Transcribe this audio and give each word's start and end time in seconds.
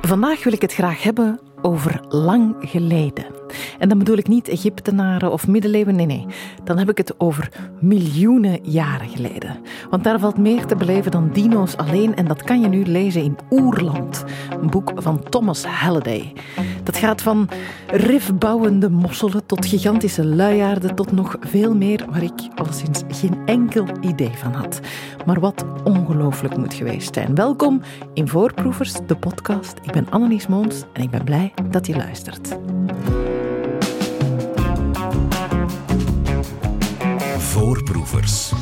Vandaag 0.00 0.44
wil 0.44 0.52
ik 0.52 0.62
het 0.62 0.72
graag 0.72 1.02
hebben 1.02 1.40
over 1.62 2.00
lang 2.08 2.56
geleden. 2.60 3.35
En 3.78 3.88
dan 3.88 3.98
bedoel 3.98 4.16
ik 4.16 4.28
niet 4.28 4.48
Egyptenaren 4.48 5.32
of 5.32 5.46
middeleeuwen, 5.46 5.96
nee, 5.96 6.06
nee. 6.06 6.26
Dan 6.64 6.78
heb 6.78 6.90
ik 6.90 6.98
het 6.98 7.20
over 7.20 7.50
miljoenen 7.80 8.58
jaren 8.62 9.08
geleden. 9.08 9.56
Want 9.90 10.04
daar 10.04 10.18
valt 10.18 10.38
meer 10.38 10.66
te 10.66 10.76
beleven 10.76 11.10
dan 11.10 11.30
dino's 11.32 11.76
alleen 11.76 12.16
en 12.16 12.26
dat 12.26 12.42
kan 12.42 12.60
je 12.60 12.68
nu 12.68 12.84
lezen 12.84 13.22
in 13.22 13.36
Oerland, 13.50 14.24
een 14.60 14.70
boek 14.70 14.92
van 14.94 15.22
Thomas 15.28 15.64
Halliday. 15.64 16.32
Dat 16.82 16.96
gaat 16.96 17.22
van 17.22 17.48
rifbouwende 17.86 18.90
mosselen 18.90 19.46
tot 19.46 19.66
gigantische 19.66 20.26
luiaarden 20.26 20.94
tot 20.94 21.12
nog 21.12 21.36
veel 21.40 21.74
meer 21.74 22.04
waar 22.10 22.22
ik 22.22 22.48
alleszins 22.54 23.02
geen 23.08 23.38
enkel 23.46 23.86
idee 24.00 24.32
van 24.34 24.52
had. 24.52 24.80
Maar 25.26 25.40
wat 25.40 25.64
ongelooflijk 25.84 26.56
moet 26.56 26.74
geweest 26.74 27.14
zijn. 27.14 27.34
Welkom 27.34 27.80
in 28.14 28.28
Voorproevers, 28.28 28.92
de 29.06 29.16
podcast. 29.16 29.78
Ik 29.82 29.92
ben 29.92 30.06
Annelies 30.10 30.46
Moons 30.46 30.84
en 30.92 31.02
ik 31.02 31.10
ben 31.10 31.24
blij 31.24 31.52
dat 31.70 31.86
je 31.86 31.96
luistert. 31.96 32.58
Voorproevers. 37.56 38.52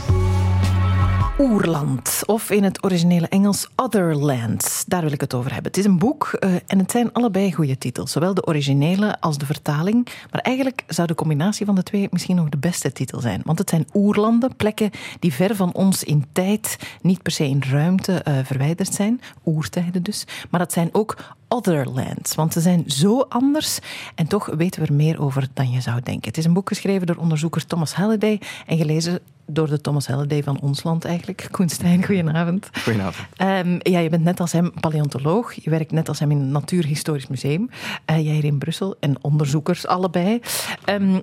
Oerland, 1.38 2.22
of 2.26 2.50
in 2.50 2.64
het 2.64 2.84
originele 2.84 3.28
Engels 3.28 3.68
Otherlands. 3.76 4.84
Daar 4.86 5.02
wil 5.02 5.12
ik 5.12 5.20
het 5.20 5.34
over 5.34 5.52
hebben. 5.52 5.70
Het 5.70 5.80
is 5.80 5.84
een 5.84 5.98
boek 5.98 6.36
uh, 6.40 6.54
en 6.66 6.78
het 6.78 6.90
zijn 6.90 7.12
allebei 7.12 7.52
goede 7.52 7.78
titels. 7.78 8.12
Zowel 8.12 8.34
de 8.34 8.46
originele 8.46 9.20
als 9.20 9.38
de 9.38 9.46
vertaling. 9.46 10.08
Maar 10.30 10.40
eigenlijk 10.40 10.84
zou 10.86 11.06
de 11.06 11.14
combinatie 11.14 11.66
van 11.66 11.74
de 11.74 11.82
twee 11.82 12.08
misschien 12.10 12.36
nog 12.36 12.48
de 12.48 12.56
beste 12.56 12.92
titel 12.92 13.20
zijn. 13.20 13.40
Want 13.44 13.58
het 13.58 13.70
zijn 13.70 13.86
oerlanden, 13.94 14.56
plekken 14.56 14.90
die 15.18 15.32
ver 15.32 15.56
van 15.56 15.72
ons 15.72 16.04
in 16.04 16.24
tijd, 16.32 16.78
niet 17.02 17.22
per 17.22 17.32
se 17.32 17.48
in 17.48 17.62
ruimte 17.70 18.24
uh, 18.28 18.38
verwijderd 18.44 18.94
zijn. 18.94 19.20
Oertijden 19.44 20.02
dus. 20.02 20.24
Maar 20.50 20.60
dat 20.60 20.72
zijn 20.72 20.88
ook 20.92 21.16
Otherlands. 21.48 22.34
Want 22.34 22.52
ze 22.52 22.60
zijn 22.60 22.84
zo 22.86 23.20
anders 23.20 23.78
en 24.14 24.26
toch 24.26 24.46
weten 24.46 24.80
we 24.80 24.86
er 24.86 24.94
meer 24.94 25.20
over 25.20 25.48
dan 25.54 25.70
je 25.70 25.80
zou 25.80 26.00
denken. 26.02 26.28
Het 26.28 26.38
is 26.38 26.44
een 26.44 26.52
boek 26.52 26.68
geschreven 26.68 27.06
door 27.06 27.16
onderzoeker 27.16 27.66
Thomas 27.66 27.94
Halliday 27.94 28.40
en 28.66 28.76
gelezen 28.76 29.20
door 29.46 29.68
de 29.68 29.80
Thomas 29.80 30.06
Halliday 30.06 30.42
van 30.42 30.60
ons 30.60 30.82
land 30.82 31.04
eigenlijk. 31.04 31.48
Koen 31.50 31.68
Stijn, 31.68 32.04
goedenavond. 32.04 32.68
Goedenavond. 32.82 33.28
Um, 33.38 33.78
ja, 33.82 33.98
je 33.98 34.08
bent 34.08 34.24
net 34.24 34.40
als 34.40 34.52
hem 34.52 34.72
paleontoloog. 34.80 35.52
Je 35.52 35.70
werkt 35.70 35.92
net 35.92 36.08
als 36.08 36.18
hem 36.18 36.30
in 36.30 36.40
het 36.40 36.48
Natuurhistorisch 36.48 37.26
Museum. 37.26 37.70
Uh, 38.10 38.24
jij 38.24 38.34
hier 38.34 38.44
in 38.44 38.58
Brussel 38.58 38.96
en 39.00 39.16
onderzoekers 39.20 39.86
allebei. 39.86 40.40
Um, 40.90 41.22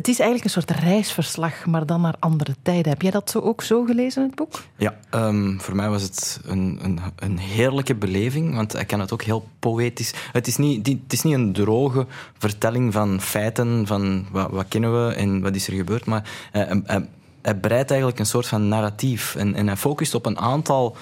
het 0.00 0.08
is 0.08 0.18
eigenlijk 0.18 0.44
een 0.44 0.62
soort 0.62 0.80
reisverslag, 0.80 1.66
maar 1.66 1.86
dan 1.86 2.00
naar 2.00 2.14
andere 2.18 2.54
tijden. 2.62 2.92
Heb 2.92 3.02
jij 3.02 3.10
dat 3.10 3.30
zo 3.30 3.38
ook 3.38 3.62
zo 3.62 3.84
gelezen, 3.84 4.22
het 4.22 4.34
boek? 4.34 4.62
Ja, 4.76 4.98
um, 5.14 5.60
voor 5.60 5.76
mij 5.76 5.88
was 5.88 6.02
het 6.02 6.40
een, 6.44 6.78
een, 6.82 7.00
een, 7.16 7.38
heerlijke 7.38 7.94
beleving, 7.94 8.54
want 8.54 8.78
ik 8.78 8.86
kan 8.86 9.00
het 9.00 9.12
ook 9.12 9.22
heel 9.22 9.48
poëtisch... 9.58 10.14
Het 10.32 10.46
is 10.46 10.56
niet, 10.56 10.86
het 10.86 11.12
is 11.12 11.22
niet 11.22 11.34
een 11.34 11.52
droge 11.52 12.06
vertelling 12.38 12.92
van 12.92 13.20
feiten, 13.20 13.86
van 13.86 14.26
wat, 14.30 14.50
wat 14.50 14.68
kennen 14.68 15.06
we 15.06 15.14
en 15.14 15.40
wat 15.40 15.54
is 15.54 15.66
er 15.66 15.74
gebeurd, 15.74 16.04
maar 16.04 16.30
uh, 16.52 16.70
uh, 16.70 16.96
hij 17.42 17.54
breidt 17.54 17.90
eigenlijk 17.90 18.20
een 18.20 18.26
soort 18.26 18.46
van 18.46 18.68
narratief 18.68 19.34
en, 19.34 19.54
en 19.54 19.66
hij 19.66 19.76
focust 19.76 20.14
op 20.14 20.26
een 20.26 20.38
aantal 20.38 20.96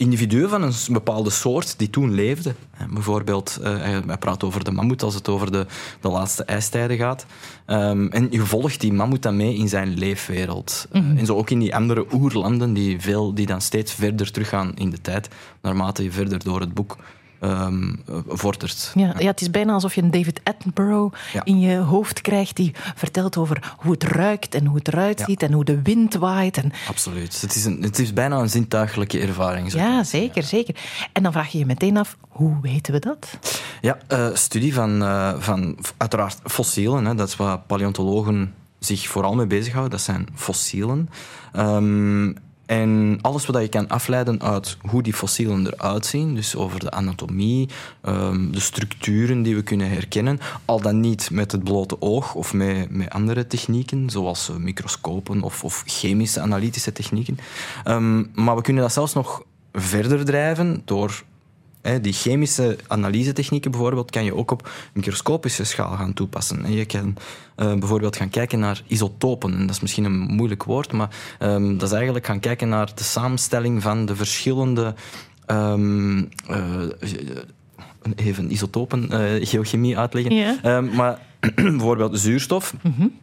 individuen 0.00 0.48
van 0.48 0.62
een 0.62 0.72
bepaalde 0.88 1.30
soort 1.30 1.78
die 1.78 1.90
toen 1.90 2.14
leefden. 2.14 2.56
Bijvoorbeeld, 2.90 3.58
uh, 3.62 3.78
hij 3.80 4.18
praat 4.18 4.44
over 4.44 4.64
de 4.64 4.70
mammoet 4.70 5.02
als 5.02 5.14
het 5.14 5.28
over 5.28 5.52
de, 5.52 5.66
de 6.00 6.08
laatste 6.08 6.44
ijstijden 6.44 6.96
gaat. 6.96 7.26
Um, 7.66 8.10
en 8.10 8.26
je 8.30 8.46
volgt 8.46 8.80
die 8.80 8.92
mammoet 8.92 9.22
dan 9.22 9.36
mee 9.36 9.54
in 9.54 9.68
zijn 9.68 9.98
leefwereld. 9.98 10.86
Mm 10.92 11.02
-hmm. 11.02 11.16
En 11.16 11.26
zo 11.26 11.36
ook 11.36 11.50
in 11.50 11.58
die 11.58 11.74
andere 11.74 12.06
oerlanden 12.12 12.72
die, 12.72 13.00
veel, 13.00 13.34
die 13.34 13.46
dan 13.46 13.60
steeds 13.60 13.92
verder 13.92 14.32
teruggaan 14.32 14.72
in 14.74 14.90
de 14.90 15.00
tijd, 15.00 15.28
naarmate 15.62 16.02
je 16.02 16.12
verder 16.12 16.44
door 16.44 16.60
het 16.60 16.74
boek 16.74 16.96
um, 17.40 18.02
vordert. 18.28 18.92
Ja, 18.94 19.14
ja, 19.18 19.26
het 19.26 19.40
is 19.40 19.50
bijna 19.50 19.72
alsof 19.72 19.94
je 19.94 20.02
een 20.02 20.10
David 20.10 20.40
Attenborough 20.44 21.16
ja. 21.32 21.44
in 21.44 21.60
je 21.60 21.76
hoofd 21.76 22.20
krijgt 22.20 22.56
die 22.56 22.74
vertelt 22.94 23.36
over 23.36 23.74
hoe 23.76 23.92
het 23.92 24.04
ruikt 24.04 24.54
en 24.54 24.66
hoe 24.66 24.76
het 24.76 24.88
eruit 24.88 25.22
ziet 25.26 25.40
ja. 25.40 25.46
en 25.46 25.52
hoe 25.52 25.64
de 25.64 25.82
wind 25.82 26.14
waait. 26.14 26.56
En... 26.56 26.72
Absoluut. 26.88 27.40
Het 27.40 27.54
is, 27.54 27.64
een, 27.64 27.82
het 27.82 27.98
is 27.98 28.12
bijna 28.12 28.38
een 28.38 28.50
zintuigelijke 28.50 29.18
ervaring. 29.20 29.72
Ja, 29.72 30.04
zeker, 30.04 30.42
zeker. 30.42 30.76
En 31.12 31.22
dan 31.22 31.32
vraag 31.32 31.48
je 31.48 31.58
je 31.58 31.66
meteen 31.66 31.96
af, 31.96 32.16
hoe 32.28 32.56
weten 32.62 32.92
we 32.92 32.98
dat? 32.98 33.38
Ja, 33.80 33.98
uh, 34.08 34.28
studie 34.32 34.74
van, 34.74 35.02
uh, 35.02 35.34
van 35.38 35.78
uiteraard 35.96 36.38
fossielen. 36.44 37.04
Hè, 37.04 37.14
dat 37.14 37.28
is 37.28 37.36
waar 37.36 37.58
paleontologen 37.58 38.54
zich 38.78 39.08
vooral 39.08 39.34
mee 39.34 39.46
bezighouden. 39.46 39.90
Dat 39.90 40.00
zijn 40.00 40.28
fossielen. 40.34 41.08
Um, 41.56 42.36
en 42.70 43.18
alles 43.20 43.46
wat 43.46 43.62
je 43.62 43.68
kan 43.68 43.88
afleiden 43.88 44.42
uit 44.42 44.76
hoe 44.80 45.02
die 45.02 45.14
fossielen 45.14 45.66
eruit 45.66 46.06
zien, 46.06 46.34
dus 46.34 46.56
over 46.56 46.80
de 46.80 46.90
anatomie, 46.90 47.68
um, 48.04 48.52
de 48.52 48.60
structuren 48.60 49.42
die 49.42 49.54
we 49.54 49.62
kunnen 49.62 49.90
herkennen, 49.90 50.40
al 50.64 50.80
dan 50.80 51.00
niet 51.00 51.30
met 51.30 51.52
het 51.52 51.64
blote 51.64 52.00
oog 52.00 52.34
of 52.34 52.52
met, 52.52 52.90
met 52.90 53.10
andere 53.10 53.46
technieken, 53.46 54.10
zoals 54.10 54.48
uh, 54.48 54.56
microscopen 54.56 55.42
of, 55.42 55.64
of, 55.64 55.82
chemische 55.86 56.40
analytische 56.40 56.92
technieken. 56.92 57.38
Um, 57.84 58.30
maar 58.34 58.56
we 58.56 58.62
kunnen 58.62 58.82
dat 58.82 58.92
zelfs 58.92 59.14
nog 59.14 59.42
verder 59.72 60.24
drijven 60.24 60.82
door 60.84 61.22
die 62.00 62.12
chemische 62.12 62.78
analysetechnieken 62.86 63.70
bijvoorbeeld 63.70 64.10
kan 64.10 64.24
je 64.24 64.34
ook 64.34 64.50
op 64.50 64.70
microscopische 64.92 65.64
schaal 65.64 65.96
gaan 65.96 66.12
toepassen. 66.12 66.64
En 66.64 66.72
je 66.72 66.84
kan 66.84 67.16
uh, 67.56 67.74
bijvoorbeeld 67.74 68.16
gaan 68.16 68.30
kijken 68.30 68.58
naar 68.58 68.82
isotopen. 68.86 69.52
En 69.52 69.60
dat 69.60 69.70
is 69.70 69.80
misschien 69.80 70.04
een 70.04 70.18
moeilijk 70.18 70.64
woord, 70.64 70.92
maar 70.92 71.08
um, 71.40 71.78
dat 71.78 71.88
is 71.88 71.94
eigenlijk 71.94 72.26
gaan 72.26 72.40
kijken 72.40 72.68
naar 72.68 72.90
de 72.94 73.04
samenstelling 73.04 73.82
van 73.82 74.06
de 74.06 74.16
verschillende 74.16 74.94
um, 75.46 76.28
uh, 76.50 76.58
even 78.16 78.52
isotopen, 78.52 79.08
uh, 79.10 79.46
geochemie 79.46 79.98
uitleggen. 79.98 80.66
Um, 80.70 80.94
maar 80.94 81.18
bijvoorbeeld 81.54 82.18
zuurstof. 82.18 82.74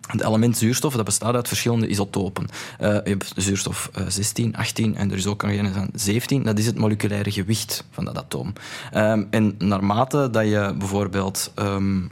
Het 0.07 0.21
element 0.21 0.57
zuurstof 0.57 0.95
dat 0.95 1.05
bestaat 1.05 1.35
uit 1.35 1.47
verschillende 1.47 1.87
isotopen. 1.87 2.45
Uh, 2.81 2.87
je 2.87 3.01
hebt 3.09 3.33
zuurstof 3.35 3.89
uh, 3.97 4.07
16, 4.07 4.55
18 4.55 4.95
en 4.95 5.11
er 5.11 5.17
is 5.17 5.27
ook 5.27 5.43
een 5.43 5.73
van 5.73 5.89
17. 5.93 6.43
Dat 6.43 6.59
is 6.59 6.65
het 6.65 6.77
moleculaire 6.77 7.31
gewicht 7.31 7.83
van 7.91 8.05
dat 8.05 8.17
atoom. 8.17 8.53
Um, 8.95 9.27
en 9.29 9.55
naarmate 9.57 10.29
dat 10.31 10.45
je 10.45 10.75
bijvoorbeeld 10.77 11.51
een, 11.55 12.11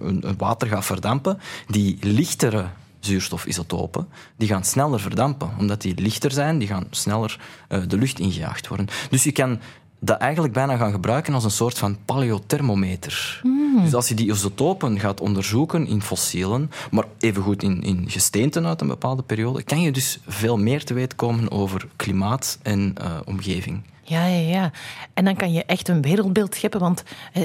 een 0.00 0.34
water 0.38 0.68
gaat 0.68 0.84
verdampen, 0.84 1.38
die 1.66 1.98
lichtere 2.00 2.66
zuurstofisotopen, 3.00 4.08
die 4.36 4.48
gaan 4.48 4.64
sneller 4.64 5.00
verdampen. 5.00 5.50
Omdat 5.58 5.80
die 5.80 6.00
lichter 6.00 6.30
zijn, 6.30 6.58
die 6.58 6.68
gaan 6.68 6.86
sneller 6.90 7.40
de 7.68 7.98
lucht 7.98 8.18
ingejaagd 8.18 8.68
worden. 8.68 8.86
Dus 9.10 9.24
je 9.24 9.32
kan 9.32 9.58
dat 10.06 10.18
eigenlijk 10.18 10.52
bijna 10.52 10.76
gaan 10.76 10.90
gebruiken 10.92 11.34
als 11.34 11.44
een 11.44 11.50
soort 11.50 11.78
van 11.78 11.96
paleothermometer. 12.04 13.40
Hmm. 13.42 13.82
Dus 13.82 13.94
als 13.94 14.08
je 14.08 14.14
die 14.14 14.30
isotopen 14.30 15.00
gaat 15.00 15.20
onderzoeken 15.20 15.86
in 15.86 16.02
fossielen, 16.02 16.70
maar 16.90 17.04
evengoed 17.18 17.62
in, 17.62 17.82
in 17.82 18.04
gesteenten 18.08 18.66
uit 18.66 18.80
een 18.80 18.86
bepaalde 18.86 19.22
periode, 19.22 19.62
kan 19.62 19.80
je 19.80 19.92
dus 19.92 20.20
veel 20.26 20.56
meer 20.56 20.84
te 20.84 20.94
weten 20.94 21.16
komen 21.16 21.50
over 21.50 21.88
klimaat 21.96 22.58
en 22.62 22.94
uh, 23.00 23.16
omgeving. 23.24 23.82
Ja, 24.02 24.26
ja, 24.26 24.50
ja. 24.50 24.70
En 25.14 25.24
dan 25.24 25.36
kan 25.36 25.52
je 25.52 25.64
echt 25.64 25.88
een 25.88 26.02
wereldbeeld 26.02 26.54
scheppen, 26.54 26.80
want 26.80 27.02
uh, 27.34 27.42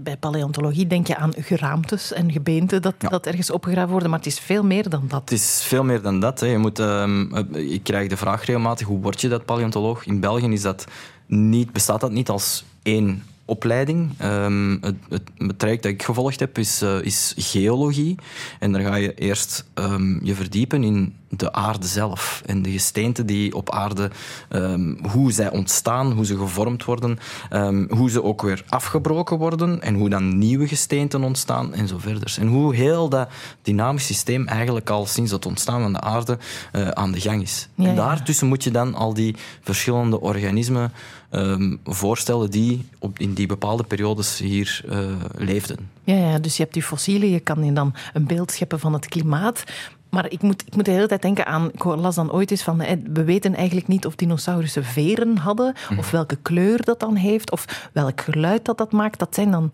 bij 0.00 0.16
paleontologie 0.16 0.86
denk 0.86 1.06
je 1.06 1.16
aan 1.16 1.32
geraamtes 1.36 2.12
en 2.12 2.32
gebeenten 2.32 2.82
dat, 2.82 2.94
ja. 2.98 3.08
dat 3.08 3.26
ergens 3.26 3.50
opgegraven 3.50 3.90
worden, 3.90 4.10
maar 4.10 4.18
het 4.18 4.28
is 4.28 4.38
veel 4.38 4.64
meer 4.64 4.88
dan 4.88 5.04
dat. 5.08 5.20
Het 5.20 5.32
is 5.32 5.62
veel 5.62 5.84
meer 5.84 6.02
dan 6.02 6.20
dat. 6.20 6.40
Hè. 6.40 6.46
Je, 6.46 6.58
moet, 6.58 6.78
um, 6.78 7.36
ik 7.54 7.82
krijg 7.82 8.08
de 8.08 8.16
vraag 8.16 8.44
regelmatig, 8.44 8.86
hoe 8.86 9.00
word 9.00 9.20
je 9.20 9.28
dat 9.28 9.44
paleontoloog? 9.44 10.06
In 10.06 10.20
België 10.20 10.52
is 10.52 10.62
dat 10.62 10.84
niet, 11.32 11.72
bestaat 11.72 12.00
dat 12.00 12.12
niet 12.12 12.28
als 12.28 12.64
één 12.82 13.22
opleiding. 13.44 14.10
Um, 14.22 14.78
het, 14.80 14.94
het, 15.08 15.58
traject 15.58 15.82
dat 15.82 15.92
ik 15.92 16.02
gevolgd 16.02 16.40
heb 16.40 16.58
is, 16.58 16.82
uh, 16.82 17.02
is 17.02 17.34
geologie. 17.36 18.14
En 18.58 18.72
dan 18.72 18.82
ga 18.82 18.94
je 18.94 19.14
eerst 19.14 19.64
um, 19.74 20.20
je 20.22 20.34
verdiepen 20.34 20.84
in 20.84 21.14
de 21.36 21.52
aarde 21.52 21.86
zelf 21.86 22.42
en 22.46 22.62
de 22.62 22.70
gesteenten 22.70 23.26
die 23.26 23.54
op 23.54 23.70
aarde, 23.70 24.10
um, 24.50 24.98
hoe 25.10 25.32
zij 25.32 25.50
ontstaan, 25.50 26.12
hoe 26.12 26.24
ze 26.24 26.36
gevormd 26.36 26.84
worden, 26.84 27.18
um, 27.50 27.86
hoe 27.90 28.10
ze 28.10 28.22
ook 28.22 28.42
weer 28.42 28.64
afgebroken 28.68 29.38
worden 29.38 29.82
en 29.82 29.94
hoe 29.94 30.08
dan 30.08 30.38
nieuwe 30.38 30.68
gesteenten 30.68 31.22
ontstaan 31.22 31.74
en 31.74 31.88
zo 31.88 31.98
verder. 31.98 32.36
En 32.38 32.46
hoe 32.46 32.74
heel 32.74 33.08
dat 33.08 33.28
dynamisch 33.62 34.06
systeem 34.06 34.46
eigenlijk 34.46 34.90
al 34.90 35.06
sinds 35.06 35.30
het 35.30 35.46
ontstaan 35.46 35.82
van 35.82 35.92
de 35.92 36.00
aarde 36.00 36.38
uh, 36.72 36.88
aan 36.88 37.12
de 37.12 37.20
gang 37.20 37.42
is. 37.42 37.68
Ja, 37.74 37.88
en 37.88 37.94
daartussen 37.94 38.46
moet 38.46 38.64
je 38.64 38.70
dan 38.70 38.94
al 38.94 39.14
die 39.14 39.36
verschillende 39.62 40.20
organismen 40.20 40.92
um, 41.30 41.80
voorstellen 41.84 42.50
die 42.50 42.88
op, 42.98 43.18
in 43.18 43.32
die 43.34 43.46
bepaalde 43.46 43.82
periodes 43.82 44.38
hier 44.38 44.84
uh, 44.88 44.98
leefden. 45.36 45.76
Ja, 46.04 46.14
ja, 46.14 46.38
dus 46.38 46.56
je 46.56 46.62
hebt 46.62 46.74
die 46.74 46.82
fossielen, 46.82 47.30
je 47.30 47.40
kan 47.40 47.64
je 47.64 47.72
dan 47.72 47.94
een 48.12 48.26
beeld 48.26 48.50
scheppen 48.52 48.80
van 48.80 48.92
het 48.92 49.06
klimaat. 49.06 49.64
Maar 50.12 50.30
ik 50.30 50.42
moet, 50.42 50.62
ik 50.66 50.74
moet 50.76 50.84
de 50.84 50.90
hele 50.90 51.06
tijd 51.06 51.22
denken 51.22 51.46
aan, 51.46 51.70
ik 51.72 51.84
las 51.84 52.14
dan 52.14 52.32
ooit 52.32 52.50
eens 52.50 52.62
van, 52.62 52.82
we 53.12 53.24
weten 53.24 53.54
eigenlijk 53.54 53.88
niet 53.88 54.06
of 54.06 54.14
dinosaurussen 54.14 54.84
veren 54.84 55.36
hadden, 55.36 55.74
Mhm. 55.90 55.98
of 55.98 56.10
welke 56.10 56.36
kleur 56.42 56.84
dat 56.84 57.00
dan 57.00 57.14
heeft, 57.16 57.50
of 57.50 57.88
welk 57.92 58.20
geluid 58.20 58.64
dat 58.64 58.78
dat 58.78 58.92
maakt. 58.92 59.18
Dat 59.18 59.34
zijn 59.34 59.50
dan 59.50 59.70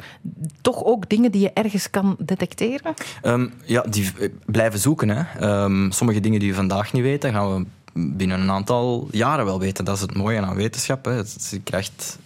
toch 0.60 0.84
ook 0.84 1.08
dingen 1.08 1.30
die 1.32 1.40
je 1.40 1.52
ergens 1.52 1.90
kan 1.90 2.16
detecteren? 2.18 2.94
Um, 3.22 3.52
ja, 3.64 3.82
die 3.88 4.12
blijven 4.46 4.78
zoeken. 4.78 5.08
Hè. 5.08 5.62
Um, 5.64 5.92
sommige 5.92 6.20
dingen 6.20 6.40
die 6.40 6.50
we 6.50 6.56
vandaag 6.56 6.92
niet 6.92 7.02
weten, 7.02 7.32
gaan 7.32 7.54
we 7.54 7.66
binnen 7.92 8.40
een 8.40 8.50
aantal 8.50 9.08
jaren 9.10 9.44
wel 9.44 9.58
weten. 9.58 9.84
Dat 9.84 9.94
is 9.96 10.00
het 10.02 10.14
mooie 10.14 10.40
aan 10.40 10.56
wetenschap. 10.56 11.04
Hè. 11.04 11.12
Het, 11.12 11.48
je 11.50 11.60
krijgt, 11.60 12.18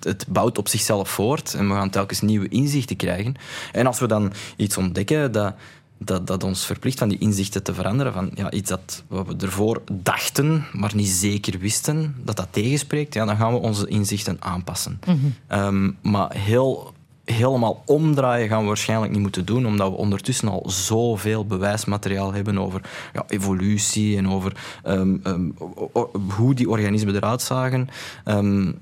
het 0.00 0.24
bouwt 0.28 0.58
op 0.58 0.68
zichzelf 0.68 1.08
voort 1.10 1.54
en 1.54 1.68
we 1.68 1.74
gaan 1.74 1.90
telkens 1.90 2.20
nieuwe 2.20 2.48
inzichten 2.48 2.96
krijgen. 2.96 3.34
En 3.72 3.86
als 3.86 3.98
we 4.00 4.06
dan 4.06 4.32
iets 4.56 4.76
ontdekken 4.76 5.32
dat, 5.32 5.54
dat, 6.04 6.26
dat 6.26 6.44
ons 6.44 6.66
verplicht 6.66 6.98
van 6.98 7.08
die 7.08 7.18
inzichten 7.18 7.62
te 7.62 7.74
veranderen, 7.74 8.12
van 8.12 8.30
ja, 8.34 8.50
iets 8.50 8.68
dat 8.68 9.02
wat 9.06 9.26
we 9.26 9.36
ervoor 9.36 9.82
dachten, 9.92 10.64
maar 10.72 10.92
niet 10.94 11.08
zeker 11.08 11.58
wisten, 11.58 12.14
dat 12.24 12.36
dat 12.36 12.48
tegenspreekt, 12.50 13.14
ja, 13.14 13.24
dan 13.24 13.36
gaan 13.36 13.52
we 13.52 13.58
onze 13.58 13.86
inzichten 13.86 14.36
aanpassen. 14.40 15.00
Ehm, 15.46 15.90
maar 16.02 16.34
heel 16.36 16.92
helemaal 17.24 17.82
omdraaien 17.86 18.48
gaan 18.48 18.60
we 18.60 18.66
waarschijnlijk 18.66 19.12
niet 19.12 19.20
moeten 19.20 19.44
doen, 19.44 19.66
omdat 19.66 19.90
we 19.90 19.96
ondertussen 19.96 20.48
al 20.48 20.70
zoveel 20.70 21.46
bewijsmateriaal 21.46 22.32
hebben 22.32 22.58
over 22.58 22.80
ja, 23.12 23.24
evolutie 23.28 24.16
en 24.16 24.28
over 24.28 24.52
ehm, 24.82 25.16
ehm, 25.22 25.50
hoe 26.36 26.54
die 26.54 26.68
organismen 26.68 27.14
eruit 27.14 27.42
zagen, 27.42 27.88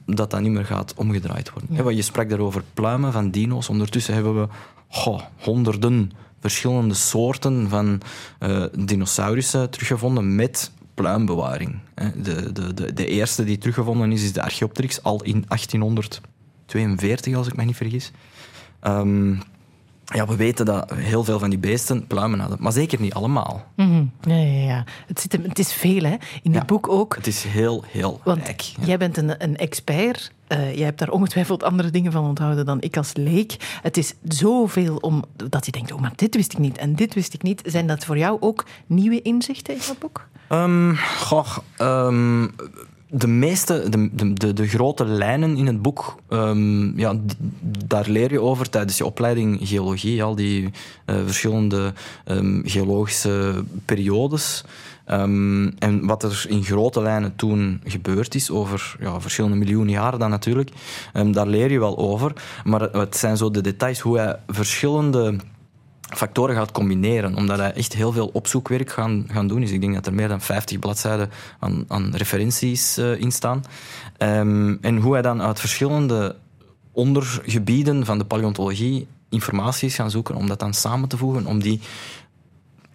dat 0.07 0.31
dat 0.31 0.41
niet 0.41 0.53
meer 0.53 0.65
gaat 0.65 0.95
omgedraaid 0.97 1.53
worden. 1.53 1.85
Want 1.85 1.97
je 1.97 2.03
sprak 2.03 2.29
daarover 2.29 2.63
pluimen 2.75 3.13
van 3.13 3.31
dino's. 3.31 3.69
Ondertussen 3.69 4.15
hebben 4.15 4.41
we 4.41 4.49
goh, 4.89 5.21
honderden 5.37 6.13
verschillende 6.41 6.95
soorten 6.95 7.69
van 7.69 8.01
eh, 8.39 8.65
dinosaurussen 8.79 9.71
teruggevonden 9.71 10.35
met 10.35 10.71
pluimbewaring. 10.95 11.79
De, 11.95 12.53
de, 12.53 12.75
de, 12.75 12.93
de 12.93 13.07
eerste 13.07 13.45
die 13.45 13.59
teruggevonden 13.59 14.13
is, 14.13 14.23
is 14.23 14.33
de 14.33 14.43
Archaeopteryx, 14.43 15.03
al 15.03 15.23
in 15.23 15.45
1842, 15.49 17.35
als 17.35 17.47
ik 17.47 17.57
me 17.57 17.65
niet 17.65 17.77
vergis. 17.77 18.11
Ehm, 18.81 19.35
ja, 20.15 20.27
we 20.27 20.37
weten 20.37 20.65
dat 20.67 20.93
heel 20.95 21.25
veel 21.25 21.39
van 21.39 21.51
die 21.51 21.59
beesten 21.59 22.07
pluimen 22.07 22.41
hadden, 22.41 22.59
maar 22.61 22.73
zeker 22.73 23.01
niet 23.01 23.15
allemaal. 23.15 23.65
Mhm. 23.77 24.05
Ja, 24.21 24.35
ja, 24.37 24.65
ja. 24.67 24.85
Het, 25.07 25.21
zit, 25.21 25.33
het 25.33 25.59
is 25.59 25.73
veel, 25.73 26.03
hè. 26.03 26.17
In 26.43 26.53
Ja. 26.53 26.59
dit 26.59 26.67
boek 26.67 26.89
ook. 26.89 27.17
Het 27.17 27.27
is 27.27 27.43
heel, 27.45 27.85
heel 27.89 28.21
Want 28.25 28.45
rijk. 28.45 28.61
ja. 28.61 28.87
jij 28.87 28.99
bent 28.99 29.17
een, 29.17 29.45
een 29.45 29.57
expert. 29.57 30.33
Eh, 30.47 30.75
jij 30.77 30.85
hebt 30.85 30.99
daar 30.99 31.11
ongetwijfeld 31.11 31.62
andere 31.62 31.91
dingen 31.91 32.12
van 32.12 32.25
onthouden 32.25 32.67
dan 32.67 32.81
ik 32.81 32.97
als 32.97 33.11
leek. 33.15 33.57
Het 33.83 33.97
is 33.97 34.15
zoveel 34.29 34.97
om 34.97 35.25
dat 35.37 35.67
je 35.67 35.73
denkt, 35.73 35.93
oh, 35.93 36.01
maar 36.01 36.12
dit 36.17 36.35
wist 36.35 36.53
ik 36.53 36.59
niet 36.59 36.79
en 36.79 36.95
dit 36.95 37.15
wist 37.15 37.35
ik 37.35 37.43
niet. 37.43 37.62
Zijn 37.65 37.87
dat 37.87 38.05
voor 38.05 38.19
jou 38.19 38.37
ook 38.41 38.65
nieuwe 38.87 39.23
inzichten 39.23 39.75
in 39.75 39.81
dat 39.87 39.99
boek? 39.99 40.29
Ehm, 40.49 40.95
goh, 41.19 41.57
ehm, 41.77 42.47
de 43.11 43.27
meeste, 43.27 43.89
de, 43.89 44.35
de, 44.35 44.53
de, 44.53 44.69
grote 44.69 45.05
lijnen 45.05 45.57
in 45.57 45.67
het 45.67 45.83
boek, 45.83 46.15
ehm, 46.29 46.99
ja, 46.99 47.15
daar 47.87 48.09
leer 48.09 48.33
je 48.33 48.41
over 48.41 48.71
tijdens 48.71 48.99
je 48.99 49.05
opleiding 49.05 49.59
geologie, 49.62 50.23
al 50.23 50.35
die 50.35 50.71
eh, 51.05 51.17
verschillende 51.25 51.93
ehm, 52.25 52.61
geologische 52.65 53.65
periodes. 53.85 54.65
Ehm, 55.05 55.69
en 55.79 56.07
wat 56.07 56.23
er 56.23 56.45
in 56.49 56.65
grote 56.65 57.03
lijnen 57.03 57.37
toen 57.37 57.81
gebeurd 57.85 58.35
is, 58.35 58.51
over 58.51 58.97
ja, 59.01 59.21
verschillende 59.21 59.57
miljoenen 59.57 59.93
jaren 59.93 60.19
dan 60.19 60.31
natuurlijk, 60.31 60.71
daar 61.33 61.47
leer 61.47 61.73
je 61.73 61.79
wel 61.79 61.99
over. 61.99 62.33
Maar 62.65 62.81
het- 62.81 62.93
het 62.93 63.17
zijn 63.17 63.37
zo 63.37 63.51
de 63.51 63.61
details 63.61 64.01
hoe 64.01 64.19
hij 64.19 64.37
verschillende 64.49 65.37
factoren 66.17 66.57
gaat 66.57 66.73
combineren, 66.73 67.35
omdat 67.35 67.59
hij 67.59 67.73
echt 67.73 67.93
heel 67.93 68.12
veel 68.12 68.31
opzoekwerk 68.33 68.91
gaan, 68.91 69.27
gaan 69.29 69.49
doen 69.49 69.62
is. 69.62 69.71
Ik 69.71 69.81
denk 69.81 69.95
dat 69.95 70.07
er 70.07 70.15
meer 70.15 70.29
dan 70.29 70.41
50 70.41 70.79
bladzijden 70.79 71.31
aan, 71.59 71.85
aan 71.89 72.15
referenties 72.15 72.97
eh, 72.97 73.21
in 73.21 73.33
staan. 73.33 73.65
Ehm, 74.17 74.77
en 74.81 74.97
hoe 74.97 75.12
hij 75.12 75.23
dan 75.23 75.43
uit 75.43 75.61
verschillende 75.61 76.37
ondergebieden 76.93 78.05
van 78.05 78.19
de 78.19 78.25
paleontologie 78.25 79.07
informatie 79.29 79.89
is 79.89 79.95
gaan 79.95 80.11
zoeken 80.11 80.35
om 80.35 80.47
dat 80.47 80.59
dan 80.59 80.75
samen 80.75 81.09
te 81.09 81.17
voegen, 81.17 81.47
om 81.47 81.61
die 81.62 81.81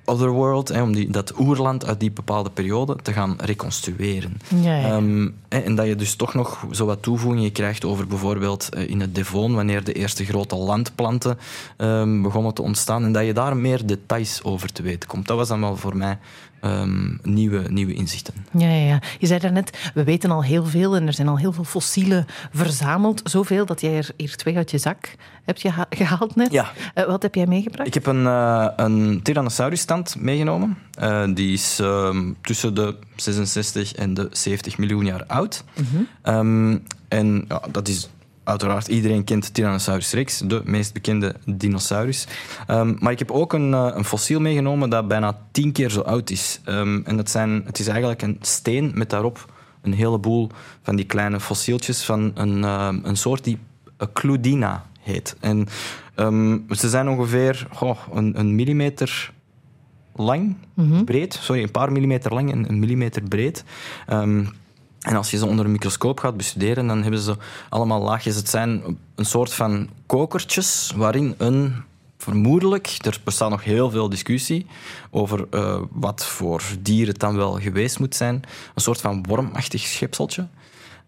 otherworld, 0.05 0.67
hè, 0.67 0.81
om 0.81 0.93
die, 0.93 1.09
dat 1.09 1.39
oerland 1.39 1.85
uit 1.85 1.99
die 1.99 2.11
bepaalde 2.11 2.49
periode 2.49 2.95
te 3.01 3.13
gaan 3.13 3.35
reconstrueren. 3.39 4.37
Ja, 4.61 4.75
ja. 4.75 4.87
Ehm, 4.87 5.29
en 5.47 5.75
dat 5.75 5.87
je 5.87 5.95
dus 5.95 6.15
toch 6.15 6.33
nog 6.33 6.65
zo 6.71 6.85
wat 6.85 7.01
toevoegingen 7.01 7.51
krijgt 7.51 7.85
over 7.85 8.07
bijvoorbeeld 8.07 8.69
eh, 8.69 8.89
in 8.89 9.01
het 9.01 9.15
Devon, 9.15 9.55
wanneer 9.55 9.83
de 9.83 9.93
eerste 9.93 10.25
grote 10.25 10.55
landplanten 10.55 11.37
ehm, 11.77 12.21
begonnen 12.21 12.53
te 12.53 12.61
ontstaan, 12.61 13.03
en 13.03 13.11
dat 13.11 13.25
je 13.25 13.33
daar 13.33 13.57
meer 13.57 13.85
details 13.85 14.43
over 14.43 14.71
te 14.71 14.81
weten 14.81 15.09
komt. 15.09 15.27
Dat 15.27 15.37
was 15.37 15.47
dan 15.47 15.59
wel 15.59 15.77
voor 15.77 15.97
mij 15.97 16.17
ehm, 16.65 17.13
nieuwe, 17.23 17.63
nieuwe 17.69 17.93
inzichten. 17.93 18.33
Ja, 18.57 18.67
ja, 18.69 18.87
ja. 18.87 19.01
Je 19.19 19.27
zei 19.27 19.39
daarnet, 19.39 19.77
we 19.93 20.03
weten 20.03 20.31
al 20.31 20.43
heel 20.43 20.65
veel 20.65 20.95
en 20.95 21.07
er 21.07 21.13
zijn 21.13 21.27
al 21.27 21.37
heel 21.37 21.51
veel 21.53 21.63
fossielen 21.63 22.25
verzameld. 22.53 23.21
Zoveel 23.23 23.65
dat 23.65 23.81
jij 23.81 23.97
er 23.97 24.09
hier 24.17 24.35
twee 24.35 24.57
uit 24.57 24.71
je 24.71 24.77
zak 24.77 25.15
hebt 25.43 25.59
geha- 25.61 25.85
gehaald 25.89 26.35
net. 26.35 26.51
Ja. 26.51 26.71
Eh, 26.93 27.05
wat 27.05 27.21
heb 27.21 27.35
jij 27.35 27.45
meegebracht? 27.47 27.87
Ik 27.87 27.93
heb 27.93 28.05
een, 28.05 28.25
eh, 28.25 28.67
een 28.75 29.19
Tyrannosaurus-stand 29.23 30.15
meegenomen. 30.19 30.77
Eh, 30.99 31.23
die 31.33 31.53
is 31.53 31.79
ehm, 31.79 32.31
tussen 32.41 32.73
de 32.75 32.95
66 33.15 33.93
en 33.93 34.13
de 34.13 34.27
70 34.31 34.77
miljoen 34.77 35.05
jaar 35.05 35.23
oud. 35.25 35.63
Ehm, 36.21 36.77
en 37.07 37.45
ja, 37.47 37.61
dat 37.71 37.87
is 37.87 38.09
uiteraard, 38.45 38.87
iedereen 38.87 39.23
kent 39.23 39.53
Tyrannosaurus 39.53 40.11
rex, 40.11 40.37
de 40.37 40.61
meest 40.65 40.93
bekende 40.93 41.35
dinosaurus. 41.45 42.27
Ehm, 42.67 42.93
maar 42.99 43.11
ik 43.11 43.19
heb 43.19 43.31
ook 43.31 43.53
een, 43.53 43.73
eh, 43.73 43.91
een 43.93 44.05
fossiel 44.05 44.39
meegenomen 44.39 44.89
dat 44.89 45.07
bijna 45.07 45.39
tien 45.51 45.71
keer 45.71 45.89
zo 45.89 46.01
oud 46.01 46.29
is. 46.29 46.61
Ehm, 46.63 47.01
en 47.03 47.17
dat 47.17 47.29
zijn, 47.29 47.63
het 47.65 47.79
is 47.79 47.87
eigenlijk 47.87 48.21
een 48.21 48.37
steen 48.41 48.91
met 48.93 49.09
daarop 49.09 49.53
een 49.81 49.93
heleboel 49.93 50.49
van 50.81 50.95
die 50.95 51.05
kleine 51.05 51.39
fossieltjes 51.39 52.03
van 52.03 52.31
een, 52.33 52.63
ehm, 52.63 52.99
een 53.03 53.17
soort 53.17 53.43
die 53.43 53.57
Cludina 54.13 54.85
heet. 54.99 55.35
En 55.39 55.67
ze 56.69 56.89
zijn 56.89 57.09
ongeveer 57.09 57.67
goh, 57.71 57.97
een, 58.13 58.39
een 58.39 58.55
millimeter 58.55 59.33
lang, 60.15 60.55
breed. 61.05 61.33
Sorry, 61.33 61.63
een 61.63 61.71
paar 61.71 61.91
millimeter 61.91 62.33
lang 62.33 62.51
en 62.51 62.69
een 62.69 62.79
millimeter 62.79 63.21
breed. 63.21 63.63
En 65.05 65.15
als 65.15 65.31
je 65.31 65.37
ze 65.37 65.45
onder 65.45 65.65
een 65.65 65.71
microscoop 65.71 66.19
gaat 66.19 66.37
bestuderen, 66.37 66.87
dan 66.87 67.01
hebben 67.01 67.19
ze 67.19 67.35
allemaal 67.69 68.01
laagjes. 68.01 68.35
Het 68.35 68.49
zijn 68.49 68.97
een 69.15 69.25
soort 69.25 69.53
van 69.53 69.89
kokertjes 70.05 70.93
waarin 70.95 71.35
een 71.37 71.73
vermoedelijk, 72.17 72.97
er 73.01 73.19
bestaat 73.23 73.49
nog 73.49 73.63
heel 73.63 73.89
veel 73.89 74.09
discussie 74.09 74.65
over 75.11 75.47
eh, 75.49 75.81
wat 75.91 76.25
voor 76.25 76.63
dier 76.79 77.07
het 77.07 77.19
dan 77.19 77.35
wel 77.35 77.59
geweest 77.59 77.99
moet 77.99 78.15
zijn, 78.15 78.35
een 78.75 78.81
soort 78.81 79.01
van 79.01 79.25
wormachtig 79.27 79.81
schepseltje. 79.81 80.47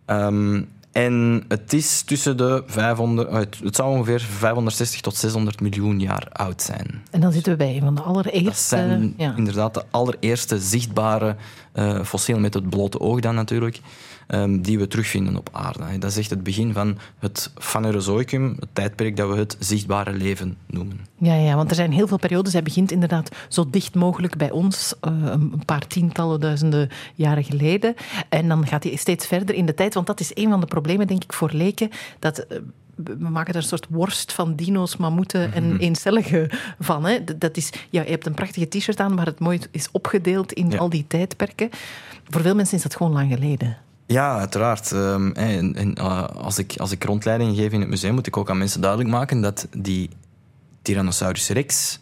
Ehm, 0.06 0.62
en 0.92 1.44
het 1.48 1.74
is 1.74 2.02
tussen 2.02 2.38
de 2.38 2.64
500, 2.66 3.28
eh, 3.28 3.36
het, 3.36 3.60
het 3.64 3.76
zou 3.76 3.90
ongeveer 3.90 4.20
560 4.20 5.02
tot 5.02 5.16
600 5.16 5.62
miljoen 5.62 6.00
jaar 6.00 6.28
oud 6.32 6.62
zijn. 6.62 7.04
En 7.12 7.22
dan 7.22 7.32
zitten 7.32 7.52
we 7.52 7.58
bij 7.58 7.76
een 7.76 7.82
van 7.82 7.96
de 7.96 8.02
Dat 8.02 8.10
allereerste... 8.10 8.76
zijn 8.76 9.14
ja. 9.18 9.34
inderdaad 9.36 9.74
de 9.74 9.84
allereerste 9.92 10.60
zichtbare 10.60 11.36
eh, 11.78 12.04
fossielen 12.04 12.42
met 12.42 12.54
het 12.54 12.70
blote 12.70 13.00
oog 13.00 13.20
dan 13.20 13.36
natuurlijk, 13.36 13.80
ehm, 14.28 14.62
die 14.62 14.80
we 14.80 14.88
terugvinden 14.88 15.38
op 15.38 15.50
aarde. 15.52 15.98
Dat 16.00 16.12
is 16.12 16.18
echt 16.18 16.30
het 16.30 16.44
begin 16.44 16.74
van 16.74 16.98
het 17.20 17.52
Phanerozoicum, 17.60 18.56
het 18.60 18.70
tijdperk 18.74 19.18
dat 19.18 19.30
we 19.30 19.36
het 19.36 19.56
zichtbare 19.60 20.14
leven 20.14 20.58
noemen. 20.66 21.00
Ja, 21.18 21.34
ja, 21.34 21.56
want 21.56 21.70
er 21.70 21.76
zijn 21.76 21.92
heel 21.92 22.08
veel 22.08 22.18
periodes. 22.18 22.54
Hij 22.54 22.64
begint 22.64 22.92
inderdaad 22.92 23.36
zo 23.48 23.70
dicht 23.70 23.96
mogelijk 23.96 24.38
bij 24.38 24.52
ons, 24.52 24.94
eh, 25.02 25.12
een 25.24 25.66
paar 25.66 25.88
tientallen 25.88 26.40
duizenden 26.40 26.90
jaren 27.16 27.44
geleden. 27.44 27.96
En 28.30 28.48
dan 28.48 28.68
gaat 28.68 28.84
hij 28.84 28.96
steeds 28.96 29.28
verder 29.28 29.56
in 29.56 29.66
de 29.66 29.74
tijd, 29.74 29.94
want 29.94 30.08
dat 30.08 30.20
is 30.20 30.32
een 30.34 30.50
van 30.50 30.60
de 30.60 30.66
problemen, 30.66 31.08
denk 31.08 31.24
ik, 31.24 31.34
voor 31.34 31.52
leken. 31.54 31.90
Dat, 32.20 32.40
eh, 32.40 32.58
we 33.04 33.30
maken 33.30 33.54
er 33.54 33.60
een 33.60 33.68
soort 33.68 33.88
worst 33.90 34.34
van 34.34 34.56
dino's, 34.56 34.98
mammoeten 34.98 35.54
en 35.54 35.78
eencelligen 35.78 36.50
van. 36.80 37.06
Hè. 37.06 37.24
Dat- 37.38 37.58
is, 37.58 37.70
ja, 37.90 38.02
je 38.02 38.10
hebt 38.10 38.26
een 38.26 38.34
prachtige 38.34 38.68
t-shirt 38.68 39.00
aan, 39.00 39.14
maar 39.14 39.26
het 39.26 39.40
mooi 39.40 39.60
is 39.72 39.88
opgedeeld 39.92 40.52
in 40.54 40.70
Ja. 40.70 40.78
al 40.78 40.90
die 40.90 41.06
tijdperken. 41.08 41.70
Voor 42.30 42.42
veel 42.42 42.56
mensen 42.56 42.78
is 42.78 42.84
dat 42.84 42.96
gewoon 42.96 43.12
lang 43.14 43.34
geleden. 43.34 43.78
Ja, 44.06 44.38
uiteraard. 44.38 44.92
Ehm, 44.92 45.32
en, 45.32 45.76
en, 45.76 45.96
eh, 45.96 46.24
als, 46.28 46.58
ik, 46.58 46.74
als 46.78 46.92
ik 46.92 47.04
rondleiding 47.04 47.56
geef 47.56 47.72
in 47.72 47.80
het 47.80 47.90
museum, 47.90 48.14
moet 48.14 48.28
ik 48.28 48.38
ook 48.38 48.50
aan 48.50 48.58
mensen 48.58 48.82
duidelijk 48.82 49.10
maken 49.10 49.42
dat 49.42 49.68
die 49.78 50.10
Tyrannosaurus 50.82 51.50
rex 51.50 52.00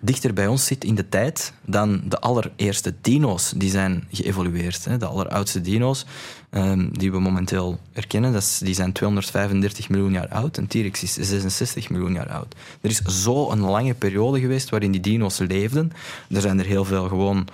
dichter 0.00 0.32
bij 0.34 0.46
ons 0.46 0.64
zit 0.66 0.84
in 0.84 0.94
de 0.94 1.08
tijd 1.08 1.52
dan 1.64 2.00
de 2.04 2.18
allereerste 2.20 2.94
dino's 3.00 3.52
die 3.56 3.70
zijn 3.70 4.04
geëvolueerd. 4.10 4.84
Hè. 4.84 4.96
De 4.96 5.06
alleroudste 5.06 5.60
dino's 5.60 6.06
ehm, 6.50 6.88
die 6.92 7.12
we 7.12 7.20
momenteel 7.20 7.80
erkennen, 7.92 8.32
dat 8.32 8.42
is, 8.42 8.58
die 8.58 8.74
zijn 8.74 8.92
235 8.92 9.88
miljoen 9.88 10.12
jaar 10.12 10.28
oud. 10.28 10.58
En 10.58 10.66
T-rex 10.66 11.02
is 11.02 11.14
66 11.14 11.90
miljoen 11.90 12.12
jaar 12.12 12.28
oud. 12.28 12.54
Er 12.80 12.90
is 12.90 13.00
zo 13.00 13.50
een 13.50 13.60
lange 13.60 13.94
periode 13.94 14.40
geweest 14.40 14.70
waarin 14.70 14.92
die 14.92 15.00
dino's 15.00 15.38
leefden. 15.38 15.92
Er 16.30 16.40
zijn 16.40 16.58
er 16.58 16.66
heel 16.66 16.84
veel 16.84 17.08
gewoon 17.08 17.48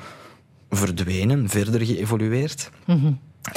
verdwenen, 0.71 1.49
verder 1.49 1.87
geëvolueerd. 1.87 2.71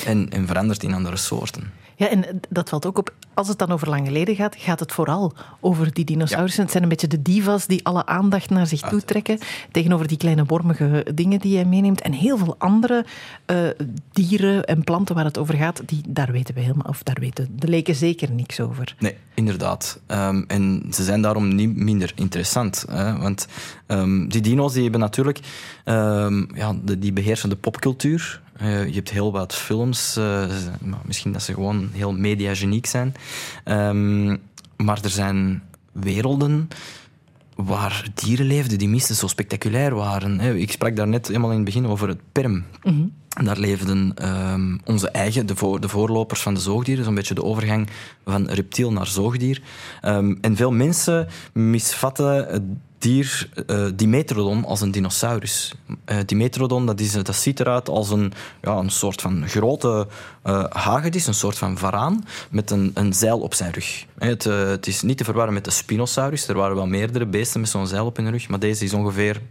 En, 0.05 0.29
en 0.29 0.47
veranderd 0.47 0.83
in 0.83 0.93
andere 0.93 1.17
soorten. 1.17 1.71
Ja, 1.99 2.09
en 2.09 2.39
dat 2.49 2.69
valt 2.69 2.85
ook 2.85 2.97
op 2.97 3.13
als 3.33 3.47
het 3.47 3.57
dan 3.57 3.71
over 3.71 3.89
lang 3.89 4.07
geleden 4.07 4.35
gaat, 4.35 4.55
gaat 4.57 4.79
het 4.79 4.91
vooral 4.91 5.33
over 5.59 5.93
die 5.93 6.05
dinosaurussen. 6.05 6.61
Het 6.61 6.71
zijn 6.71 6.83
een 6.83 6.89
beetje 6.89 7.07
de 7.07 7.21
divas 7.21 7.67
die 7.67 7.85
alle 7.85 8.05
aandacht 8.05 8.49
naar 8.49 8.67
zich 8.67 8.81
toe 8.81 9.01
trekken. 9.03 9.39
Tegenover 9.71 10.07
die 10.07 10.17
kleine 10.17 10.45
wormige 10.45 11.05
dingen 11.13 11.39
die 11.39 11.55
hij 11.55 11.65
meeneemt. 11.65 12.01
En 12.01 12.11
heel 12.11 12.37
veel 12.37 12.55
andere 12.57 13.05
uh, 13.51 13.57
dieren 14.11 14.65
en 14.65 14.83
planten 14.83 15.15
waar 15.15 15.25
het 15.25 15.37
over 15.37 15.55
gaat, 15.55 15.81
die, 15.85 16.01
daar 16.07 16.31
weten 16.31 16.55
we 16.55 16.61
helemaal, 16.61 16.89
of 16.89 17.03
daar 17.03 17.17
weten 17.19 17.47
de 17.55 17.67
leken 17.67 17.95
zeker 17.95 18.31
niks 18.31 18.59
over. 18.59 18.95
Nee, 18.99 19.15
inderdaad. 19.33 19.99
Um, 20.07 20.45
en 20.47 20.83
ze 20.91 21.03
zijn 21.03 21.21
daarom 21.21 21.55
niet 21.55 21.75
minder 21.75 22.11
interessant. 22.15 22.85
Hè? 22.89 23.17
Want 23.17 23.47
um, 23.87 24.29
die 24.29 24.41
dino's 24.41 24.73
die 24.73 24.83
hebben 24.83 25.01
natuurlijk, 25.01 25.39
um, 25.85 26.49
ja, 26.55 26.75
de, 26.83 26.99
die 26.99 27.13
beheersen 27.13 27.49
de 27.49 27.55
popcultuur. 27.55 28.41
Uh, 28.61 28.87
je 28.87 28.93
hebt 28.93 29.09
heel 29.09 29.31
wat 29.31 29.55
films, 29.55 30.17
uh, 30.17 30.45
misschien 31.05 31.31
dat 31.31 31.41
ze 31.41 31.53
gewoon 31.53 31.89
heel 31.93 32.13
mediageniek 32.13 32.85
zijn. 32.85 33.13
maar 34.77 34.99
er 35.03 35.09
zijn 35.09 35.63
werelden 35.91 36.67
waar 37.55 38.07
dieren 38.13 38.45
leefden 38.45 38.77
die 38.77 38.89
minstens 38.89 39.19
zo 39.19 39.27
spectaculair 39.27 39.95
waren. 39.95 40.39
Ik 40.39 40.71
sprak 40.71 40.95
daar 40.95 41.07
net 41.07 41.27
helemaal 41.27 41.49
in 41.49 41.55
het 41.55 41.65
begin 41.65 41.87
over 41.87 42.07
het 42.07 42.19
perm. 42.31 42.63
Mm 42.83 43.11
Daar 43.43 43.57
leefden 43.57 44.13
um, 44.51 44.79
onze 44.85 45.09
eigen, 45.09 45.45
de, 45.45 45.55
voor, 45.55 45.81
de, 45.81 45.89
voorlopers 45.89 46.41
van 46.41 46.53
de 46.53 46.59
zoogdieren, 46.59 47.03
zo'n 47.03 47.15
beetje 47.15 47.33
de 47.33 47.43
overgang 47.43 47.89
van 48.25 48.47
reptiel 48.47 48.91
naar 48.91 49.07
zoogdier. 49.07 49.61
Um, 50.05 50.37
en 50.41 50.55
veel 50.55 50.71
mensen 50.71 51.27
misvatten 51.53 52.81
dier 52.99 53.49
uh, 53.67 53.87
Dimetrodon 53.95 54.65
als 54.65 54.81
een 54.81 54.91
dinosaurus. 54.91 55.73
Uh, 56.05 56.17
Dimetrodon 56.25 56.85
dat 56.85 56.99
is, 56.99 57.11
dat 57.11 57.35
ziet 57.35 57.59
eruit 57.59 57.89
als 57.89 58.09
een, 58.09 58.33
ja, 58.61 58.75
een 58.75 58.89
soort 58.89 59.21
van 59.21 59.47
grote 59.47 60.07
uh, 60.45 60.63
hagedis, 60.69 61.27
een 61.27 61.33
soort 61.33 61.57
van 61.57 61.77
varaan, 61.77 62.25
met 62.49 62.71
een, 62.71 62.91
een 62.93 63.13
zeil 63.13 63.39
op 63.39 63.53
zijn 63.53 63.71
rug. 63.71 64.05
Het, 64.17 64.43
het, 64.43 64.87
is 64.87 65.01
niet 65.01 65.17
te 65.17 65.23
verwarren 65.23 65.53
met 65.53 65.65
de 65.65 65.71
Spinosaurus. 65.71 66.47
Er 66.47 66.55
waren 66.55 66.75
wel 66.75 66.87
meerdere 66.87 67.25
beesten 67.25 67.59
met 67.59 67.69
zo'n 67.69 67.87
zeil 67.87 68.05
op 68.05 68.17
hun 68.17 68.31
rug, 68.31 68.47
maar 68.47 68.59
deze 68.59 68.83
is 68.83 68.93
ongeveer 68.93 69.41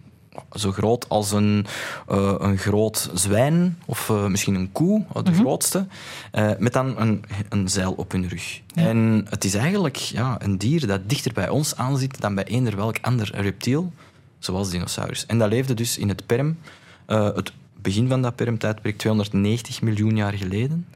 zo 0.53 0.73
groot 0.73 1.09
als 1.09 1.33
een, 1.33 1.67
uh, 2.11 2.35
een 2.39 2.59
groot 2.59 3.11
zwijn 3.15 3.79
of 3.87 4.09
uh, 4.09 4.27
misschien 4.27 4.55
een 4.55 4.73
koe, 4.73 5.05
de 5.13 5.21
mm 5.21 5.27
-hmm. 5.27 5.35
grootste, 5.35 5.87
uh, 6.33 6.51
met 6.59 6.73
dan 6.73 7.01
een, 7.01 7.25
een 7.49 7.69
zeil 7.69 7.93
op 7.93 8.13
hun 8.13 8.29
rug. 8.29 8.61
Ja. 8.67 8.83
En 8.83 9.27
het 9.31 9.45
is 9.45 9.55
eigenlijk 9.55 9.97
ja, 9.97 10.37
een 10.39 10.59
dier 10.59 10.87
dat 10.87 11.09
dichter 11.09 11.33
bij 11.33 11.49
ons 11.49 11.77
aanzit 11.77 12.21
dan 12.21 12.35
bij 12.35 12.45
eender 12.45 12.77
welk 12.77 12.97
ander 13.01 13.31
reptiel, 13.35 13.93
zoals 14.39 14.71
dinosaurus. 14.71 15.27
En 15.27 15.39
dat 15.39 15.49
leefde 15.49 15.75
dus 15.75 15.99
in 15.99 16.09
het 16.09 16.27
Perm, 16.27 16.59
het 17.07 17.53
begin 17.83 18.09
van 18.09 18.23
dat 18.23 18.37
Perm-tijdperk, 18.37 18.99
290 18.99 19.83
miljoen 19.83 20.17
jaar 20.17 20.33
geleden. 20.33 20.87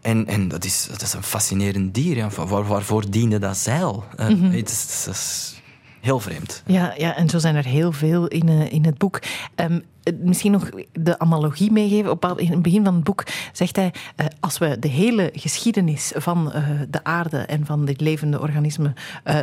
En, 0.00 0.26
en 0.26 0.48
dat, 0.48 0.64
is, 0.64 0.86
dat 0.90 1.02
is 1.02 1.12
een 1.12 1.22
fascinerend 1.22 1.94
dier. 1.94 2.16
Ja. 2.16 2.28
Waar, 2.28 2.66
waarvoor 2.66 3.10
diende 3.10 3.38
dat 3.38 3.56
zeil? 3.56 4.04
Mm 4.16 4.26
-hmm. 4.26 4.50
het 4.50 4.70
is, 4.70 4.80
het 4.82 5.14
is 5.14 5.59
heel 6.00 6.20
vreemd. 6.20 6.62
Ja, 6.66 6.94
ja, 6.96 7.16
en 7.16 7.28
zo 7.28 7.38
zijn 7.38 7.56
er 7.56 7.64
heel 7.64 7.92
veel 7.92 8.26
in, 8.26 8.48
uh, 8.48 8.72
in 8.72 8.84
het 8.84 8.98
boek. 8.98 9.20
Um, 9.56 9.84
misschien 10.18 10.52
nog 10.52 10.68
de 10.92 11.18
analogie 11.18 11.72
meegeven. 11.72 12.10
Op, 12.10 12.34
in 12.36 12.50
het 12.50 12.62
begin 12.62 12.84
van 12.84 12.94
het 12.94 13.04
boek 13.04 13.24
zegt 13.52 13.76
hij: 13.76 13.92
uh, 14.16 14.26
als 14.40 14.58
we 14.58 14.78
de 14.78 14.88
hele 14.88 15.30
geschiedenis 15.34 16.12
van 16.16 16.52
uh, 16.54 16.68
de 16.88 17.04
aarde 17.04 17.38
en 17.38 17.66
van 17.66 17.84
dit 17.84 18.00
levende 18.00 18.40
organisme 18.40 18.92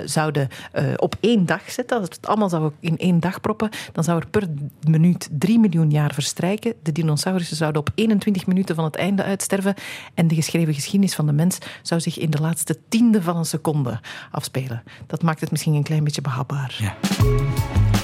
zouden 0.06 0.48
op 0.96 1.16
één 1.20 1.46
dag 1.46 1.72
zetten, 1.72 1.98
als 1.98 2.08
we 2.08 2.16
het 2.16 2.28
allemaal 2.28 2.50
zouden 2.50 2.74
in 2.80 2.98
één 2.98 3.20
dag 3.20 3.42
proppen, 3.42 3.70
dan 3.92 4.04
zou 4.04 4.20
er 4.20 4.28
per 4.28 4.48
minuut 4.88 5.30
drie 5.32 5.60
miljoen 5.60 5.90
jaar 5.90 6.14
verstrijken. 6.14 6.74
De 6.84 6.92
dinosaurussen 6.92 7.58
zouden 7.58 7.82
op 7.82 7.90
21 7.96 8.48
minuten 8.48 8.76
van 8.76 8.84
het 8.84 8.96
einde 8.96 9.24
uitsterven. 9.24 9.74
En 10.14 10.28
de 10.28 10.36
geschreven 10.36 10.74
geschiedenis 10.74 11.16
van 11.16 11.26
de 11.26 11.32
mens 11.32 11.58
zou 11.82 12.02
zich 12.02 12.18
in 12.18 12.30
de 12.30 12.42
laatste 12.42 12.78
tiende 12.90 13.22
van 13.22 13.38
een 13.38 13.46
seconde 13.46 14.00
afspelen. 14.32 14.84
Dat 15.08 15.22
maakt 15.22 15.42
het 15.42 15.52
misschien 15.52 15.74
een 15.74 15.84
klein 15.84 16.04
beetje 16.04 16.22
behapbaar. 16.22 16.76
Ja. 16.80 17.97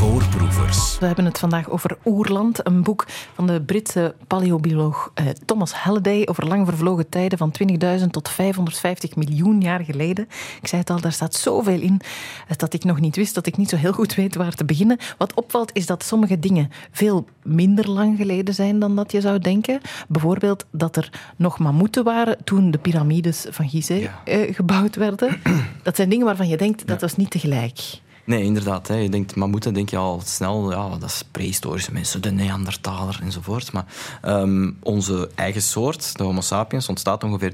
Voorproevers. 0.00 0.98
We 0.98 1.06
hebben 1.06 1.24
het 1.24 1.38
vandaag 1.38 1.70
over 1.70 1.98
Oerland, 2.04 2.66
een 2.66 2.82
boek 2.82 3.06
van 3.34 3.46
de 3.46 3.62
Britse 3.62 4.14
paleobioloog 4.26 5.10
eh, 5.14 5.26
Thomas 5.44 5.72
Halliday 5.72 6.22
over 6.26 6.46
lang 6.46 6.66
vervlogen 6.66 7.08
tijden 7.08 7.38
van 7.38 7.52
20.000 8.00 8.06
tot 8.10 8.28
550 8.28 9.16
miljoen 9.16 9.60
jaar 9.60 9.84
geleden. 9.84 10.28
Ik 10.60 10.68
zei 10.68 10.80
het 10.80 10.90
al, 10.90 11.00
daar 11.00 11.12
staat 11.12 11.34
zoveel 11.34 11.80
in 11.80 12.00
eh, 12.48 12.56
dat 12.56 12.72
ik 12.72 12.84
nog 12.84 13.00
niet 13.00 13.16
wist, 13.16 13.34
dat 13.34 13.46
ik 13.46 13.56
niet 13.56 13.68
zo 13.68 13.76
heel 13.76 13.92
goed 13.92 14.14
weet 14.14 14.34
waar 14.34 14.54
te 14.54 14.64
beginnen. 14.64 14.98
Wat 15.18 15.34
opvalt 15.34 15.70
is 15.72 15.86
dat 15.86 16.04
sommige 16.04 16.38
dingen 16.38 16.70
veel 16.90 17.26
minder 17.42 17.90
lang 17.90 18.16
geleden 18.16 18.54
zijn 18.54 18.78
dan 18.78 18.96
dat 18.96 19.12
je 19.12 19.20
zou 19.20 19.38
denken. 19.38 19.80
Bijvoorbeeld 20.08 20.66
dat 20.70 20.96
er 20.96 21.10
nog 21.36 21.58
mammoeten 21.58 22.04
waren 22.04 22.44
toen 22.44 22.70
de 22.70 22.78
piramides 22.78 23.46
van 23.50 23.68
Gizeh 23.68 24.02
ja. 24.02 24.20
eh, 24.24 24.54
gebouwd 24.54 24.96
werden. 24.96 25.40
Dat 25.82 25.96
zijn 25.96 26.08
dingen 26.08 26.26
waarvan 26.26 26.48
je 26.48 26.56
denkt 26.56 26.86
dat 26.86 27.00
was 27.00 27.16
niet 27.16 27.30
tegelijk. 27.30 28.00
Nee, 28.24 28.42
inderdaad. 28.42 28.88
Hè. 28.88 28.94
Je 28.94 29.08
denkt 29.08 29.34
mammoeten, 29.34 29.74
denk 29.74 29.90
je 29.90 29.96
al 29.96 30.22
snel, 30.24 30.70
ja, 30.70 30.88
dat 30.88 31.02
is 31.02 31.22
prehistorische 31.30 31.92
mensen, 31.92 32.22
de 32.22 32.30
Neandertaler 32.30 33.18
enzovoort. 33.22 33.72
Maar 33.72 33.84
um, 34.24 34.76
onze 34.82 35.30
eigen 35.34 35.62
soort, 35.62 36.16
de 36.16 36.22
Homo 36.22 36.40
sapiens, 36.40 36.88
ontstaat 36.88 37.24
ongeveer 37.24 37.52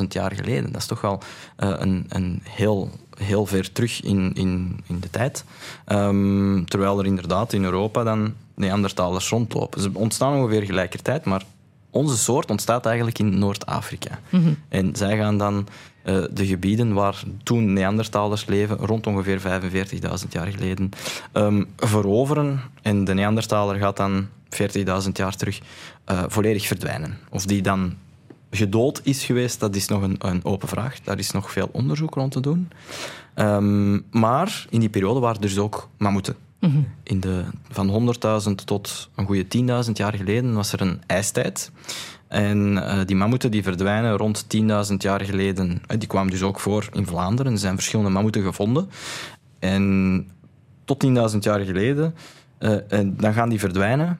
300.000 0.00 0.06
jaar 0.08 0.34
geleden. 0.34 0.72
Dat 0.72 0.80
is 0.80 0.86
toch 0.86 1.00
wel 1.00 1.20
uh, 1.58 1.74
een, 1.78 2.06
een 2.08 2.42
heel, 2.48 2.90
heel 3.16 3.46
ver 3.46 3.72
terug 3.72 4.02
in, 4.02 4.32
in, 4.34 4.80
in 4.86 5.00
de 5.00 5.10
tijd. 5.10 5.44
Um, 5.86 6.64
terwijl 6.68 6.98
er 6.98 7.06
inderdaad 7.06 7.52
in 7.52 7.64
Europa 7.64 8.04
dan 8.04 8.34
Neandertalers 8.54 9.28
rondlopen. 9.28 9.80
Ze 9.80 9.90
ontstaan 9.92 10.34
ongeveer 10.34 10.62
gelijkertijd, 10.62 11.24
maar 11.24 11.42
onze 11.90 12.16
soort 12.16 12.50
ontstaat 12.50 12.86
eigenlijk 12.86 13.18
in 13.18 13.38
Noord-Afrika. 13.38 14.18
Mm 14.28 14.42
-hmm. 14.42 14.56
En 14.68 14.96
zij 14.96 15.16
gaan 15.16 15.38
dan 15.38 15.66
uh, 16.04 16.24
de 16.30 16.46
gebieden 16.46 16.92
waar 16.92 17.22
toen 17.42 17.72
Neandertalers 17.72 18.46
leven, 18.46 18.76
rond 18.76 19.06
ongeveer 19.06 19.40
45.000 19.40 20.28
jaar 20.30 20.46
geleden, 20.46 20.90
um, 21.32 21.66
veroveren. 21.76 22.60
En 22.82 23.04
de 23.04 23.14
Neandertaler 23.14 23.76
gaat 23.76 23.96
dan 23.96 24.26
40.000 24.48 24.84
jaar 25.12 25.36
terug 25.36 25.60
uh, 26.10 26.22
volledig 26.26 26.66
verdwijnen. 26.66 27.18
Of 27.30 27.46
die 27.46 27.62
dan 27.62 27.94
gedood 28.50 29.00
is 29.04 29.24
geweest, 29.24 29.60
dat 29.60 29.76
is 29.76 29.88
nog 29.88 30.02
een, 30.02 30.16
een, 30.18 30.44
open 30.44 30.68
vraag. 30.68 31.00
Daar 31.00 31.18
is 31.18 31.30
nog 31.30 31.52
veel 31.52 31.68
onderzoek 31.72 32.14
rond 32.14 32.32
te 32.32 32.40
doen. 32.40 32.70
Um, 33.34 34.04
maar 34.10 34.66
in 34.70 34.80
die 34.80 34.88
periode 34.88 35.20
waren 35.20 35.36
er 35.36 35.48
dus 35.48 35.58
ook 35.58 35.88
mammoeten. 35.98 36.36
Mm 36.62 36.70
-hmm. 36.70 36.86
in 37.02 37.20
de, 37.20 37.44
van 37.70 38.14
100.000 38.48 38.54
tot 38.64 39.10
een 39.14 39.26
goede 39.26 39.44
10.000 39.86 39.92
jaar 39.92 40.14
geleden 40.14 40.54
was 40.54 40.72
er 40.72 40.80
een 40.80 41.02
ijstijd. 41.06 41.70
En 42.28 42.72
uh, 42.72 43.00
die 43.04 43.16
mammoeten 43.16 43.50
die 43.50 43.62
verdwijnen 43.62 44.16
rond 44.16 44.44
10.000 44.90 44.96
jaar 44.98 45.24
geleden. 45.24 45.70
Uh, 45.70 45.98
die 45.98 46.08
kwamen 46.08 46.30
dus 46.30 46.42
ook 46.42 46.60
voor 46.60 46.88
in 46.92 47.06
Vlaanderen. 47.06 47.52
Er 47.52 47.58
zijn 47.58 47.74
verschillende 47.74 48.10
mammoeten 48.10 48.42
gevonden. 48.42 48.90
En 49.58 50.26
tot 50.84 51.04
10.000 51.32 51.38
jaar 51.38 51.60
geleden, 51.60 52.14
uh, 52.58 52.76
dan 53.04 53.32
gaan 53.32 53.48
die 53.48 53.58
verdwijnen 53.58 54.18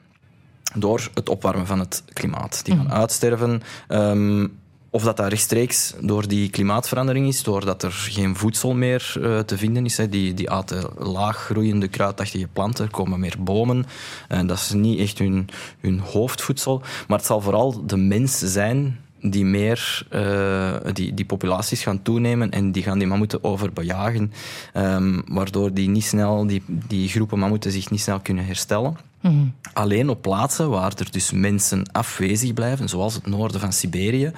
door 0.75 1.09
het 1.13 1.29
opwarmen 1.29 1.67
van 1.67 1.79
het 1.79 2.03
klimaat. 2.13 2.65
Die 2.65 2.75
gaan 2.75 2.85
mm. 2.85 2.91
uitsterven. 2.91 3.61
Um, 3.87 4.61
of 4.93 5.03
dat 5.03 5.17
dat 5.17 5.27
rechtstreeks 5.27 5.93
door 6.01 6.27
die 6.27 6.49
klimaatverandering 6.49 7.27
is, 7.27 7.43
doordat 7.43 7.83
er 7.83 7.91
geen 7.91 8.35
voedsel 8.35 8.73
meer 8.73 9.15
uh, 9.19 9.39
te 9.39 9.57
vinden 9.57 9.85
is. 9.85 9.95
Die, 10.09 10.33
die 10.33 10.49
aten 10.49 10.89
laag 10.97 11.37
groeiende 11.37 11.87
kruidachtige 11.87 12.47
planten, 12.47 12.85
er 12.85 12.91
komen 12.91 13.19
meer 13.19 13.35
bomen. 13.39 13.85
En 14.27 14.47
dat 14.47 14.57
is 14.57 14.71
niet 14.71 14.99
echt 14.99 15.17
hun, 15.17 15.49
hun 15.79 15.99
hoofdvoedsel. 15.99 16.81
Maar 17.07 17.17
het 17.17 17.27
zal 17.27 17.41
vooral 17.41 17.85
de 17.85 17.97
mens 17.97 18.37
zijn 18.39 18.99
die 19.21 19.45
meer 19.45 20.07
uh, 20.11 20.75
die, 20.93 21.13
die 21.13 21.25
populaties 21.25 21.83
gaan 21.83 22.01
toenemen 22.01 22.51
en 22.51 22.71
die 22.71 22.83
gaan 22.83 22.97
die 22.97 23.07
mammoeten 23.07 23.43
overbejagen, 23.43 24.33
um, 24.73 25.23
waardoor 25.27 25.73
die, 25.73 25.89
niet 25.89 26.03
snel, 26.03 26.47
die, 26.47 26.63
die 26.67 27.09
groepen 27.09 27.39
mammoeten 27.39 27.71
zich 27.71 27.89
niet 27.89 28.01
snel 28.01 28.19
kunnen 28.19 28.45
herstellen. 28.45 28.97
Mm. 29.23 29.53
Alleen 29.73 30.09
op 30.09 30.21
plaatsen 30.21 30.69
waar 30.69 30.93
er 30.97 31.11
dus 31.11 31.31
mensen 31.31 31.91
afwezig 31.91 32.53
blijven, 32.53 32.89
zoals 32.89 33.13
het 33.13 33.27
noorden 33.27 33.59
van 33.59 33.73
Siberië, 33.73 34.31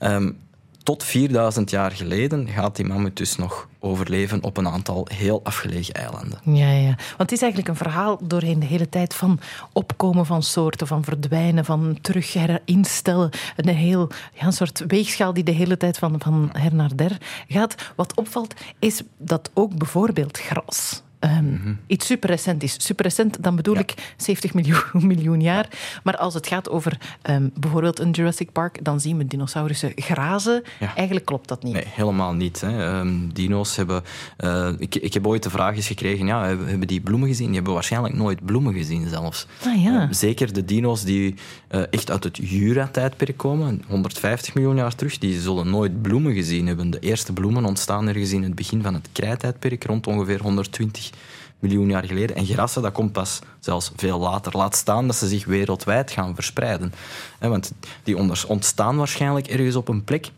um, 0.00 0.38
tot 0.82 1.04
4000 1.04 1.70
jaar 1.70 1.90
geleden 1.90 2.48
gaat 2.48 2.76
die 2.76 2.84
mammoet 2.84 3.16
dus 3.16 3.36
nog 3.36 3.68
overleven 3.78 4.42
op 4.42 4.56
een 4.56 4.68
aantal 4.68 5.06
heel 5.12 5.40
afgelegen 5.44 5.94
eilanden. 5.94 6.38
Ja, 6.44 6.70
ja. 6.70 6.86
Want 6.86 7.18
het 7.18 7.32
is 7.32 7.42
eigenlijk 7.42 7.68
een 7.68 7.84
verhaal 7.84 8.18
doorheen 8.22 8.58
de 8.58 8.66
hele 8.66 8.88
tijd 8.88 9.14
van 9.14 9.40
opkomen 9.72 10.26
van 10.26 10.42
soorten, 10.42 10.86
van 10.86 11.04
verdwijnen, 11.04 11.64
van 11.64 11.98
terug 12.00 12.32
herinstellen. 12.32 13.30
Een 13.56 13.68
heel 13.68 14.10
ja, 14.34 14.46
een 14.46 14.52
soort 14.52 14.84
weegschaal 14.86 15.32
die 15.32 15.44
de 15.44 15.50
hele 15.50 15.76
tijd 15.76 15.98
van, 15.98 16.14
van 16.18 16.50
her 16.52 16.74
naar 16.74 16.96
der 16.96 17.16
gaat. 17.48 17.92
Wat 17.96 18.14
opvalt 18.14 18.54
is 18.78 19.02
dat 19.18 19.50
ook 19.54 19.76
bijvoorbeeld 19.76 20.38
gras 20.38 21.02
ehm, 21.20 21.74
iets 21.86 22.06
superrecent 22.06 22.62
is. 22.62 22.74
Superrecent, 22.78 23.42
dan 23.42 23.56
bedoel 23.56 23.76
ik 23.76 23.94
70 24.16 24.54
miljoen, 24.54 24.82
miljoen 25.12 25.40
jaar. 25.40 25.68
Maar 26.02 26.16
als 26.16 26.34
het 26.34 26.46
gaat 26.46 26.70
over 26.70 26.98
ehm, 27.22 27.48
bijvoorbeeld 27.54 27.98
een 27.98 28.10
Jurassic 28.10 28.52
Park, 28.52 28.84
dan 28.84 29.00
zien 29.00 29.16
we 29.16 29.26
dinosaurussen 29.26 29.92
grazen. 29.96 30.62
Ja. 30.80 30.94
Eigenlijk 30.96 31.26
klopt 31.26 31.48
dat 31.48 31.62
niet. 31.62 31.72
Nee, 31.72 31.84
helemaal 31.86 32.32
niet. 32.32 32.60
Hè. 32.60 32.86
Ehm, 32.86 33.28
dino's 33.32 33.76
hebben... 33.76 34.02
eh, 34.36 34.68
ik, 34.78 34.94
ik 34.94 35.14
heb 35.14 35.26
ooit 35.26 35.42
de 35.42 35.50
vraag 35.50 35.76
eens 35.76 35.86
gekregen, 35.86 36.26
ja, 36.26 36.46
hebben 36.46 36.66
hebben 36.68 36.88
die 36.88 37.00
bloemen 37.00 37.28
gezien? 37.28 37.46
Die 37.46 37.54
hebben 37.54 37.72
waarschijnlijk 37.74 38.14
nooit 38.14 38.44
bloemen 38.44 38.74
gezien 38.74 39.08
zelfs. 39.08 39.46
Ah 39.64 39.82
ja. 39.82 40.02
Eh, 40.02 40.08
zeker 40.10 40.52
de 40.52 40.64
dino's 40.64 41.02
die 41.04 41.34
eh, 41.68 41.82
echt 41.90 42.10
uit 42.10 42.24
het 42.24 42.36
Jura-tijdperk 42.36 43.36
komen, 43.36 43.82
150 43.88 44.54
miljoen 44.54 44.76
jaar 44.76 44.94
terug, 44.94 45.18
die 45.18 45.40
zullen 45.40 45.70
nooit 45.70 46.02
bloemen 46.02 46.34
gezien 46.34 46.66
hebben. 46.66 46.90
De 46.90 46.98
eerste 46.98 47.32
bloemen 47.32 47.64
ontstaan 47.64 48.08
ergens 48.08 48.32
in 48.32 48.42
het 48.42 48.54
begin 48.54 48.82
van 48.82 48.94
het 48.94 49.08
krijtijdperk, 49.12 49.84
rond 49.84 50.06
ongeveer 50.06 50.42
120 50.42 51.09
miljoen 51.58 51.88
jaar 51.88 52.04
geleden. 52.04 52.36
En 52.36 52.46
grassen, 52.46 52.82
dat 52.82 52.92
komt 52.92 53.12
pas 53.12 53.38
zelfs 53.58 53.92
veel 53.96 54.18
later. 54.18 54.56
Laat 54.56 54.76
staan 54.76 55.06
dat 55.06 55.16
ze 55.16 55.28
zich 55.28 55.44
wereldwijd 55.44 56.10
gaan 56.10 56.34
verspreiden. 56.34 56.92
Want 57.38 57.72
die 58.02 58.16
ontstaan 58.48 58.96
waarschijnlijk 58.96 59.46
ergens 59.46 59.76
op 59.76 59.88
een 59.88 60.04
plek, 60.04 60.30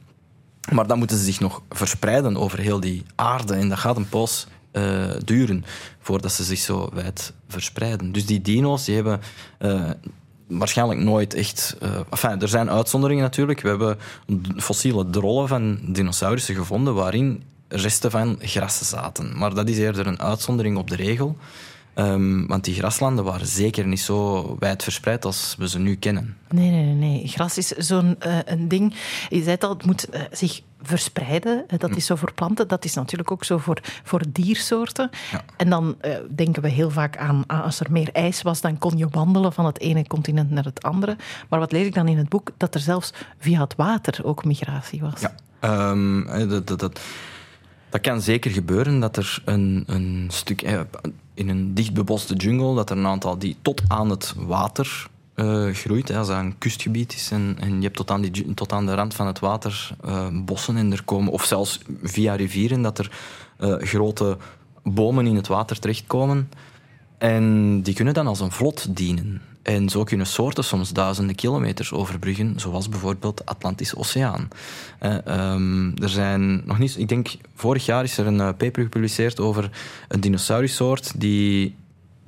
maar 0.73 0.87
dan 0.87 0.99
moeten 0.99 1.19
ze 1.19 1.25
zich 1.25 1.41
nog 1.41 1.63
verspreiden 1.71 2.37
over 2.37 2.59
heel 2.59 2.81
die 2.81 3.03
aarde. 3.15 3.55
En 3.55 3.69
dat 3.69 3.79
gaat 3.79 3.97
een 3.97 4.09
poos 4.09 4.47
eh, 4.71 5.11
duren 5.25 5.65
voordat 6.01 6.33
ze 6.33 6.45
zich 6.45 6.59
zo 6.59 6.89
wijd 6.93 7.33
verspreiden. 7.49 8.13
Dus 8.13 8.27
die 8.27 8.41
dino's 8.41 8.85
die 8.85 8.95
hebben 8.95 9.21
eh, 9.59 9.91
waarschijnlijk 10.47 11.01
nooit 11.01 11.35
echt. 11.35 11.77
eh 11.81 12.01
enfin, 12.11 12.41
er 12.41 12.49
zijn 12.49 12.71
uitzonderingen 12.71 13.23
natuurlijk. 13.23 13.61
We 13.61 13.69
hebben 13.69 13.99
fossiele 14.57 15.11
drollen 15.11 15.49
van 15.49 15.79
dinosaurussen 15.89 16.55
gevonden 16.55 16.95
waarin 16.95 17.43
resten 17.73 18.11
van 18.11 18.37
grassen 18.41 18.87
zaten. 18.87 19.39
Maar 19.39 19.55
dat 19.55 19.69
is 19.69 19.79
eerder 19.79 20.07
een 20.07 20.21
uitzondering 20.21 20.77
op 20.77 20.91
de 20.91 20.97
regel. 20.97 21.37
Ehm, 21.95 22.47
want 22.47 22.65
die 22.65 22.75
graslanden 22.75 23.25
waren 23.25 23.47
zeker 23.47 23.87
niet 23.87 24.01
zo 24.01 24.57
wijd 24.59 24.83
verspreid 24.83 25.25
als 25.25 25.55
we 25.59 25.69
ze 25.69 25.79
nu 25.79 25.97
kennen. 25.97 26.37
Nee, 26.51 26.71
nee, 26.71 26.85
nee, 26.85 26.95
nee. 26.95 27.29
Gras 27.29 27.59
is 27.59 27.69
zo'n 27.69 28.17
eh, 28.19 28.39
een 28.45 28.69
ding. 28.69 28.95
Je 29.29 29.39
zei 29.39 29.51
het 29.51 29.65
al, 29.65 29.71
het 29.71 29.85
moet 29.85 30.09
eh, 30.09 30.23
zich 30.31 30.61
verspreiden. 30.83 31.65
Dat 31.79 31.97
is 31.97 32.07
zo 32.07 32.17
voor 32.17 32.33
planten. 32.33 32.69
Dat 32.69 32.85
is 32.85 32.95
natuurlijk 32.95 33.31
ook 33.31 33.45
zo 33.45 33.59
voor, 33.59 33.81
voor 34.05 34.23
diersoorten. 34.29 35.11
Ja. 35.33 35.45
En 35.57 35.71
dan 35.71 35.97
eh, 36.01 36.17
denken 36.31 36.63
we 36.63 36.69
heel 36.69 36.91
vaak 36.91 37.17
aan, 37.17 37.47
als 37.47 37.81
er 37.81 37.93
meer 37.93 38.13
ijs 38.13 38.43
was, 38.43 38.61
dan 38.61 38.79
kon 38.79 38.97
je 38.97 39.09
wandelen 39.11 39.53
van 39.53 39.67
het 39.67 39.81
ene 39.81 40.07
continent 40.07 40.51
naar 40.51 40.65
het 40.65 40.83
andere. 40.83 41.17
Maar 41.49 41.59
wat 41.59 41.73
lees 41.73 41.87
ik 41.87 41.95
dan 41.95 42.09
in 42.09 42.19
het 42.19 42.29
boek? 42.29 42.51
Dat 42.57 42.75
er 42.75 42.81
zelfs 42.81 43.13
via 43.39 43.61
het 43.61 43.75
water 43.77 44.25
ook 44.25 44.45
migratie 44.45 45.01
was. 45.01 45.21
Ja, 45.21 45.35
Ehm, 45.63 46.23
eh, 46.23 46.49
dat, 46.49 46.67
dat, 46.67 46.81
dat, 46.81 47.01
dat 47.93 48.01
kan 48.01 48.21
zeker 48.21 48.51
gebeuren 48.51 49.01
dat 49.01 49.17
er 49.17 49.43
een, 49.45 49.85
een 49.87 50.27
stuk 50.29 50.63
eh, 50.63 50.81
in 51.35 51.49
een 51.49 51.75
dichtbeboste 51.75 52.35
jungle, 52.35 52.75
dat 52.75 52.91
er 52.91 52.97
een 52.97 53.07
aantal 53.07 53.39
die 53.39 53.57
tot 53.63 53.83
aan 53.89 54.11
het 54.11 54.35
water 54.37 55.07
eh, 55.35 55.69
groeit. 55.69 56.09
Hè, 56.09 56.19
als 56.19 56.29
dat 56.29 56.37
een 56.37 56.59
kustgebied 56.59 57.15
is 57.15 57.31
en, 57.31 57.57
en 57.61 57.77
je 57.77 57.83
hebt 57.83 57.97
tot 57.97 58.11
aan, 58.11 58.21
die, 58.21 58.55
tot 58.55 58.73
aan 58.73 58.87
de 58.87 58.95
rand 58.95 59.15
van 59.15 59.27
het 59.27 59.39
water 59.39 59.97
eh, 60.05 60.27
bossen 60.33 60.77
en 60.77 60.93
er 60.93 61.05
komen, 61.05 61.33
of 61.33 61.45
zelfs 61.45 61.81
via 62.03 62.35
rivieren, 62.35 62.83
dat 62.83 62.99
er 62.99 63.11
grote 63.79 64.37
bomen 64.83 65.27
in 65.27 65.37
het 65.37 65.47
water 65.47 65.79
terechtkomen. 65.79 66.51
En 67.19 67.83
die 67.83 67.95
kunnen 67.95 68.15
dan 68.15 68.27
als 68.27 68.41
een 68.41 68.53
vlot 68.53 68.97
dienen. 68.97 69.43
En 69.63 69.89
zo 69.89 70.05
kunnen 70.05 70.27
soorten 70.27 70.65
soms 70.65 70.93
duizenden 70.93 71.35
kilometers 71.35 71.93
overbruggen, 71.93 72.55
zoals 72.57 72.89
bijvoorbeeld 72.89 73.37
de 73.37 73.47
Atlantische 73.47 73.97
Oceaan. 73.97 74.49
Eh, 74.99 75.27
ehm, 75.27 75.91
er 75.97 76.09
zijn 76.09 76.63
nog 76.65 76.79
niet, 76.79 76.99
ik 76.99 77.09
denk, 77.09 77.29
vorig 77.55 77.87
jaar 77.87 78.05
is 78.05 78.19
er 78.19 78.27
een 78.27 78.41
eh, 78.41 78.47
paper 78.47 78.83
gepubliceerd 78.83 79.41
over 79.41 79.71
een 80.09 80.21
dinosaurussoort 80.21 81.21
die 81.21 81.75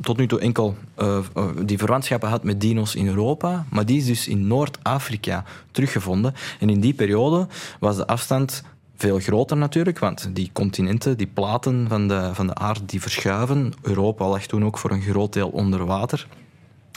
tot 0.00 0.16
nu 0.16 0.26
toe 0.26 0.40
enkel 0.40 0.76
eh, 0.94 1.18
die 1.64 1.78
verwantschappen 1.78 2.28
had 2.28 2.44
met 2.44 2.60
dino's 2.60 2.94
in 2.94 3.06
Europa, 3.06 3.66
maar 3.70 3.86
die 3.86 3.98
is 3.98 4.06
dus 4.06 4.28
in 4.28 4.46
Noord-Afrika 4.46 5.44
teruggevonden. 5.70 6.34
En 6.60 6.70
in 6.70 6.80
die 6.80 6.94
periode 6.94 7.46
was 7.80 7.96
de 7.96 8.06
afstand 8.06 8.64
veel 8.96 9.18
groter 9.18 9.56
natuurlijk, 9.56 9.98
want 9.98 10.28
die 10.32 10.50
continenten, 10.52 11.16
die 11.16 11.26
platen 11.26 11.88
van 11.88 12.08
de, 12.08 12.30
van 12.32 12.46
de 12.46 12.54
aarde, 12.54 12.84
die 12.84 13.00
verschuiven. 13.00 13.72
Europa 13.82 14.28
lag 14.28 14.46
toen 14.46 14.64
ook 14.64 14.78
voor 14.78 14.90
een 14.90 15.02
groot 15.02 15.32
deel 15.32 15.48
onder 15.48 15.84
water. 15.84 16.26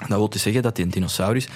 Dat 0.08 0.18
wil 0.18 0.30
dus 0.30 0.42
zeggen 0.42 0.62
dat 0.62 0.76
die 0.76 0.86
een 0.86 0.92
dinosaurus 0.92 1.48
2.000, 1.48 1.52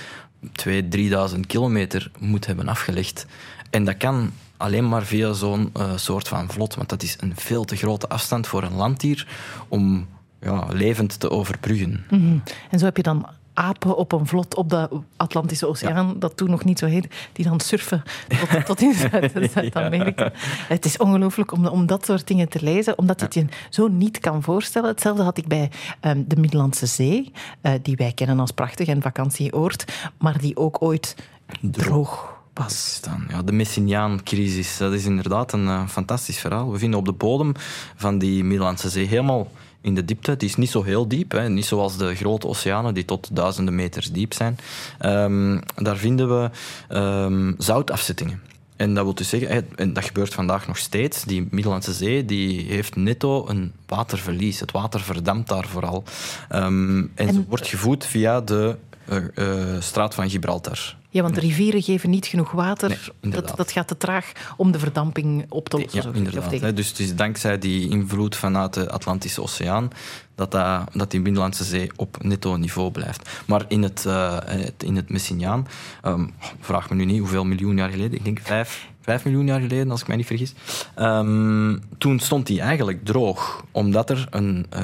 3.000 1.35 1.39
kilometer 1.47 2.11
moet 2.19 2.45
hebben 2.45 2.67
afgelegd. 2.67 3.25
En 3.69 3.85
dat 3.85 3.97
kan 3.97 4.31
alleen 4.57 4.89
maar 4.89 5.03
via 5.03 5.33
zo'n 5.33 5.69
eh, 5.73 5.91
soort 5.95 6.27
van 6.27 6.51
vlot, 6.51 6.75
want 6.75 6.89
dat 6.89 7.03
is 7.03 7.15
een 7.19 7.33
veel 7.35 7.63
te 7.63 7.75
grote 7.75 8.09
afstand 8.09 8.47
voor 8.47 8.63
een 8.63 8.75
landdier 8.75 9.27
om 9.67 10.07
ja, 10.41 10.65
levend 10.69 11.19
te 11.19 11.29
overbruggen. 11.29 12.05
Mhm. 12.09 12.37
En 12.69 12.79
zo 12.79 12.85
heb 12.85 12.97
je 12.97 13.03
dan 13.03 13.27
apen 13.53 13.97
op 13.97 14.11
een 14.11 14.27
vlot 14.27 14.55
op 14.55 14.69
de 14.69 14.89
Atlantische 15.17 15.67
Oceaan, 15.67 16.15
dat 16.19 16.37
toen 16.37 16.49
nog 16.49 16.63
niet 16.63 16.79
zo 16.79 16.85
heet, 16.85 17.07
die 17.33 17.45
dan 17.45 17.59
surfen 17.59 18.03
tot, 18.27 18.65
tot 18.65 18.81
in 18.81 18.93
Zuid- 19.11 19.51
Zuid-Amerika. 19.51 20.31
Het 20.67 20.85
is 20.85 20.97
ongelooflijk 20.97 21.51
om, 21.51 21.65
om 21.65 21.85
dat 21.85 22.05
soort 22.05 22.27
dingen 22.27 22.49
te 22.49 22.59
lezen, 22.63 22.97
omdat 22.97 23.19
je 23.19 23.25
het 23.25 23.33
je 23.33 23.45
zo 23.69 23.87
niet 23.87 24.19
kan 24.19 24.43
voorstellen. 24.43 24.89
Hetzelfde 24.89 25.23
had 25.23 25.37
ik 25.37 25.47
bij 25.47 25.69
ehm, 25.99 26.23
de 26.27 26.35
Middellandse 26.35 26.85
Zee, 26.85 27.31
eh, 27.61 27.73
die 27.81 27.95
wij 27.95 28.11
kennen 28.11 28.39
als 28.39 28.51
prachtig 28.51 28.87
en 28.87 29.01
vakantieoord, 29.01 29.85
maar 30.17 30.37
die 30.39 30.57
ook 30.57 30.81
ooit 30.81 31.15
droog 31.61 32.39
was. 32.53 32.93
staan. 32.93 33.25
Ja, 33.29 33.41
de 33.41 33.51
Messiniaan-crisis, 33.51 34.77
dat 34.77 34.93
is 34.93 35.05
inderdaad 35.05 35.53
een 35.53 35.67
eh, 35.67 35.87
fantastisch 35.87 36.39
verhaal. 36.39 36.71
We 36.71 36.77
vinden 36.77 36.99
op 36.99 37.05
de 37.05 37.11
bodem 37.11 37.51
van 37.95 38.17
die 38.17 38.43
Middellandse 38.43 38.89
Zee 38.89 39.07
helemaal 39.07 39.47
in 39.81 39.95
de 39.95 40.05
diepte. 40.05 40.37
Die 40.37 40.49
is 40.49 40.55
niet 40.55 40.69
zo 40.69 40.83
heel 40.83 41.07
diep, 41.07 41.31
hè. 41.31 41.49
niet 41.49 41.65
zoals 41.65 41.97
de 41.97 42.15
grote 42.15 42.47
oceanen 42.47 42.93
die 42.93 43.05
tot 43.05 43.29
duizenden 43.35 43.75
meters 43.75 44.11
diep 44.11 44.33
zijn. 44.33 44.57
Ehm, 44.99 45.59
daar 45.75 45.97
vinden 45.97 46.41
we 46.41 46.49
ehm, 46.87 47.53
zoutafzettingen. 47.57 48.41
En 48.75 48.93
dat 48.93 49.03
wil 49.03 49.13
dus 49.13 49.29
zeggen, 49.29 49.67
en 49.75 49.93
dat 49.93 50.05
gebeurt 50.05 50.33
vandaag 50.33 50.67
nog 50.67 50.77
steeds, 50.77 51.23
die 51.23 51.47
Middellandse 51.51 51.93
Zee 51.93 52.25
die 52.25 52.65
heeft 52.65 52.95
netto 52.95 53.47
een 53.47 53.71
waterverlies. 53.87 54.59
Het 54.59 54.71
water 54.71 54.99
verdampt 54.99 55.49
daar 55.49 55.67
vooral. 55.67 56.03
Ehm, 56.49 57.05
en, 57.15 57.33
ze 57.33 57.43
wordt 57.47 57.67
gevoed 57.67 58.05
via 58.05 58.41
de 58.41 58.77
eh, 59.05 59.53
straat 59.79 60.15
van 60.15 60.29
Gibraltar. 60.29 60.95
Ja, 61.13 61.21
want 61.21 61.35
de 61.35 61.41
rivieren 61.41 61.81
geven 61.81 62.09
niet 62.09 62.25
genoeg 62.25 62.51
water. 62.51 62.99
Nee, 63.21 63.31
dat, 63.31 63.53
dat 63.55 63.71
gaat 63.71 63.87
te 63.87 63.97
traag 63.97 64.31
om 64.57 64.71
de 64.71 64.79
verdamping 64.79 65.45
op 65.49 65.69
te 65.69 65.77
lossen. 65.79 66.01
Ja, 66.11 66.17
inderdaad. 66.17 66.51
hè. 66.59 66.73
Dus 66.73 66.87
het 66.89 66.99
is 66.99 67.15
dankzij 67.15 67.57
die 67.57 67.89
invloed 67.89 68.35
vanuit 68.35 68.73
de 68.73 68.89
Atlantische 68.91 69.41
Oceaan 69.41 69.89
dat, 70.35 70.51
dat, 70.51 70.83
dat 70.93 71.11
die 71.11 71.19
Middellandse 71.21 71.63
Zee 71.63 71.91
op 71.95 72.17
netto 72.23 72.55
niveau 72.55 72.91
blijft. 72.91 73.29
Maar 73.45 73.65
in 73.67 73.83
het, 73.83 74.03
het- 74.03 74.83
in 74.83 74.95
het 74.95 75.09
Messiniaan, 75.09 75.67
ehm, 76.01 76.27
vraag 76.59 76.89
me 76.89 76.95
nu 76.95 77.05
niet 77.05 77.19
hoeveel 77.19 77.45
miljoen 77.45 77.77
jaar 77.77 77.89
geleden, 77.89 78.17
ik 78.17 78.23
denk 78.23 78.39
vijf, 78.43 78.87
vijf 79.01 79.23
miljoen 79.23 79.45
jaar 79.45 79.59
geleden, 79.59 79.91
als 79.91 80.01
ik 80.01 80.07
mij 80.07 80.15
niet 80.15 80.25
vergis. 80.25 80.53
Ehm, 80.95 81.77
toen 81.97 82.19
stond 82.19 82.47
die 82.47 82.61
eigenlijk 82.61 83.05
droog, 83.05 83.65
omdat 83.71 84.09
er 84.09 84.27
een, 84.29 84.65
eh, 84.69 84.83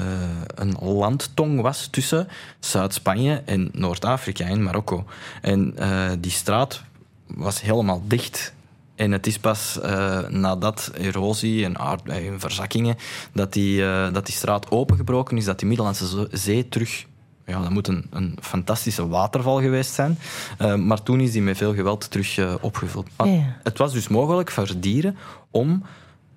een 0.55 0.75
landtong 0.79 1.61
was 1.61 1.87
tussen 1.87 2.27
Zuid-Spanje 2.59 3.41
en 3.45 3.69
Noord-Afrika 3.71 4.45
en 4.45 4.63
Marokko. 4.63 5.05
En 5.41 5.73
eh, 5.77 6.09
die 6.19 6.31
straat 6.31 6.83
was 7.27 7.61
helemaal 7.61 8.03
dicht. 8.07 8.53
En 8.95 9.11
het 9.11 9.27
is 9.27 9.39
pas 9.39 9.79
eh, 9.79 10.27
nadat 10.27 10.91
erosie 10.97 11.65
en, 11.65 11.79
aard- 11.79 12.07
en 12.07 12.39
verzakkingen 12.39 12.95
dat 13.33 13.53
die, 13.53 13.81
dat 14.11 14.25
die 14.25 14.35
straat 14.35 14.71
opengebroken 14.71 15.37
is, 15.37 15.45
dat 15.45 15.59
die 15.59 15.67
Middellandse 15.67 16.27
Zee 16.31 16.69
terug... 16.69 17.05
Ja, 17.47 17.61
dat 17.61 17.69
moet 17.69 17.87
een, 17.87 18.05
een 18.09 18.37
fantastische 18.41 19.07
waterval 19.07 19.61
geweest 19.61 19.93
zijn. 19.93 20.17
Eh, 20.57 20.75
maar 20.75 21.03
toen 21.03 21.19
is 21.19 21.31
die 21.31 21.41
met 21.41 21.57
veel 21.57 21.73
geweld 21.73 22.11
terug 22.11 22.37
eh, 22.37 22.53
opgevuld. 22.61 23.07
Maar 23.17 23.27
Ja. 23.27 23.55
Het 23.63 23.77
was 23.77 23.93
dus 23.93 24.07
mogelijk 24.07 24.51
voor 24.51 24.71
dieren 24.77 25.17
om 25.51 25.83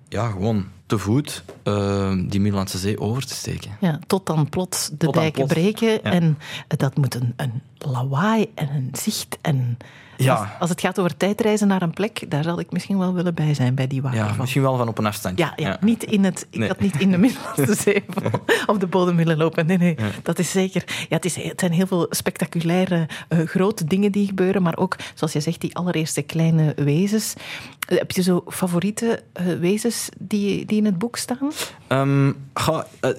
ja, 0.09 0.27
gewoon 0.29 0.65
te 0.85 0.97
voet 0.97 1.43
eh, 1.63 2.11
die 2.25 2.39
Middellandse 2.39 2.77
Zee 2.77 2.99
over 2.99 3.25
te 3.25 3.33
steken. 3.33 3.71
Ja, 3.79 3.99
tot 4.07 4.25
dan 4.25 4.49
plots 4.49 4.89
de 4.89 4.97
Tot 4.97 5.13
dijken 5.13 5.33
plots, 5.33 5.53
breken. 5.53 5.89
ja. 5.89 5.99
En 6.01 6.37
dat 6.67 6.97
moet 6.97 7.15
een, 7.15 7.33
een 7.35 7.61
lawaai 7.77 8.51
en 8.55 8.69
een 8.75 8.89
zicht. 8.91 9.37
En 9.41 9.77
Ja. 10.23 10.35
als, 10.35 10.47
als 10.59 10.69
het 10.69 10.81
gaat 10.81 10.99
over 10.99 11.17
tijdreizen 11.17 11.67
naar 11.67 11.81
een 11.81 11.93
plek, 11.93 12.25
daar 12.29 12.43
zal 12.43 12.59
ik 12.59 12.71
misschien 12.71 12.97
wel 12.97 13.13
willen 13.13 13.33
bij 13.33 13.53
zijn, 13.53 13.75
bij 13.75 13.87
die 13.87 14.01
Ja, 14.01 14.09
waterval. 14.09 14.35
misschien 14.37 14.61
wel 14.61 14.77
van 14.77 14.87
op 14.87 14.97
een 14.97 15.05
afstand. 15.05 15.37
Ja, 15.37 15.53
ja, 15.55 15.77
niet 15.81 16.03
in 16.03 16.23
het, 16.23 16.47
ik 16.49 16.59
Nee. 16.59 16.67
had 16.67 16.79
niet 16.79 16.99
in 16.99 17.11
de 17.11 17.17
Middellandse 17.17 17.75
Zee 17.83 18.03
op 18.65 18.79
de 18.79 18.87
bodem 18.87 19.15
willen 19.15 19.37
lopen. 19.37 19.65
Nee, 19.65 19.77
nee, 19.77 19.95
dat 20.23 20.39
is 20.39 20.51
zeker. 20.51 20.83
Ja, 20.87 21.15
het, 21.15 21.25
is, 21.25 21.35
het 21.35 21.59
zijn 21.59 21.71
heel 21.71 21.87
veel 21.87 22.05
spectaculaire 22.09 23.07
eh, 23.27 23.39
grote 23.39 23.85
dingen 23.85 24.11
die 24.11 24.27
gebeuren, 24.27 24.61
maar 24.61 24.77
ook, 24.77 24.95
zoals 25.13 25.33
je 25.33 25.39
zegt, 25.39 25.61
die 25.61 25.75
allereerste 25.75 26.21
kleine 26.21 26.73
wezens. 26.75 27.33
Eh, 27.87 27.97
Heb 27.97 28.11
je 28.11 28.21
zo 28.21 28.43
favoriete 28.47 29.23
eh, 29.33 29.45
wezens 29.59 30.09
die, 30.19 30.65
die 30.65 30.77
in 30.77 30.85
het 30.85 30.97
boek 30.97 31.17
staan? 31.17 31.51
Ga, 32.53 32.87
eh, 32.99 33.09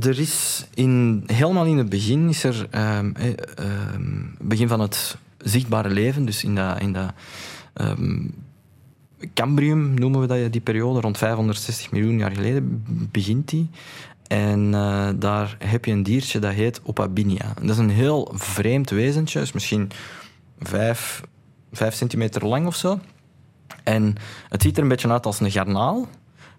er 0.00 0.18
is 0.18 0.66
in, 0.74 1.22
helemaal 1.26 1.64
in 1.64 1.78
het 1.78 1.88
begin, 1.88 2.28
is 2.28 2.44
er 2.44 2.66
ehm, 2.70 3.10
eh, 3.14 3.28
ehm, 3.54 4.12
begin 4.38 4.68
van 4.68 4.80
het 4.80 5.16
zichtbare 5.42 5.90
leven, 5.90 6.24
dus 6.24 6.44
in 6.44 6.54
dat, 6.54 6.80
in 6.80 6.92
dat 6.92 7.12
ehm, 7.72 8.26
Cambrium 9.34 9.94
noemen 9.94 10.20
we 10.20 10.26
dat, 10.26 10.52
die 10.52 10.60
periode, 10.60 11.00
rond 11.00 11.18
560 11.18 11.90
miljoen 11.90 12.18
jaar 12.18 12.30
geleden 12.30 12.84
begint 13.10 13.48
die. 13.48 13.70
En 14.26 14.72
uh, 14.72 15.08
daar 15.16 15.56
heb 15.58 15.84
je 15.84 15.92
een 15.92 16.02
diertje 16.02 16.38
dat 16.38 16.52
heet 16.52 16.80
Opabinia. 16.84 17.54
Dat 17.60 17.70
is 17.70 17.78
een 17.78 17.90
heel 17.90 18.32
vreemd 18.34 18.90
wezentje, 18.90 19.40
is 19.40 19.52
misschien 19.52 19.90
vijf, 20.58 21.22
vijf 21.72 21.94
centimeter 21.94 22.46
lang 22.46 22.66
of 22.66 22.74
zo. 22.74 23.00
En 23.84 24.14
het 24.48 24.62
ziet 24.62 24.76
er 24.76 24.82
een 24.82 24.88
beetje 24.88 25.10
uit 25.10 25.26
als 25.26 25.40
een 25.40 25.50
garnaal, 25.50 26.08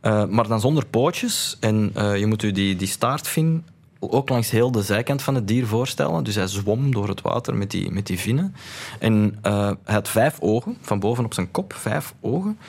uh, 0.02 0.26
maar 0.26 0.48
dan 0.48 0.60
zonder 0.60 0.86
pootjes. 0.86 1.58
En 1.60 1.92
uh, 1.98 2.18
je 2.18 2.26
moet 2.26 2.42
je 2.42 2.52
die, 2.52 2.76
die 2.76 2.88
staartvin 2.88 3.64
ook 4.10 4.30
langs 4.30 4.50
heel 4.52 4.72
de 4.72 4.82
zijkant 4.82 5.22
van 5.22 5.36
het 5.36 5.48
dier 5.48 5.68
voorstellen. 5.68 6.24
Dus 6.24 6.36
hij 6.36 6.48
zwom 6.48 6.92
door 6.92 7.08
het 7.08 7.22
water 7.22 7.56
met 7.56 7.72
die, 7.72 7.92
met 7.92 8.08
die 8.08 8.20
vinnen. 8.20 8.56
En 9.00 9.38
uh, 9.44 9.72
hij 9.84 9.94
had 9.94 10.10
vijf 10.10 10.40
ogen, 10.40 10.78
van 10.82 11.00
boven 11.00 11.26
op 11.26 11.34
zijn 11.34 11.52
kop, 11.52 11.74
vijf 11.74 12.14
ogen. 12.22 12.60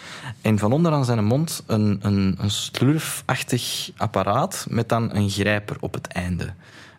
En 0.41 0.59
van 0.59 0.73
onder 0.73 0.93
aan 0.93 1.05
zijn 1.05 1.25
mond 1.25 1.63
een, 1.67 1.99
een, 2.03 2.37
een 2.39 2.51
slurfachtig 2.51 3.91
apparaat 3.97 4.67
met 4.69 4.89
dan 4.89 5.15
een 5.15 5.31
grijper 5.31 5.77
op 5.81 5.95
het 5.95 6.07
einde. 6.07 6.53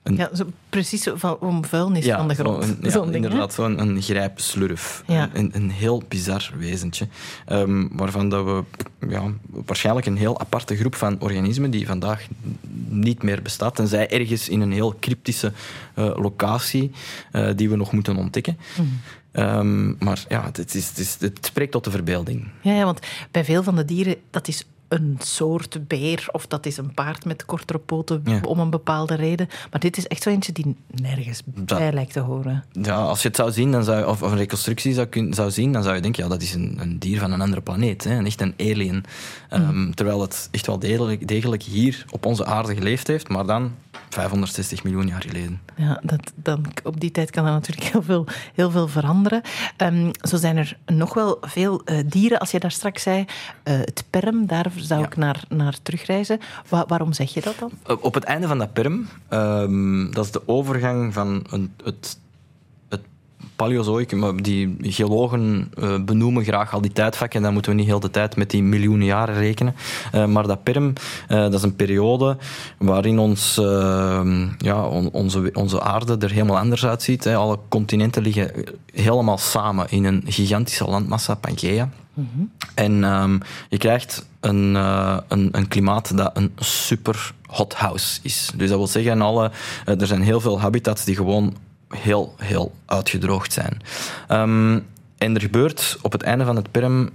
Een, 0.03 0.15
ja, 0.15 0.29
zo 0.35 0.45
precies 0.69 1.07
van, 1.15 1.37
om 1.39 1.65
vuilnis 1.65 2.05
ja, 2.05 2.17
van 2.17 2.27
de 2.27 2.35
grond. 2.35 2.63
Zo 2.63 3.01
een, 3.01 3.09
ja, 3.09 3.15
inderdaad, 3.15 3.53
zo'n 3.53 3.79
een 3.79 4.01
grijpslurf. 4.01 5.03
Ja. 5.07 5.29
Een, 5.33 5.49
een 5.53 5.71
heel 5.71 6.03
bizar 6.07 6.51
wezentje. 6.57 7.07
Um, 7.51 7.89
waarvan 7.91 8.29
dat 8.29 8.45
we 8.45 8.63
ja, 9.09 9.23
waarschijnlijk 9.47 10.05
een 10.05 10.17
heel 10.17 10.39
aparte 10.39 10.75
groep 10.75 10.95
van 10.95 11.21
organismen 11.21 11.71
die 11.71 11.87
vandaag 11.87 12.27
niet 12.87 13.23
meer 13.23 13.41
bestaat, 13.41 13.75
tenzij 13.75 14.09
ergens 14.09 14.49
in 14.49 14.61
een 14.61 14.71
heel 14.71 14.95
cryptische 14.99 15.51
uh, 15.95 16.11
locatie 16.15 16.91
uh, 17.31 17.49
die 17.55 17.69
we 17.69 17.75
nog 17.75 17.91
moeten 17.91 18.15
ontdekken. 18.15 18.57
Mm. 18.79 18.99
Um, 19.35 19.95
maar 19.99 20.25
ja, 20.27 20.45
het, 20.45 20.75
is, 20.75 20.87
het, 20.87 20.97
is, 20.97 21.17
het 21.19 21.45
spreekt 21.45 21.71
tot 21.71 21.83
de 21.83 21.91
verbeelding. 21.91 22.47
Ja, 22.61 22.73
ja, 22.73 22.83
want 22.83 22.99
bij 23.31 23.45
veel 23.45 23.63
van 23.63 23.75
de 23.75 23.85
dieren, 23.85 24.15
dat 24.29 24.47
is 24.47 24.65
een 24.93 25.17
soort 25.19 25.87
beer 25.87 26.25
of 26.31 26.47
dat 26.47 26.65
is 26.65 26.77
een 26.77 26.93
paard 26.93 27.25
met 27.25 27.45
kortere 27.45 27.79
poten 27.79 28.21
Ja. 28.25 28.39
om 28.45 28.59
een 28.59 28.69
bepaalde 28.69 29.15
reden. 29.15 29.47
Maar 29.71 29.79
dit 29.79 29.97
is 29.97 30.07
echt 30.07 30.23
zo 30.23 30.29
eentje 30.29 30.51
die 30.51 30.75
nergens 30.87 31.41
bij 31.45 31.91
lijkt 31.93 32.13
te 32.13 32.19
horen. 32.19 32.63
Ja, 32.71 32.95
als 32.95 33.21
je 33.21 33.27
het 33.27 33.37
zou 33.37 33.51
zien, 33.51 33.71
dan 33.71 33.83
zou, 33.83 34.05
of 34.05 34.21
een 34.21 34.35
reconstructie 34.37 34.93
zou, 34.93 35.07
kun, 35.07 35.33
zou 35.33 35.51
zien, 35.51 35.71
dan 35.71 35.83
zou 35.83 35.95
je 35.95 36.01
denken, 36.01 36.23
ja, 36.23 36.29
dat 36.29 36.41
is 36.41 36.53
een, 36.53 36.77
een 36.81 36.99
dier 36.99 37.19
van 37.19 37.31
een 37.31 37.41
andere 37.41 37.61
planeet. 37.61 38.03
Hè, 38.03 38.23
echt 38.23 38.41
een 38.41 38.53
alien. 38.59 39.03
Um, 39.53 39.95
terwijl 39.95 40.21
het 40.21 40.47
echt 40.51 40.67
wel 40.67 40.79
degelijk, 40.79 41.27
degelijk 41.27 41.63
hier 41.63 42.05
op 42.09 42.25
onze 42.25 42.45
aarde 42.45 42.75
geleefd 42.75 43.07
heeft, 43.07 43.29
maar 43.29 43.45
dan 43.45 43.71
560 44.09 44.83
miljoen 44.83 45.07
jaar 45.07 45.21
geleden. 45.21 45.61
Ja, 45.75 45.99
dat, 46.03 46.31
dan, 46.35 46.65
op 46.83 46.99
die 46.99 47.11
tijd 47.11 47.29
kan 47.31 47.45
er 47.45 47.51
natuurlijk 47.51 47.87
heel 47.91 48.01
veel, 48.03 48.25
heel 48.53 48.71
veel 48.71 48.87
veranderen. 48.87 49.41
Um, 49.77 50.11
zo 50.21 50.37
zijn 50.37 50.57
er 50.57 50.77
nog 50.85 51.13
wel 51.13 51.37
veel 51.41 51.81
uh, 51.85 51.99
dieren. 52.05 52.39
Als 52.39 52.51
je 52.51 52.59
daar 52.59 52.71
straks 52.71 53.01
zei, 53.03 53.19
uh, 53.19 53.25
het 53.63 54.03
perm, 54.09 54.45
daar 54.45 54.71
zou 54.75 54.99
Ja. 55.01 55.05
ik 55.05 55.15
naar, 55.15 55.43
naar 55.49 55.75
terugreizen. 55.81 56.39
Wa 56.69 56.85
waarom 56.87 57.13
zeg 57.13 57.33
je 57.33 57.41
dat 57.41 57.55
dan? 57.59 57.97
Op 58.01 58.13
het 58.13 58.23
einde 58.23 58.47
van 58.47 58.57
dat 58.57 58.73
perm, 58.73 59.07
um, 59.29 60.11
dat 60.13 60.25
is 60.25 60.31
de 60.31 60.47
overgang 60.47 61.13
van 61.13 61.45
een, 61.49 61.73
het, 61.83 61.95
het 61.95 62.17
Paleozoïcum, 63.55 64.19
maar 64.19 64.35
die 64.35 64.77
geologen 64.79 65.71
uh, 65.79 66.03
benoemen 66.03 66.43
graag 66.43 66.73
al 66.73 66.81
die 66.81 66.91
tijdvakken, 66.91 67.41
dan 67.41 67.53
moeten 67.53 67.71
we 67.71 67.77
niet 67.77 67.87
heel 67.87 67.99
de 67.99 68.11
tijd 68.11 68.35
met 68.35 68.49
die 68.49 68.63
miljoenen 68.63 69.05
jaren 69.05 69.35
rekenen. 69.35 69.75
Uh, 70.15 70.25
maar 70.25 70.47
dat 70.47 70.63
perm, 70.63 70.87
uh, 70.87 70.93
dat 71.27 71.53
is 71.53 71.63
een 71.63 71.75
periode 71.75 72.37
waarin 72.77 73.19
ons, 73.19 73.55
ja, 74.57 74.85
on, 74.87 75.09
onze, 75.11 75.49
onze 75.53 75.81
aarde 75.81 76.17
er 76.17 76.31
helemaal 76.31 76.57
anders 76.57 76.85
uitziet. 76.85 77.23
Hè. 77.23 77.35
Alle 77.35 77.59
continenten 77.69 78.21
liggen 78.21 78.51
helemaal 78.93 79.37
samen 79.37 79.89
in 79.89 80.05
een 80.05 80.23
gigantische 80.25 80.85
landmassa, 80.85 81.35
Pangea. 81.35 81.89
Mm 82.13 82.29
-hmm. 82.33 82.51
En 82.73 83.03
um, 83.03 83.39
je 83.69 83.77
krijgt 83.77 84.25
een, 84.39 84.73
uh, 84.75 85.17
een, 85.27 85.49
een, 85.51 85.67
klimaat 85.67 86.17
dat 86.17 86.37
een 86.37 86.51
super 86.57 87.33
hothouse 87.45 88.19
is. 88.21 88.51
Dus 88.55 88.69
dat 88.69 88.77
wil 88.77 88.87
zeggen, 88.87 89.21
alle, 89.21 89.51
uh, 89.85 90.01
er 90.01 90.07
zijn 90.07 90.21
heel 90.21 90.39
veel 90.39 90.59
habitats 90.59 91.05
die 91.05 91.15
gewoon 91.15 91.55
heel, 91.97 92.35
heel 92.37 92.71
uitgedroogd 92.85 93.53
zijn. 93.53 93.81
Um, 94.29 94.85
en 95.17 95.35
er 95.35 95.41
gebeurt 95.41 95.97
op 96.01 96.11
het 96.11 96.23
einde 96.23 96.45
van 96.45 96.55
het 96.55 96.71
perm 96.71 97.09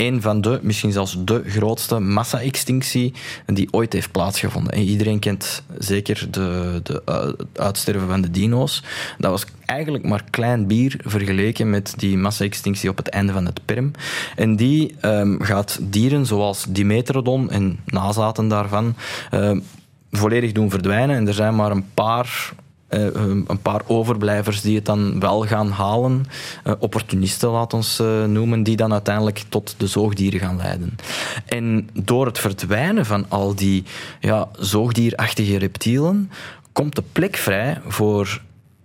een 0.00 0.22
van 0.22 0.40
de, 0.40 0.58
misschien 0.62 0.92
zelfs 0.92 1.16
de 1.24 1.42
grootste 1.46 1.98
massa-extinctie 1.98 3.14
die 3.46 3.68
ooit 3.70 3.92
heeft 3.92 4.12
plaatsgevonden. 4.12 4.72
En 4.72 4.82
iedereen 4.82 5.18
kent 5.18 5.62
zeker 5.78 6.28
de, 6.30 6.80
de 6.82 7.02
uh, 7.08 7.28
uitsterven 7.54 8.08
van 8.08 8.20
de 8.20 8.30
dino's. 8.30 8.82
Dat 9.18 9.30
was 9.30 9.44
eigenlijk 9.66 10.04
maar 10.04 10.24
klein 10.30 10.66
bier 10.66 11.00
vergeleken 11.04 11.70
met 11.70 11.94
die 11.96 12.16
massa-extinctie 12.16 12.90
op 12.90 12.96
het 12.96 13.08
einde 13.08 13.32
van 13.32 13.46
het 13.46 13.60
perm. 13.64 13.90
En 14.36 14.56
die 14.56 14.94
um, 15.02 15.42
gaat 15.42 15.78
dieren 15.82 16.26
zoals 16.26 16.66
Dimetrodon 16.68 17.50
en 17.50 17.78
nazaten 17.86 18.48
daarvan 18.48 18.94
um, 19.34 19.62
volledig 20.10 20.52
doen 20.52 20.70
verdwijnen. 20.70 21.16
En 21.16 21.28
er 21.28 21.34
zijn 21.34 21.54
maar 21.54 21.70
een 21.70 21.86
paar 21.94 22.52
uh, 22.90 23.06
een 23.46 23.62
paar 23.62 23.82
overblijvers 23.86 24.60
die 24.60 24.76
het 24.76 24.84
dan 24.84 25.20
wel 25.20 25.46
gaan 25.46 25.70
halen. 25.70 26.24
Uh, 26.64 26.72
opportunisten, 26.78 27.48
laat 27.48 27.74
ons 27.74 28.00
uh, 28.00 28.24
noemen, 28.24 28.62
die 28.62 28.76
dan 28.76 28.92
uiteindelijk 28.92 29.44
tot 29.48 29.74
de 29.76 29.86
zoogdieren 29.86 30.40
gaan 30.40 30.56
leiden. 30.56 30.96
En 31.46 31.88
door 31.92 32.26
het 32.26 32.38
verdwijnen 32.38 33.06
van 33.06 33.26
al 33.28 33.54
die 33.54 33.84
ja, 34.20 34.48
zoogdierachtige 34.58 35.58
reptielen 35.58 36.30
komt 36.72 36.94
de 36.94 37.02
plek 37.12 37.36
vrij 37.36 37.80
voor 37.86 38.42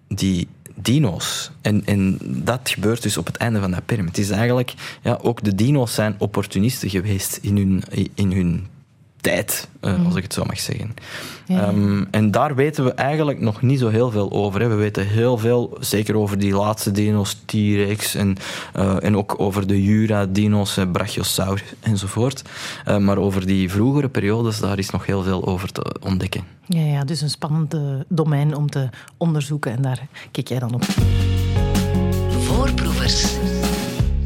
die 0.08 0.48
dino's. 0.76 1.52
En, 1.62 1.86
en 1.86 2.18
dat 2.22 2.60
gebeurt 2.64 3.02
dus 3.02 3.18
op 3.18 3.26
het 3.26 3.38
einde 3.38 3.60
van 3.60 3.72
dat 3.72 3.86
perm. 3.86 4.06
Het 4.06 4.18
is 4.18 4.30
eigenlijk, 4.30 4.74
ja, 5.02 5.20
ook 5.22 5.44
de 5.44 5.56
dino's 5.56 5.94
zijn 5.94 6.16
opportunisten 6.18 6.90
geweest 6.90 7.40
in 7.42 7.58
hun, 7.58 7.84
in 8.16 8.32
hun 8.32 8.68
tijd, 9.26 9.68
uh, 9.82 9.98
mm. 9.98 10.06
als 10.06 10.16
ik 10.16 10.24
het 10.24 10.34
zo 10.34 10.44
mag 10.44 10.60
zeggen. 10.60 10.94
Ja. 11.46 11.68
Um, 11.68 12.08
en 12.12 12.32
daar 12.32 12.56
weten 12.56 12.84
we 12.84 12.92
eigenlijk 12.92 13.40
nog 13.40 13.62
niet 13.62 13.80
zo 13.80 13.88
heel 13.88 14.12
veel 14.12 14.32
over. 14.32 14.62
Hè. 14.62 14.68
We 14.68 14.76
weten 14.76 15.08
heel 15.08 15.38
veel, 15.38 15.78
zeker 15.80 16.18
over 16.18 16.40
die 16.40 16.54
laatste 16.54 16.92
dino's, 16.92 17.38
T-Rex 17.46 18.16
en, 18.16 18.38
uh, 18.76 19.04
en 19.04 19.18
ook 19.18 19.36
over 19.38 19.68
de 19.68 19.84
Jura-dino's, 19.84 20.80
Brachiosaurus 20.92 21.64
enzovoort. 21.82 22.42
Uh, 22.88 22.98
maar 22.98 23.18
over 23.18 23.46
die 23.46 23.72
vroegere 23.72 24.10
periodes, 24.10 24.60
daar 24.60 24.78
is 24.78 24.90
nog 24.90 25.06
heel 25.06 25.24
veel 25.24 25.46
over 25.48 25.72
te 25.72 25.96
ontdekken. 26.00 26.44
Ja, 26.66 26.82
ja 26.82 27.04
dus 27.04 27.22
een 27.22 27.30
spannend 27.30 27.76
domein 28.08 28.56
om 28.56 28.70
te 28.70 28.90
onderzoeken 29.18 29.72
en 29.72 29.82
daar 29.82 30.08
kijk 30.32 30.48
jij 30.48 30.60
dan 30.60 30.74
op. 30.74 30.84
Voorproevers 32.40 33.38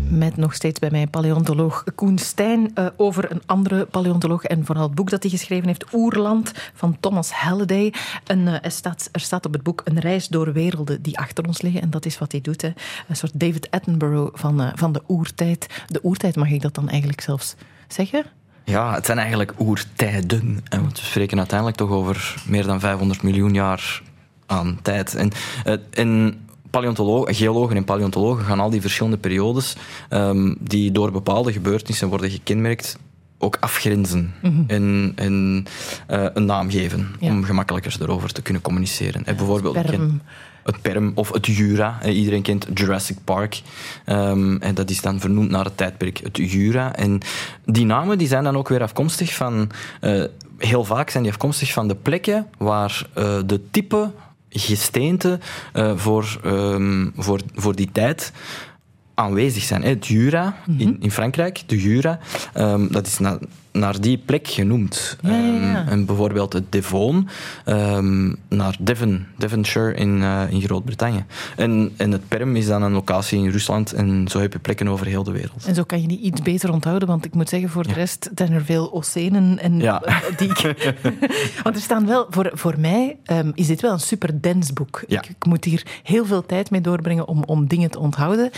met 0.09 0.37
nog 0.37 0.53
steeds 0.53 0.79
bij 0.79 0.91
mij 0.91 1.07
paleontoloog 1.07 1.83
Koen 1.95 2.17
Stijn 2.17 2.71
uh, 2.75 2.85
over 2.95 3.31
een 3.31 3.41
andere 3.45 3.85
paleontoloog 3.85 4.43
en 4.43 4.65
vooral 4.65 4.83
het 4.83 4.95
boek 4.95 5.09
dat 5.09 5.23
hij 5.23 5.31
geschreven 5.31 5.67
heeft, 5.67 5.93
Oerland, 5.93 6.51
van 6.73 6.97
Thomas 6.99 7.31
Halliday. 7.31 7.93
En, 8.25 8.39
uh, 8.39 8.53
er, 8.61 8.71
staat, 8.71 9.09
er 9.11 9.19
staat 9.19 9.45
op 9.45 9.53
het 9.53 9.63
boek 9.63 9.81
een 9.83 9.99
reis 9.99 10.27
door 10.27 10.53
werelden 10.53 11.01
die 11.01 11.17
achter 11.17 11.47
ons 11.47 11.61
liggen 11.61 11.81
en 11.81 11.89
dat 11.89 12.05
is 12.05 12.19
wat 12.19 12.31
hij 12.31 12.41
doet. 12.41 12.63
Een 12.63 12.73
soort 13.15 13.39
David 13.39 13.71
Attenborough 13.71 14.37
van, 14.37 14.61
uh, 14.61 14.67
van 14.75 14.91
de 14.91 15.01
oertijd. 15.07 15.83
De 15.87 16.03
oertijd 16.03 16.35
mag 16.35 16.49
ik 16.49 16.61
dat 16.61 16.75
dan 16.75 16.89
eigenlijk 16.89 17.21
zelfs 17.21 17.55
zeggen? 17.87 18.25
Ja, 18.63 18.93
het 18.93 19.05
zijn 19.05 19.17
eigenlijk 19.17 19.53
oertijden. 19.59 20.63
Want 20.69 20.99
we 20.99 21.05
spreken 21.05 21.37
uiteindelijk 21.37 21.77
toch 21.77 21.89
over 21.89 22.43
meer 22.47 22.65
dan 22.65 22.79
500 22.79 23.23
miljoen 23.23 23.53
jaar 23.53 24.01
aan 24.45 24.79
tijd. 24.81 25.15
En, 25.15 25.31
en 25.91 26.39
paleontologen, 26.69 27.35
geologen 27.35 27.75
en 27.75 27.83
paleontologen 27.83 28.45
gaan 28.45 28.59
al 28.59 28.69
die 28.69 28.81
verschillende 28.81 29.17
periodes 29.17 29.75
um, 30.09 30.55
die 30.59 30.91
door 30.91 31.11
bepaalde 31.11 31.51
gebeurtenissen 31.51 32.07
worden 32.07 32.29
gekenmerkt 32.29 32.97
ook 33.37 33.57
afgrenzen 33.59 34.33
Mhm. 34.41 34.51
mm 34.53 34.57
-hmm. 34.57 34.65
en, 34.67 35.11
en 35.15 35.65
uh, 36.11 36.25
een 36.33 36.45
naam 36.45 36.69
geven 36.69 37.07
Ja. 37.19 37.29
om 37.31 37.43
gemakkelijker 37.43 37.97
erover 38.01 38.33
te 38.33 38.41
kunnen 38.41 38.61
communiceren. 38.61 39.21
Ja, 39.25 39.33
bijvoorbeeld 39.33 39.73
perm. 39.73 39.85
ken- 39.89 40.21
het 40.63 40.81
perm 40.81 41.11
of 41.15 41.31
het 41.33 41.45
Jura. 41.45 41.97
Eh, 42.01 42.17
Iedereen 42.17 42.41
kent 42.41 42.67
Jurassic 42.73 43.17
Park. 43.23 43.61
Um, 44.05 44.61
en 44.61 44.75
dat 44.75 44.89
is 44.89 45.01
dan 45.01 45.19
vernoemd 45.19 45.49
naar 45.49 45.63
het 45.65 45.77
tijdperk 45.77 46.19
het 46.23 46.37
Jura. 46.37 46.95
En 46.95 47.19
die 47.65 47.85
namen 47.85 48.17
die 48.17 48.27
zijn 48.27 48.43
dan 48.43 48.57
ook 48.57 48.69
weer 48.69 48.81
afkomstig 48.81 49.35
van... 49.35 49.69
Uh, 50.01 50.23
heel 50.57 50.83
vaak 50.83 51.09
zijn 51.09 51.23
die 51.23 51.31
afkomstig 51.31 51.73
van 51.73 51.87
de 51.87 51.95
plekken 51.95 52.47
waar 52.57 53.05
uh, 53.17 53.37
de 53.45 53.61
type 53.71 54.11
gesteente 54.49 55.39
uh, 55.73 55.97
voor, 55.97 56.39
um, 56.45 57.11
voor, 57.15 57.39
voor 57.55 57.75
die 57.75 57.89
tijd 57.91 58.31
aanwezig 59.13 59.63
zijn. 59.63 59.83
Het 59.83 60.07
Jura 60.07 60.39
Mhm. 60.43 60.71
mm 60.71 60.77
-hmm. 60.77 60.87
in, 60.87 60.97
in, 61.01 61.11
Frankrijk, 61.11 61.63
de 61.65 61.81
Jura, 61.81 62.19
um, 62.57 62.91
dat 62.91 63.07
is 63.07 63.19
na, 63.19 63.39
naar 63.71 64.01
die 64.01 64.17
plek 64.17 64.47
genoemd. 64.47 65.17
Ja, 65.21 65.29
ja, 65.29 65.37
ja. 65.37 65.81
Um, 65.81 65.87
en 65.87 66.05
bijvoorbeeld 66.05 66.53
het 66.53 66.71
Devon 66.71 67.29
naar 68.49 68.75
Devon, 68.79 69.25
Devonshire 69.37 69.93
in, 69.93 70.17
uh, 70.17 70.41
in 70.49 70.61
Groot-Brittannië. 70.61 71.25
En, 71.55 71.93
en 71.97 72.11
het 72.11 72.27
Perm 72.27 72.55
is 72.55 72.67
dan 72.67 72.81
een 72.81 72.91
locatie 72.91 73.39
in 73.39 73.49
Rusland 73.49 73.93
en 73.93 74.27
zo 74.27 74.39
heb 74.39 74.53
je 74.53 74.59
plekken 74.59 74.87
over 74.87 75.05
heel 75.05 75.23
de 75.23 75.31
wereld. 75.31 75.65
En 75.65 75.75
zo 75.75 75.83
kan 75.83 76.01
je 76.01 76.07
die 76.07 76.19
iets 76.19 76.41
beter 76.41 76.71
onthouden, 76.71 77.07
want 77.07 77.25
ik 77.25 77.33
moet 77.33 77.49
zeggen, 77.49 77.69
voor 77.69 77.87
de 77.87 77.93
rest 77.93 78.29
zijn 78.35 78.51
er 78.51 78.65
veel 78.65 78.93
oceanen 78.93 79.59
en 79.59 79.77
die 80.37 80.49
ik... 80.49 80.75
want 81.63 81.75
er 81.75 81.81
staan 81.81 82.05
wel, 82.05 82.27
voor, 82.29 82.51
voor 82.53 82.79
mij 82.79 83.17
um, 83.31 83.51
is 83.55 83.67
dit 83.67 83.81
wel 83.81 83.91
een 83.91 83.99
super 83.99 84.41
dens 84.41 84.73
boek. 84.73 85.03
Ik, 85.07 85.25
ik, 85.25 85.45
moet 85.45 85.65
hier 85.65 85.85
heel 86.03 86.25
veel 86.25 86.45
tijd 86.45 86.71
mee 86.71 86.81
doorbrengen 86.81 87.27
om, 87.27 87.43
om 87.43 87.67
dingen 87.67 87.91
te 87.91 87.99
onthouden. 87.99 88.51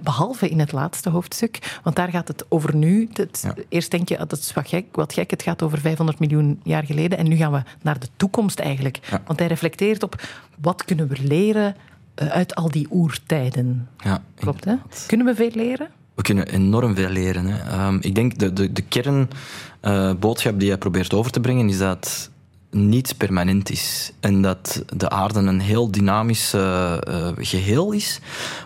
Behalve 0.00 0.48
in 0.48 0.58
het 0.58 0.72
laatste 0.72 1.10
hoofdstuk, 1.10 1.78
want 1.82 1.96
daar 1.96 2.10
gaat 2.10 2.28
het 2.28 2.44
over 2.48 2.76
nu. 2.76 3.08
Het. 3.12 3.46
Eerst 3.68 3.90
denk 3.90 4.08
je, 4.08 4.16
dat 4.16 4.38
is 4.38 4.52
wat 4.58 4.68
gek, 4.68 4.84
wat 4.92 5.12
gek. 5.12 5.30
Het 5.30 5.42
gaat 5.42 5.62
over 5.62 5.78
500 5.78 6.18
miljoen 6.18 6.60
jaar 6.62 6.84
geleden. 6.84 7.18
En 7.18 7.28
nu 7.28 7.36
gaan 7.36 7.52
we 7.52 7.62
naar 7.82 7.98
de 7.98 8.08
toekomst 8.16 8.58
eigenlijk. 8.58 8.98
Want 9.26 9.38
hij 9.38 9.48
reflecteert 9.48 10.02
op 10.02 10.22
wat 10.60 10.84
kunnen 10.84 11.08
we 11.08 11.16
leren 11.22 11.76
eh, 12.14 12.28
uit 12.28 12.54
al 12.54 12.70
die 12.70 12.86
oertijden. 12.90 13.88
Ja, 13.98 14.22
Klopt, 14.34 14.64
hè? 14.64 14.74
Kunnen 15.06 15.26
we 15.26 15.34
veel 15.34 15.50
leren? 15.54 15.88
We 16.14 16.22
kunnen 16.22 16.48
enorm 16.48 16.94
veel 16.94 17.08
leren. 17.08 17.46
Hè. 17.46 17.86
Um, 17.86 17.98
ik 18.00 18.14
denk 18.14 18.38
de, 18.38 18.52
de, 18.52 18.72
de 18.72 18.82
kernboodschap 18.82 20.52
uh, 20.52 20.58
die 20.58 20.68
hij 20.68 20.78
probeert 20.78 21.14
over 21.14 21.30
te 21.30 21.40
brengen 21.40 21.68
is 21.68 21.78
dat 21.78 22.30
niet 22.70 23.14
permanent 23.16 23.70
is. 23.70 24.12
En 24.20 24.42
dat 24.42 24.82
de 24.96 25.10
aarde 25.10 25.38
een 25.38 25.60
heel 25.60 25.90
dynamisch 25.90 26.54
uh, 26.54 26.96
uh, 27.08 27.28
geheel 27.36 27.92
is, 27.92 28.20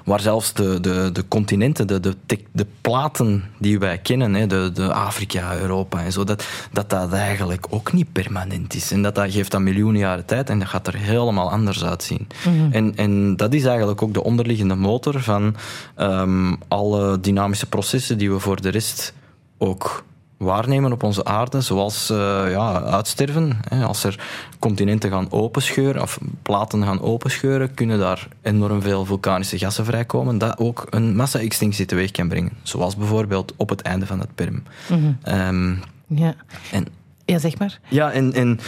waar 0.04 0.20
zelfs 0.20 0.52
de, 0.52 0.80
de, 0.80 1.10
de 1.12 1.28
continenten, 1.28 1.86
de, 1.86 2.00
de, 2.00 2.14
de 2.52 2.66
platen 2.80 3.44
die 3.58 3.78
wij 3.78 3.98
kennen, 3.98 4.34
hè, 4.34 4.46
de, 4.46 4.70
de 4.74 4.92
Afrika, 4.92 5.56
Europa 5.56 6.02
en 6.02 6.12
zo, 6.12 6.24
dat, 6.24 6.44
dat 6.72 6.90
dat 6.90 7.12
eigenlijk 7.12 7.66
ook 7.70 7.92
niet 7.92 8.12
permanent 8.12 8.74
is. 8.74 8.90
En 8.90 9.02
dat, 9.02 9.14
dat 9.14 9.32
geeft 9.32 9.50
dan 9.50 9.62
miljoenen 9.62 10.00
jaren 10.00 10.24
tijd 10.24 10.50
en 10.50 10.58
dat 10.58 10.68
gaat 10.68 10.86
er 10.86 10.96
helemaal 10.96 11.50
anders 11.50 11.84
uitzien. 11.84 12.28
Mm 12.46 12.58
-hmm. 12.58 12.72
en, 12.72 12.96
en 12.96 13.36
dat 13.36 13.54
is 13.54 13.64
eigenlijk 13.64 14.02
ook 14.02 14.14
de 14.14 14.24
onderliggende 14.24 14.74
motor 14.74 15.20
van 15.20 15.56
um, 15.96 16.56
alle 16.68 17.20
dynamische 17.20 17.66
processen 17.66 18.18
die 18.18 18.30
we 18.30 18.38
voor 18.38 18.60
de 18.60 18.68
rest 18.68 19.14
ook 19.58 20.04
waarnemen 20.42 20.92
op 20.92 21.02
onze 21.02 21.24
aarde, 21.24 21.60
zoals 21.60 22.10
uh, 22.10 22.16
ja, 22.50 22.82
uitsterven. 22.82 23.60
Hè. 23.68 23.84
Als 23.84 24.04
er 24.04 24.18
continenten 24.58 25.10
gaan 25.10 25.30
openscheuren 25.30 26.02
of 26.02 26.18
platen 26.42 26.82
gaan 26.82 27.00
openscheuren, 27.00 27.74
kunnen 27.74 27.98
daar 27.98 28.28
enorm 28.42 28.82
veel 28.82 29.04
vulkanische 29.04 29.58
gassen 29.58 29.84
vrijkomen, 29.84 30.38
dat 30.38 30.58
ook 30.58 30.86
een 30.90 31.16
massa-extinctie 31.16 31.86
teweeg 31.86 32.10
kan 32.10 32.28
brengen. 32.28 32.52
Zoals 32.62 32.96
bijvoorbeeld 32.96 33.52
op 33.56 33.68
het 33.68 33.80
einde 33.80 34.06
van 34.06 34.20
het 34.20 34.34
Perm. 34.34 34.62
Mm 34.88 35.16
-hmm. 35.22 35.34
um, 35.34 35.80
ja. 36.06 36.34
En, 36.72 36.86
ja, 37.24 37.38
zeg 37.38 37.58
maar. 37.58 37.80
Ja, 37.88 38.12
en, 38.12 38.32
en 38.32 38.60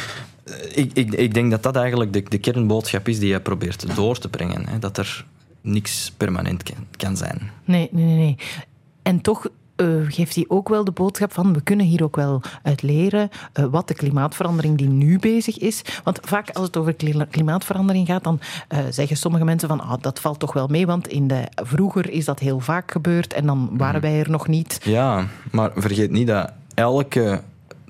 ik, 0.74 0.90
ik, 0.92 1.14
ik 1.14 1.34
denk 1.34 1.50
dat 1.50 1.62
dat 1.62 1.76
eigenlijk 1.76 2.12
de, 2.12 2.22
de 2.28 2.38
kernboodschap 2.38 3.08
is 3.08 3.18
die 3.18 3.28
je 3.28 3.40
probeert 3.40 3.96
door 3.96 4.18
te 4.18 4.28
brengen. 4.28 4.68
Hè. 4.68 4.78
Dat 4.78 4.98
er 4.98 5.24
niks 5.60 6.12
permanent 6.16 6.62
kan, 6.62 6.86
kan 6.96 7.16
zijn. 7.16 7.50
Nee, 7.64 7.88
nee, 7.92 8.16
nee. 8.16 8.36
En 9.02 9.20
toch 9.20 9.48
uh, 9.76 9.86
geeft 10.08 10.34
hij 10.34 10.44
ook 10.48 10.68
wel 10.68 10.84
de 10.84 10.90
boodschap 10.90 11.32
van 11.32 11.52
we 11.52 11.60
kunnen 11.60 11.86
hier 11.86 12.02
ook 12.02 12.16
wel 12.16 12.42
uit 12.62 12.82
leren 12.82 13.28
uh, 13.58 13.64
wat 13.64 13.88
de 13.88 13.94
klimaatverandering 13.94 14.78
die 14.78 14.88
nu 14.88 15.18
bezig 15.18 15.58
is. 15.58 15.82
Want 16.04 16.18
vaak 16.22 16.50
als 16.50 16.66
het 16.66 16.76
over 16.76 16.94
klimaatverandering 17.30 18.06
gaat, 18.06 18.24
dan 18.24 18.40
uh, 18.68 18.78
zeggen 18.90 19.16
sommige 19.16 19.44
mensen 19.44 19.68
van 19.68 19.80
ah, 19.80 20.00
dat 20.00 20.20
valt 20.20 20.38
toch 20.38 20.52
wel 20.52 20.66
mee, 20.66 20.86
want 20.86 21.08
in 21.08 21.28
de, 21.28 21.48
vroeger 21.54 22.10
is 22.10 22.24
dat 22.24 22.38
heel 22.38 22.60
vaak 22.60 22.90
gebeurd 22.90 23.32
en 23.32 23.46
dan 23.46 23.68
waren 23.72 24.00
wij 24.00 24.18
er 24.18 24.30
nog 24.30 24.48
niet. 24.48 24.80
Ja, 24.84 25.26
maar 25.50 25.70
vergeet 25.74 26.10
niet 26.10 26.26
dat 26.26 26.52
elke 26.74 27.42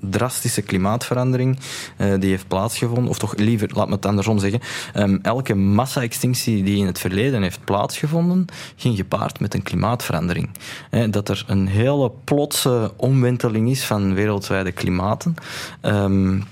drastische 0.09 0.61
klimaatverandering 0.61 1.59
uh, 1.97 2.13
die 2.19 2.29
heeft 2.29 2.47
plaatsgevonden, 2.47 3.09
of 3.09 3.19
toch 3.19 3.35
liever, 3.35 3.69
laat 3.73 3.87
me 3.87 3.95
het 3.95 4.05
andersom 4.05 4.39
zeggen, 4.39 4.61
um, 4.95 5.19
elke 5.21 5.55
massa-extinctie 5.55 6.63
die 6.63 6.77
in 6.77 6.85
het 6.85 6.99
verleden 6.99 7.41
heeft 7.41 7.63
plaatsgevonden, 7.63 8.45
ging 8.75 8.95
gepaard 8.95 9.39
met 9.39 9.53
een 9.53 9.63
klimaatverandering. 9.63 10.49
He, 10.89 11.09
dat 11.09 11.29
er 11.29 11.43
een 11.47 11.67
hele 11.67 12.11
plotse 12.23 12.93
omwenteling 12.95 13.69
is 13.69 13.85
van 13.85 14.13
wereldwijde 14.13 14.71
klimaten. 14.71 15.35
Um, 15.81 16.43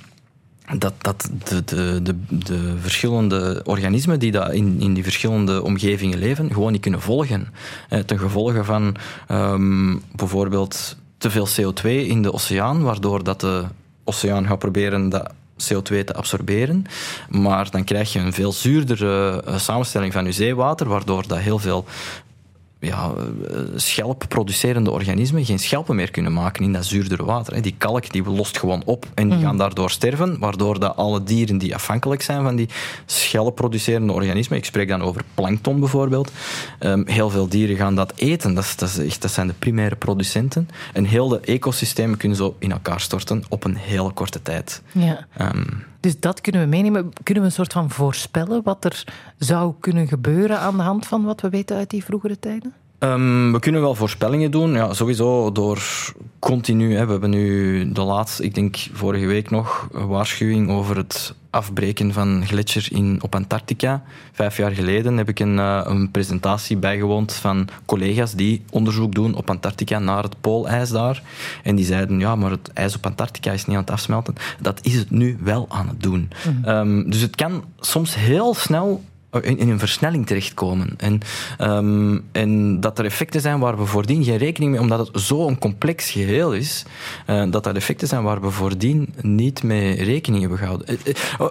dat, 0.77 0.93
dat 0.97 1.29
de, 1.43 1.63
de, 1.63 1.99
de, 2.03 2.15
de, 2.29 2.73
verschillende 2.79 3.61
organismen 3.65 4.19
die 4.19 4.31
dat 4.31 4.51
in, 4.51 4.81
in 4.81 4.93
die 4.93 5.03
verschillende 5.03 5.63
omgevingen 5.63 6.19
leven, 6.19 6.53
gewoon 6.53 6.71
niet 6.71 6.81
kunnen 6.81 7.01
volgen. 7.01 7.47
Eh, 7.89 7.99
ten 7.99 8.19
gevolge 8.19 8.63
van 8.63 8.95
um, 9.31 10.01
bijvoorbeeld 10.15 10.97
te 11.23 11.29
veel 11.29 11.47
CO2 11.47 11.83
in 11.85 12.21
de 12.21 12.33
oceaan, 12.33 12.83
waardoor 12.83 13.23
dat 13.23 13.39
de 13.39 13.63
oceaan 14.03 14.47
gaat 14.47 14.59
proberen 14.59 15.09
dat 15.09 15.33
CO2 15.57 16.03
te 16.05 16.13
absorberen. 16.13 16.85
Maar 17.29 17.71
dan 17.71 17.83
krijg 17.83 18.13
je 18.13 18.19
een 18.19 18.33
veel 18.33 18.51
zuurdere 18.51 19.43
uh, 19.47 19.57
samenstelling 19.57 20.13
van 20.13 20.25
je 20.25 20.31
zeewater, 20.31 20.87
waardoor 20.87 21.27
dat 21.27 21.37
heel 21.37 21.59
veel 21.59 21.85
ja, 22.83 23.11
schelpproducerende 23.75 24.91
organismen 24.91 25.45
geen 25.45 25.59
schelpen 25.59 25.95
meer 25.95 26.11
kunnen 26.11 26.33
maken 26.33 26.63
in 26.63 26.73
dat 26.73 26.85
zuurdere 26.85 27.25
water. 27.25 27.61
Die 27.61 27.75
kalk 27.77 28.11
die 28.11 28.23
lost 28.23 28.57
gewoon 28.57 28.81
op 28.85 29.05
en 29.13 29.29
die 29.29 29.37
mm. 29.37 29.43
gaan 29.43 29.57
daardoor 29.57 29.89
sterven, 29.89 30.39
waardoor 30.39 30.79
dat 30.79 30.95
alle 30.95 31.23
dieren 31.23 31.57
die 31.57 31.75
afhankelijk 31.75 32.21
zijn 32.21 32.43
van 32.43 32.55
die 32.55 32.69
schelpproducerende 33.05 34.13
organismen, 34.13 34.57
ik 34.57 34.65
spreek 34.65 34.87
dan 34.87 35.01
over 35.01 35.23
plankton 35.33 35.79
bijvoorbeeld, 35.79 36.31
um, 36.79 37.07
heel 37.07 37.29
veel 37.29 37.47
dieren 37.47 37.75
gaan 37.75 37.95
dat 37.95 38.13
eten. 38.15 38.53
Dat, 38.53 38.73
dat, 38.77 38.89
is 38.89 38.97
echt, 38.97 39.21
dat 39.21 39.31
zijn 39.31 39.47
de 39.47 39.53
primaire 39.59 39.95
producenten. 39.95 40.69
En 40.93 41.05
heel 41.05 41.27
de 41.27 41.39
ecosystemen 41.39 42.17
kunnen 42.17 42.37
zo 42.37 42.55
in 42.59 42.71
elkaar 42.71 42.99
storten 42.99 43.43
op 43.49 43.63
een 43.63 43.75
hele 43.75 44.11
korte 44.11 44.41
tijd. 44.41 44.81
Ja. 44.91 45.27
Um, 45.41 45.83
dus 46.03 46.19
dat 46.19 46.41
kunnen 46.41 46.61
we 46.61 46.67
meenemen. 46.67 47.13
Kunnen 47.23 47.43
we 47.43 47.49
een 47.49 47.55
soort 47.55 47.73
van 47.73 47.89
voorspellen 47.89 48.63
wat 48.63 48.85
er 48.85 49.03
zou 49.37 49.73
kunnen 49.79 50.07
gebeuren 50.07 50.59
aan 50.59 50.77
de 50.77 50.83
hand 50.83 51.07
van 51.07 51.23
wat 51.23 51.41
we 51.41 51.49
weten 51.49 51.77
uit 51.77 51.89
die 51.89 52.03
vroegere 52.03 52.39
tijden? 52.39 52.73
Um, 53.03 53.51
we 53.51 53.59
kunnen 53.59 53.81
wel 53.81 53.95
voorspellingen 53.95 54.51
doen. 54.51 54.73
Ja, 54.73 54.93
sowieso 54.93 55.51
door 55.51 55.81
continu. 56.39 56.95
Hè. 56.95 57.05
We 57.05 57.11
hebben 57.11 57.29
nu 57.29 57.91
de 57.91 58.01
laatste, 58.01 58.43
ik 58.43 58.55
denk 58.55 58.77
vorige 58.93 59.25
week 59.25 59.49
nog, 59.49 59.87
een 59.91 60.07
waarschuwing 60.07 60.69
over 60.69 60.97
het 60.97 61.35
afbreken 61.49 62.13
van 62.13 62.43
gletsjer 62.45 62.87
in, 62.91 63.19
op 63.21 63.35
Antarctica. 63.35 64.03
Vijf 64.31 64.57
jaar 64.57 64.71
geleden 64.71 65.17
heb 65.17 65.29
ik 65.29 65.39
een, 65.39 65.57
uh, 65.57 65.81
een 65.83 66.11
presentatie 66.11 66.77
bijgewoond 66.77 67.33
van 67.33 67.67
collega's 67.85 68.33
die 68.33 68.63
onderzoek 68.69 69.15
doen 69.15 69.35
op 69.35 69.49
Antarctica 69.49 69.99
naar 69.99 70.23
het 70.23 70.41
poolijs 70.41 70.89
daar. 70.89 71.23
En 71.63 71.75
die 71.75 71.85
zeiden, 71.85 72.19
ja, 72.19 72.35
maar 72.35 72.51
het 72.51 72.73
ijs 72.73 72.95
op 72.95 73.05
Antarctica 73.05 73.51
is 73.51 73.65
niet 73.65 73.75
aan 73.75 73.81
het 73.81 73.91
afsmelten. 73.91 74.35
Dat 74.61 74.79
is 74.81 74.95
het 74.95 75.11
nu 75.11 75.37
wel 75.41 75.65
aan 75.69 75.87
het 75.87 76.01
doen. 76.01 76.29
Mm. 76.47 76.69
Um, 76.69 77.09
dus 77.09 77.21
het 77.21 77.35
kan 77.35 77.63
soms 77.79 78.15
heel 78.15 78.53
snel 78.53 79.03
in, 79.41 79.57
in 79.57 79.69
een 79.69 79.79
versnelling 79.79 80.25
terechtkomen. 80.25 80.93
En, 80.97 81.19
um, 81.61 82.23
en 82.31 82.79
dat 82.79 82.99
er 82.99 83.05
effecten 83.05 83.41
zijn 83.41 83.59
waar 83.59 83.77
we 83.77 83.85
voordien 83.85 84.23
geen 84.23 84.37
rekening 84.37 84.71
mee, 84.71 84.81
omdat 84.81 85.07
het 85.07 85.21
zo'n 85.21 85.59
complex 85.59 86.11
geheel 86.11 86.53
is, 86.53 86.85
uh, 87.27 87.43
dat 87.49 87.65
er 87.65 87.75
effecten 87.75 88.07
zijn 88.07 88.23
waar 88.23 88.41
we 88.41 88.49
voordien 88.49 89.13
niet 89.21 89.63
mee 89.63 90.03
rekening 90.03 90.41
hebben 90.41 90.59
gehouden. 90.59 90.87
Uh, 90.89 91.15
uh, 91.39 91.47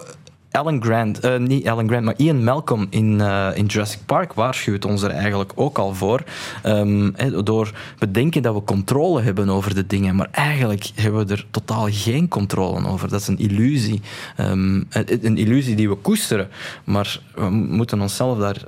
Alan 0.53 0.83
Grant, 0.83 1.25
uh, 1.25 1.37
niet 1.37 1.67
Alan 1.67 1.87
Grant, 1.87 2.05
maar 2.05 2.13
Ian 2.17 2.43
Malcolm 2.43 2.87
in, 2.89 3.19
uh, 3.19 3.49
in 3.53 3.65
Jurassic 3.65 3.99
Park 4.05 4.33
waarschuwt 4.33 4.85
ons 4.85 5.01
er 5.01 5.09
eigenlijk 5.09 5.51
ook 5.55 5.77
al 5.77 5.93
voor. 5.93 6.23
Um, 6.65 7.15
door 7.43 7.71
bedenken 7.99 8.41
dat 8.41 8.53
we 8.53 8.63
controle 8.63 9.21
hebben 9.21 9.49
over 9.49 9.75
de 9.75 9.87
dingen, 9.87 10.15
maar 10.15 10.27
eigenlijk 10.31 10.89
hebben 10.95 11.27
we 11.27 11.33
er 11.33 11.45
totaal 11.51 11.87
geen 11.89 12.27
controle 12.27 12.87
over. 12.87 13.09
Dat 13.09 13.21
is 13.21 13.27
een 13.27 13.37
illusie. 13.37 14.01
Um, 14.39 14.87
een 15.21 15.37
illusie 15.37 15.75
die 15.75 15.89
we 15.89 15.95
koesteren, 15.95 16.49
maar 16.83 17.19
we 17.35 17.49
moeten 17.49 18.01
onszelf 18.01 18.37
daar, 18.37 18.61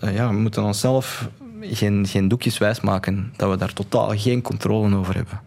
ja, 0.00 0.28
we 0.28 0.38
moeten 0.38 0.62
onszelf 0.62 1.28
geen, 1.60 2.06
geen 2.06 2.28
doekjes 2.28 2.58
wijsmaken 2.58 3.32
dat 3.36 3.50
we 3.50 3.56
daar 3.56 3.72
totaal 3.72 4.12
geen 4.16 4.42
controle 4.42 4.96
over 4.96 5.14
hebben. 5.14 5.40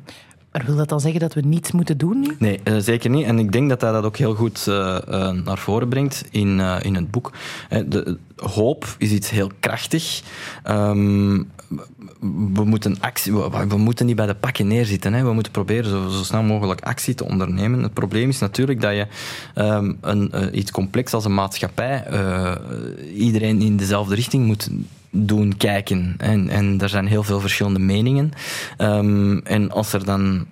Maar 0.53 0.65
wil 0.65 0.75
dat 0.75 0.89
dan 0.89 0.99
zeggen 0.99 1.19
dat 1.19 1.33
we 1.33 1.41
niets 1.41 1.71
moeten 1.71 1.97
doen? 1.97 2.35
Nee, 2.39 2.59
uh, 2.63 2.77
zeker 2.77 3.09
niet. 3.09 3.25
En 3.25 3.39
ik 3.39 3.51
denk 3.51 3.69
dat 3.69 3.81
hij 3.81 3.91
dat 3.91 4.03
ook 4.03 4.17
heel 4.17 4.35
goed 4.35 4.65
uh, 4.69 4.97
uh, 5.09 5.31
naar 5.31 5.57
voren 5.57 5.89
brengt 5.89 6.25
in, 6.31 6.59
in 6.59 6.95
het 6.95 7.11
boek. 7.11 7.31
De, 7.85 8.17
hoop 8.35 8.95
is 8.97 9.11
iets 9.11 9.29
heel 9.29 9.51
krachtig. 9.59 10.21
Um, 10.67 11.51
we 12.53 12.63
moeten, 12.63 12.97
actie, 12.99 13.33
we, 13.67 13.77
moeten 13.77 14.05
niet 14.05 14.15
bij 14.15 14.25
de 14.25 14.35
pakken 14.35 14.67
neerzitten. 14.67 15.13
Hè. 15.13 15.23
We 15.23 15.33
moeten 15.33 15.51
proberen 15.51 15.89
zo, 15.89 16.09
zo, 16.09 16.23
snel 16.23 16.43
mogelijk 16.43 16.81
actie 16.81 17.13
te 17.13 17.25
ondernemen. 17.25 17.83
Het 17.83 17.93
probleem 17.93 18.29
is 18.29 18.39
natuurlijk 18.39 18.81
dat 18.81 18.91
je 18.91 19.07
um, 19.55 19.97
een, 20.01 20.57
iets 20.57 20.71
complex 20.71 21.13
als 21.13 21.25
een 21.25 21.33
maatschappij 21.33 22.07
iedereen 23.15 23.61
in 23.61 23.77
dezelfde 23.77 24.15
richting 24.15 24.45
moet 24.45 24.69
doen 25.15 25.57
kijken. 25.57 26.15
En, 26.17 26.49
en 26.49 26.81
er 26.81 26.89
zijn 26.89 27.07
heel 27.07 27.23
veel 27.23 27.39
verschillende 27.39 27.79
meningen. 27.79 28.31
Um, 28.77 29.39
en 29.39 29.71
als 29.71 29.93
er 29.93 30.05
dan 30.05 30.45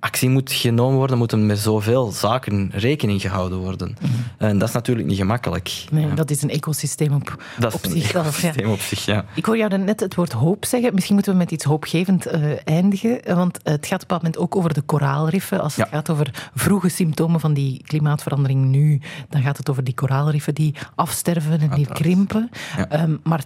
actie 0.00 0.28
moet 0.28 0.52
genomen 0.52 0.96
worden, 0.96 1.18
moet 1.18 1.32
er 1.32 1.38
met 1.38 1.58
zoveel 1.58 2.10
zaken 2.10 2.70
rekening 2.74 3.20
gehouden 3.20 3.58
worden. 3.58 3.96
Mm. 4.00 4.08
En 4.38 4.58
dat 4.58 4.68
is 4.68 4.74
natuurlijk 4.74 5.08
niet 5.08 5.16
gemakkelijk. 5.16 5.84
Nee, 5.90 6.06
ja. 6.06 6.14
dat 6.14 6.30
is 6.30 6.42
een 6.42 6.50
ecosysteem 6.50 7.12
op, 7.12 7.42
dat 7.58 7.74
op 7.74 7.84
is. 7.84 7.92
Een 7.92 8.02
ecosysteem 8.02 8.66
ja. 8.66 8.72
op 8.72 8.80
zich, 8.80 9.04
ja. 9.04 9.24
Ik 9.34 9.44
hoor 9.44 9.56
jou 9.56 9.78
net 9.78 10.00
het 10.00 10.14
woord 10.14 10.32
hoop 10.32 10.64
zeggen. 10.64 10.94
Misschien 10.94 11.14
moeten 11.14 11.32
we 11.32 11.38
met 11.38 11.50
iets 11.50 11.64
hoopgevend 11.64 12.26
uh, 12.26 12.52
eindigen. 12.64 13.20
Want 13.24 13.58
het 13.62 13.86
gaat 13.86 14.02
op 14.02 14.08
dat 14.08 14.22
moment 14.22 14.38
ook 14.38 14.56
over 14.56 14.74
de 14.74 14.80
koraalriffen. 14.82 15.60
Als 15.60 15.76
het 15.76 15.88
ja. 15.90 15.96
gaat 15.96 16.10
over 16.10 16.50
vroege 16.54 16.88
symptomen 16.88 17.40
van 17.40 17.54
die 17.54 17.82
klimaatverandering 17.86 18.64
nu, 18.64 19.00
dan 19.28 19.42
gaat 19.42 19.56
het 19.56 19.70
over 19.70 19.84
die 19.84 19.94
koraalriffen 19.94 20.54
die 20.54 20.74
afsterven 20.94 21.60
en 21.60 21.70
die 21.74 21.86
krimpen. 21.86 22.50
Um, 22.92 23.20
maar 23.22 23.42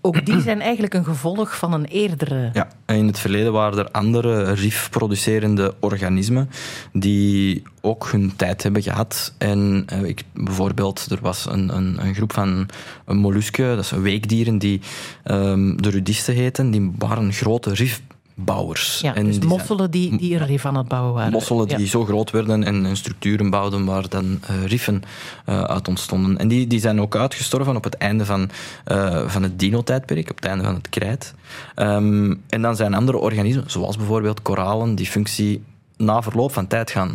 ook 0.00 0.26
die 0.26 0.40
zijn 0.40 0.60
eigenlijk 0.60 0.94
een 0.94 1.04
gevolg 1.04 1.56
van 1.56 1.72
een 1.72 1.84
eerdere. 1.84 2.50
Ja, 2.52 2.68
in 2.86 3.06
het 3.06 3.18
verleden 3.18 3.52
waren 3.52 3.78
er 3.78 3.90
andere 3.90 4.52
rifproducerende 4.52 5.74
organismen 5.80 6.50
die 6.92 7.62
ook 7.80 8.08
hun 8.10 8.32
tijd 8.36 8.62
hebben 8.62 8.82
gehad. 8.82 9.34
En 9.38 9.86
uh, 9.92 10.02
ik, 10.02 10.22
bijvoorbeeld, 10.34 11.06
er 11.10 11.18
was 11.20 11.46
een, 11.46 11.76
een, 11.76 12.06
een 12.06 12.14
groep 12.14 12.32
van 12.32 12.68
mollusken, 13.06 13.76
dat 13.76 13.86
zijn 13.86 14.02
weekdieren, 14.02 14.58
die 14.58 14.80
um, 15.24 15.82
de 15.82 15.90
rudisten 15.90 16.34
heten, 16.34 16.70
die 16.70 16.92
waren 16.98 17.32
grote 17.32 17.74
rif 17.74 18.00
bouwers. 18.44 19.00
Ja, 19.00 19.14
En 19.14 19.24
dus 19.24 19.40
die 19.40 19.48
mosselen 19.48 19.90
die, 19.90 20.16
die 20.16 20.34
een 20.34 20.46
rif 20.46 20.66
aan 20.66 20.76
het 20.76 20.88
bouwen 20.88 21.14
waren. 21.14 21.32
Mosselen 21.32 21.68
die 21.68 21.78
Ja. 21.78 21.86
zo 21.86 22.04
groot 22.04 22.30
werden 22.30 22.64
en, 22.64 22.86
en 22.86 22.96
structuren 22.96 23.50
bouwden 23.50 23.84
waar 23.84 24.08
dan 24.08 24.38
eh, 24.46 24.64
riffen 24.66 25.02
eh, 25.44 25.62
uit 25.62 25.88
ontstonden. 25.88 26.38
En 26.38 26.48
die, 26.48 26.66
die 26.66 26.80
zijn 26.80 27.00
ook 27.00 27.16
uitgestorven 27.16 27.76
op 27.76 27.84
het 27.84 27.94
einde 27.94 28.24
van, 28.24 28.50
eh, 28.84 29.28
van 29.28 29.42
het 29.42 29.58
dino-tijdperk, 29.58 30.30
op 30.30 30.36
het 30.36 30.44
einde 30.44 30.64
van 30.64 30.74
het 30.74 30.88
krijt. 30.88 31.34
Ehm, 31.74 32.34
en 32.48 32.62
dan 32.62 32.76
zijn 32.76 32.94
andere 32.94 33.18
organismen, 33.18 33.64
zoals 33.66 33.96
bijvoorbeeld 33.96 34.42
koralen, 34.42 34.94
die 34.94 35.06
functie 35.06 35.62
na 35.96 36.22
verloop 36.22 36.52
van 36.52 36.66
tijd 36.66 36.90
gaan 36.90 37.14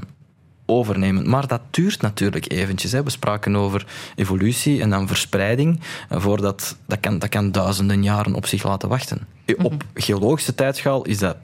overnemen. 0.66 1.30
Maar 1.30 1.48
dat 1.48 1.62
duurt 1.72 2.02
natuurlijk 2.02 2.52
eventjes. 2.52 2.92
Hè. 2.92 3.04
We 3.04 3.10
spraken 3.10 3.56
over 3.56 3.86
evolutie 4.16 4.82
en 4.82 4.90
dan 4.90 5.08
verspreiding. 5.08 5.80
eh, 6.10 6.20
Voordat, 6.20 6.78
dat, 6.88 7.00
kan, 7.00 7.20
dat 7.20 7.30
kan 7.30 7.52
duizenden 7.52 8.04
jaren 8.04 8.34
op 8.34 8.46
zich 8.46 8.64
laten 8.64 8.90
wachten. 8.90 9.28
Eh, 9.46 9.56
Op 9.66 9.84
geologische 9.94 10.56
tijdschaal 10.56 11.04
is 11.06 11.18
dat 11.20 11.38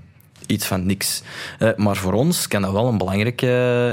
iets 0.47 0.65
van 0.65 0.86
niks. 0.86 1.21
Eh, 1.60 1.69
maar 1.75 1.95
voor 1.95 2.13
ons 2.13 2.47
kan 2.47 2.62
dat 2.62 2.71
wel 2.71 2.88
een 2.88 2.97
belangrijk 2.97 3.41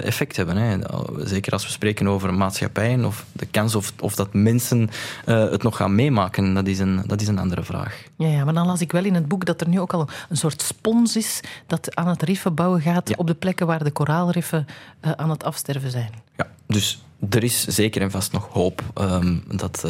effect 0.04 0.36
hebben. 0.36 0.56
Hè. 0.56 0.78
Zeker 1.26 1.52
als 1.52 1.64
we 1.64 1.70
spreken 1.70 2.08
over 2.08 2.34
maatschappijen 2.34 3.04
of 3.04 3.24
de 3.32 3.46
kans 3.46 3.74
of, 3.74 3.92
of 4.00 4.14
dat 4.14 4.34
mensen 4.34 4.90
eh, 5.24 5.50
het 5.50 5.62
nog 5.62 5.76
gaan 5.76 5.94
meemaken, 5.94 6.54
dat 6.54 6.66
is, 6.66 6.78
een, 6.78 7.02
dat 7.06 7.20
is 7.20 7.28
een 7.28 7.38
andere 7.38 7.62
vraag. 7.62 8.02
Ja, 8.16 8.28
ja, 8.28 8.44
maar 8.44 8.54
dan 8.54 8.66
las 8.66 8.80
ik 8.80 8.92
wel 8.92 9.04
in 9.04 9.14
het 9.14 9.28
boek 9.28 9.44
dat 9.44 9.60
er 9.60 9.68
nu 9.68 9.80
ook 9.80 9.92
al 9.92 10.08
een 10.28 10.36
soort 10.36 10.62
spons 10.62 11.16
is 11.16 11.40
dat 11.66 11.94
aan 11.96 12.08
het 12.08 12.22
riffen 12.22 12.54
bouwen 12.54 12.80
gaat 12.80 13.08
Ja. 13.08 13.14
op 13.18 13.26
de 13.26 13.34
plekken 13.34 13.66
waar 13.66 13.84
de 13.84 13.90
koraalriffen 13.90 14.66
eh, 15.00 15.10
aan 15.12 15.30
het 15.30 15.44
afsterven 15.44 15.90
zijn. 15.90 16.10
Ja, 16.36 16.46
dus 16.66 17.02
er 17.30 17.44
is 17.44 17.64
zeker 17.66 18.02
en 18.02 18.10
vast 18.10 18.32
nog 18.32 18.48
hoop 18.52 18.82
ehm, 18.94 19.36
dat, 19.56 19.84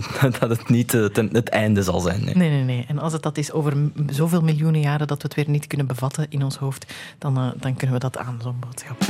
dat 0.40 0.48
het 0.48 0.68
niet 0.68 0.94
eh, 0.94 1.04
ten, 1.04 1.28
het 1.32 1.48
einde 1.48 1.82
zal 1.82 2.00
zijn. 2.00 2.24
nee. 2.24 2.34
Nee, 2.34 2.50
nee, 2.50 2.62
nee. 2.62 2.84
En 2.88 2.98
als 2.98 3.12
het 3.12 3.22
dat 3.22 3.38
is 3.38 3.52
over 3.52 3.76
zoveel 4.06 4.40
miljoenen 4.40 4.80
jaren 4.80 5.06
dat 5.06 5.22
we 5.22 5.28
het 5.28 5.34
weer 5.34 5.48
niet 5.48 5.66
kunnen 5.66 5.86
bevatten 5.86 6.26
in 6.28 6.42
ons 6.42 6.56
hoofd, 6.56 6.92
dan, 7.18 7.36
eh, 7.36 7.48
dan 7.56 7.76
kunnen 7.76 7.96
we 7.96 8.02
dat 8.02 8.18
aan, 8.18 8.38
zo'n 8.42 8.56
boodschap. 8.60 9.02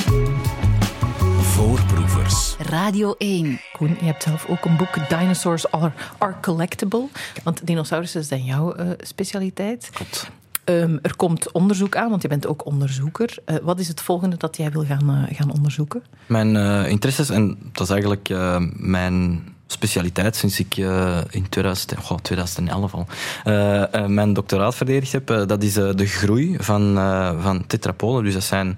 Voorproevers. 1.40 2.56
Radio 2.58 3.14
1. 3.18 3.60
Koen, 3.72 3.96
je 4.00 4.04
hebt 4.04 4.22
zelf 4.22 4.46
ook 4.48 4.64
een 4.64 4.76
boek, 4.76 5.08
Dinosaurs 5.08 5.70
Are, 5.70 5.92
are 6.18 6.34
Collectible. 6.40 7.08
Want 7.42 7.66
dinosaurussen 7.66 8.24
zijn 8.24 8.44
jouw 8.44 8.72
eh, 8.72 8.88
specialiteit. 8.98 9.90
Klopt. 9.92 10.30
Ehm, 10.64 10.98
er 11.02 11.16
komt 11.16 11.52
onderzoek 11.52 11.96
aan, 11.96 12.10
want 12.10 12.22
je 12.22 12.28
bent 12.28 12.46
ook 12.46 12.66
onderzoeker. 12.66 13.34
Eh, 13.44 13.56
wat 13.62 13.78
is 13.78 13.88
het 13.88 14.00
volgende 14.00 14.36
dat 14.36 14.56
jij 14.56 14.70
wil 14.70 14.84
gaan, 14.84 15.28
gaan 15.30 15.52
onderzoeken? 15.52 16.02
Mijn 16.26 16.56
eh, 16.56 16.88
interesses, 16.88 17.30
en 17.30 17.58
dat 17.72 17.82
is 17.82 17.90
eigenlijk 17.90 18.28
eh, 18.28 18.56
mijn 18.72 19.42
specialiteit 19.72 20.37
sinds 20.37 20.61
ik 20.61 20.76
eh, 20.76 21.18
in 21.30 21.48
2000, 21.48 21.94
goh, 21.98 22.18
2011 22.18 22.94
al 22.94 23.06
eh, 23.44 23.94
eh, 23.94 24.06
mijn 24.06 24.32
doctoraat 24.32 24.74
verdedigd 24.74 25.12
heb, 25.12 25.26
dat 25.26 25.62
is 25.62 25.74
de 25.74 26.06
groei 26.06 26.56
van, 26.58 26.94
van 27.40 27.66
tetrapoden. 27.66 28.24
Dus 28.24 28.35
dat 28.35 28.42
zijn 28.42 28.76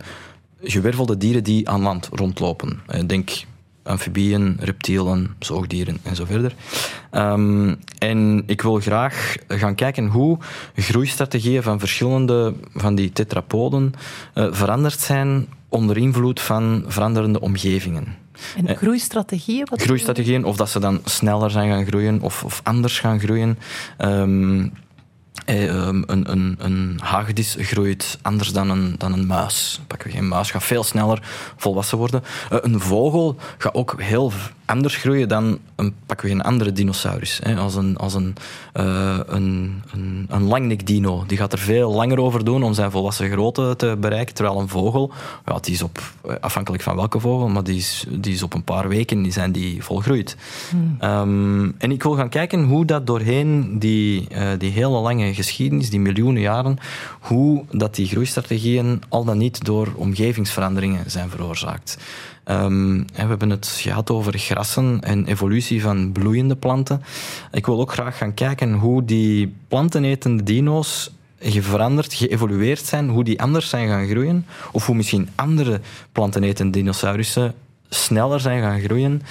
gewervelde 0.63 1.17
dieren 1.17 1.45
die 1.45 1.69
aan 1.69 1.83
land 1.83 2.09
rondlopen. 2.13 2.81
Denk 3.07 3.31
amfibieën, 3.83 4.57
reptielen, 4.61 5.35
zoogdieren 5.39 5.99
en 6.03 6.17
zo 6.17 6.25
verder. 6.25 6.55
Ehm, 7.11 7.75
en 7.99 8.43
ik 8.47 8.63
wil 8.63 8.81
graag 8.81 9.37
gaan 9.49 9.75
kijken 9.75 10.07
hoe 10.07 10.39
groeistrategieën 10.77 11.63
van 11.63 11.79
verschillende 11.79 12.55
van 12.75 12.95
die 12.95 13.13
tetrapoden 13.13 13.93
veranderd 14.35 15.01
zijn 15.01 15.47
onder 15.69 15.97
invloed 15.97 16.41
van 16.41 16.85
veranderende 16.87 17.41
omgevingen. 17.41 18.24
En 18.57 18.67
Eh, 18.67 18.77
groeistrategieën? 18.77 19.67
Wat 19.71 19.83
Groeistrategieën, 19.83 20.45
of 20.45 20.57
dat 20.57 20.71
ze 20.71 20.81
dan 20.81 21.01
sneller 21.05 21.51
zijn 21.51 21.71
gaan 21.71 21.87
groeien 21.87 22.21
of, 22.21 22.45
of 22.45 22.61
anders 22.63 22.99
gaan 22.99 23.21
groeien. 23.21 23.59
Ehm, 23.97 24.69
eh, 25.45 25.69
ehm, 25.69 26.03
een, 26.07 26.31
een, 26.31 26.57
een 26.59 26.99
hagedis 27.03 27.57
groeit 27.59 28.19
anders 28.23 28.53
dan 28.53 28.71
een, 28.71 28.95
dan 28.99 29.13
een 29.13 29.27
muis. 29.27 29.81
Pakken 29.87 30.09
we 30.09 30.15
geen 30.17 30.29
muis, 30.29 30.51
gaat 30.51 30.65
veel 30.65 30.85
sneller 30.85 31.19
volwassen 31.57 31.99
worden. 31.99 32.23
Eh, 32.51 32.59
een 32.61 32.81
vogel 32.81 33.37
gaat 33.59 33.75
ook 33.75 33.95
heel 34.03 34.33
anders 34.67 34.97
groeien 34.97 35.29
dan 35.29 35.59
een, 35.77 35.95
pakken 36.07 36.27
we 36.27 36.33
een 36.33 36.43
andere 36.43 36.73
dinosaurus. 36.73 37.41
Hè, 37.43 37.57
als 37.57 37.75
een, 37.75 37.97
als 37.97 38.15
een, 38.15 38.35
eh, 38.73 39.19
een, 39.27 39.83
een, 39.93 40.27
een 40.29 40.43
langnek-dino. 40.43 41.25
Die 41.27 41.39
gaat 41.39 41.53
er 41.53 41.59
veel 41.59 41.93
langer 41.93 42.21
over 42.21 42.45
doen 42.45 42.63
om 42.63 42.75
zijn 42.75 42.91
volwassen 42.91 43.31
grootte 43.31 43.75
te 43.77 43.97
bereiken. 44.01 44.35
Terwijl 44.35 44.61
een 44.61 44.69
vogel, 44.69 45.13
ja, 45.47 45.59
die 45.61 45.75
is 45.75 45.83
op, 45.83 45.99
eh, 46.29 46.35
afhankelijk 46.41 46.83
van 46.83 46.97
welke 46.97 47.21
vogel, 47.21 47.49
maar 47.49 47.65
die 47.65 47.77
is, 47.77 48.07
die 48.09 48.33
is 48.33 48.43
op 48.43 48.55
een 48.55 48.65
paar 48.65 48.89
weken 48.89 49.23
die 49.23 49.33
zijn 49.33 49.53
die 49.53 49.85
volgroeid. 49.85 50.37
Ehm, 50.99 51.71
en 51.79 51.91
ik 51.93 52.03
wil 52.03 52.15
gaan 52.15 52.29
kijken 52.29 52.65
hoe 52.65 52.85
dat 52.85 53.07
doorheen 53.07 53.79
die, 53.79 54.29
eh, 54.29 54.49
die 54.59 54.71
hele 54.71 54.99
lange 54.99 55.35
geschiedenis, 55.35 55.91
die 55.91 56.01
miljoenen 56.01 56.43
jaren, 56.43 56.79
hoe 57.21 57.65
dat 57.71 57.95
die 57.95 58.07
groeistrategieën 58.07 59.03
al 59.09 59.25
dan 59.25 59.39
niet 59.39 59.65
door 59.65 59.93
omgevingsveranderingen 59.97 61.11
zijn 61.11 61.31
veroorzaakt. 61.31 61.99
Ehm, 62.45 62.97
we 62.97 63.05
hebben 63.15 63.51
het 63.51 63.67
gehad 63.67 64.11
over 64.11 64.39
grassen 64.39 65.01
en 65.01 65.27
evolutie 65.27 65.83
van 65.83 66.13
bloeiende 66.13 66.57
planten. 66.57 67.03
Ik 67.53 67.67
wil 67.67 67.81
ook 67.81 67.93
graag 67.93 68.17
gaan 68.17 68.35
kijken 68.35 68.73
hoe 68.73 69.05
die 69.05 69.55
plantenetende 69.69 70.43
dino's 70.43 71.13
veranderd, 71.41 72.15
geëvolueerd 72.15 72.85
zijn, 72.85 73.09
hoe 73.09 73.25
die 73.25 73.41
anders 73.43 73.69
zijn 73.69 73.89
gaan 73.89 74.07
groeien, 74.07 74.47
of 74.73 74.87
hoe 74.87 74.97
misschien 74.97 75.29
andere 75.35 75.81
plantenetende 76.13 76.73
dinosaurussen 76.73 77.55
sneller 77.89 78.41
zijn 78.41 78.63
gaan 78.63 78.81
groeien 78.81 79.23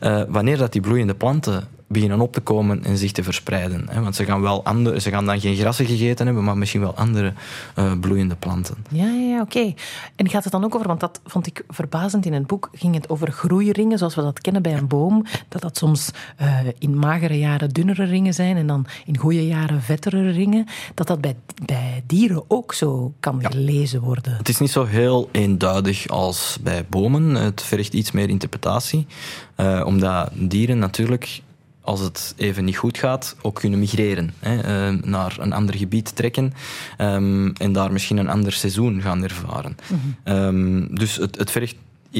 eh, 0.00 0.22
wanneer 0.28 0.56
dat 0.56 0.72
die 0.72 0.80
bloeiende 0.80 1.14
planten 1.14 1.68
beginnen 1.92 2.20
op 2.20 2.32
te 2.32 2.40
komen 2.40 2.84
en 2.84 2.96
zich 2.98 3.12
te 3.12 3.22
verspreiden. 3.22 3.86
Hè? 3.90 4.00
Want 4.00 4.16
ze 4.16 4.24
gaan, 4.24 4.40
wel 4.40 4.64
andere, 4.64 5.00
ze 5.00 5.10
gaan 5.10 5.26
dan 5.26 5.40
geen 5.40 5.56
grassen 5.56 5.86
gegeten 5.86 6.26
hebben, 6.26 6.44
maar 6.44 6.58
misschien 6.58 6.80
wel 6.80 6.94
andere 6.94 7.32
eh, 7.74 7.92
bloeiende 8.00 8.34
planten. 8.34 8.76
Ja, 8.90 9.04
ja, 9.04 9.12
ja 9.12 9.40
oké. 9.40 9.74
En 10.16 10.28
gaat 10.28 10.42
het 10.44 10.52
dan 10.52 10.64
ook 10.64 10.74
over, 10.74 10.86
want 10.86 11.00
dat 11.00 11.20
vond 11.26 11.46
ik 11.46 11.64
verbazend 11.68 12.26
in 12.26 12.32
het 12.32 12.46
boek, 12.46 12.68
ging 12.72 12.94
het 12.94 13.08
over 13.08 13.32
groeiringen 13.32 13.98
zoals 13.98 14.14
we 14.14 14.22
dat 14.22 14.40
kennen 14.40 14.62
bij 14.62 14.76
een 14.76 14.86
boom. 14.88 15.24
Dat 15.48 15.62
dat 15.62 15.76
soms 15.76 16.10
eh, 16.36 16.58
in 16.78 16.98
magere 16.98 17.38
jaren 17.38 17.68
dunnere 17.68 18.04
ringen 18.04 18.34
zijn 18.34 18.56
en 18.56 18.66
dan 18.66 18.86
in 19.06 19.18
goede 19.18 19.46
jaren 19.46 19.82
vettere 19.82 20.30
ringen. 20.30 20.66
Dat 20.94 21.06
dat 21.06 21.20
bij, 21.20 21.36
bij 21.66 22.02
dieren 22.06 22.44
ook 22.48 22.74
zo 22.74 23.12
kan 23.20 23.42
gelezen 23.44 24.00
worden. 24.00 24.36
Het 24.36 24.48
is 24.48 24.58
niet 24.58 24.70
zo 24.70 24.84
heel 24.84 25.28
eenduidig 25.32 26.08
als 26.08 26.58
bij 26.62 26.84
bomen. 26.88 27.34
Het 27.34 27.62
vergt 27.62 27.94
iets 27.94 28.10
meer 28.12 28.28
interpretatie. 28.28 29.06
eh, 29.54 29.82
omdat 29.86 30.30
dieren 30.32 30.78
natuurlijk, 30.78 31.40
als 31.84 32.00
het 32.00 32.34
even 32.36 32.64
niet 32.64 32.76
goed 32.76 32.98
gaat, 32.98 33.36
ook 33.42 33.54
kunnen 33.54 33.78
migreren. 33.78 34.34
Hè, 34.38 34.56
eh, 34.88 34.96
naar 35.04 35.36
een 35.40 35.52
ander 35.52 35.74
gebied 35.74 36.16
trekken. 36.16 36.52
ehm, 36.96 37.48
en 37.56 37.72
daar 37.72 37.92
misschien 37.92 38.16
een 38.16 38.28
ander 38.28 38.52
seizoen 38.52 39.00
gaan 39.02 39.22
ervaren. 39.22 39.76
Ehm, 40.24 40.94
dus 40.94 41.16
het, 41.16 41.38
het 41.38 41.50
vergt 41.50 41.74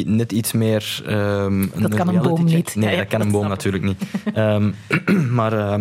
net 0.04 0.32
iets 0.32 0.52
meer... 0.52 1.02
ehm, 1.06 1.66
Dat 1.76 1.94
kan 1.94 2.08
een 2.08 2.22
boom 2.22 2.36
check. 2.36 2.46
niet. 2.56 2.74
Nee, 2.74 2.90
Ja, 2.90 2.96
dat 2.96 3.06
kan 3.08 3.18
dat 3.18 3.26
een 3.26 3.32
boom 3.32 3.48
natuurlijk 3.48 3.84
niet. 3.84 4.02
Ehm, 4.34 4.70
maar... 5.38 5.80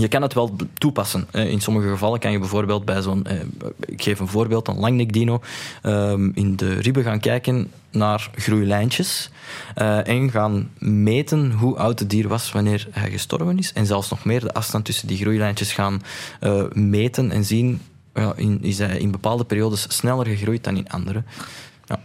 je 0.00 0.08
kan 0.08 0.22
het 0.22 0.34
wel 0.34 0.56
toepassen. 0.74 1.26
In 1.32 1.60
sommige 1.60 1.88
gevallen 1.88 2.20
kan 2.20 2.32
je 2.32 2.38
bijvoorbeeld 2.38 2.84
bij 2.84 3.02
zo'n... 3.02 3.24
eh, 3.24 3.40
Ik 3.80 4.02
geef 4.02 4.20
een 4.20 4.28
voorbeeld, 4.28 4.68
een 4.68 4.78
langnek-dino. 4.78 5.40
ehm, 5.82 6.30
In 6.34 6.56
de 6.56 6.74
ribben 6.74 7.02
gaan 7.02 7.20
kijken 7.20 7.70
naar 7.90 8.30
groeilijntjes. 8.34 9.30
eh, 9.74 10.08
En 10.08 10.30
gaan 10.30 10.70
meten 10.78 11.52
hoe 11.52 11.76
oud 11.76 11.98
het 11.98 12.10
dier 12.10 12.28
was 12.28 12.52
wanneer 12.52 12.86
hij 12.90 13.10
gestorven 13.10 13.58
is. 13.58 13.72
En 13.72 13.86
zelfs 13.86 14.10
nog 14.10 14.24
meer 14.24 14.40
de 14.40 14.54
afstand 14.54 14.84
tussen 14.84 15.08
die 15.08 15.18
groeilijntjes 15.18 15.72
gaan 15.72 16.02
eh, 16.40 16.62
meten 16.72 17.30
en 17.30 17.44
zien... 17.44 17.80
Is 18.60 18.78
hij 18.78 18.98
in 18.98 19.10
bepaalde 19.10 19.44
periodes 19.44 19.86
sneller 19.88 20.26
gegroeid 20.26 20.64
dan 20.64 20.76
in 20.76 20.88
andere? 20.88 21.22
Ja. 21.84 22.00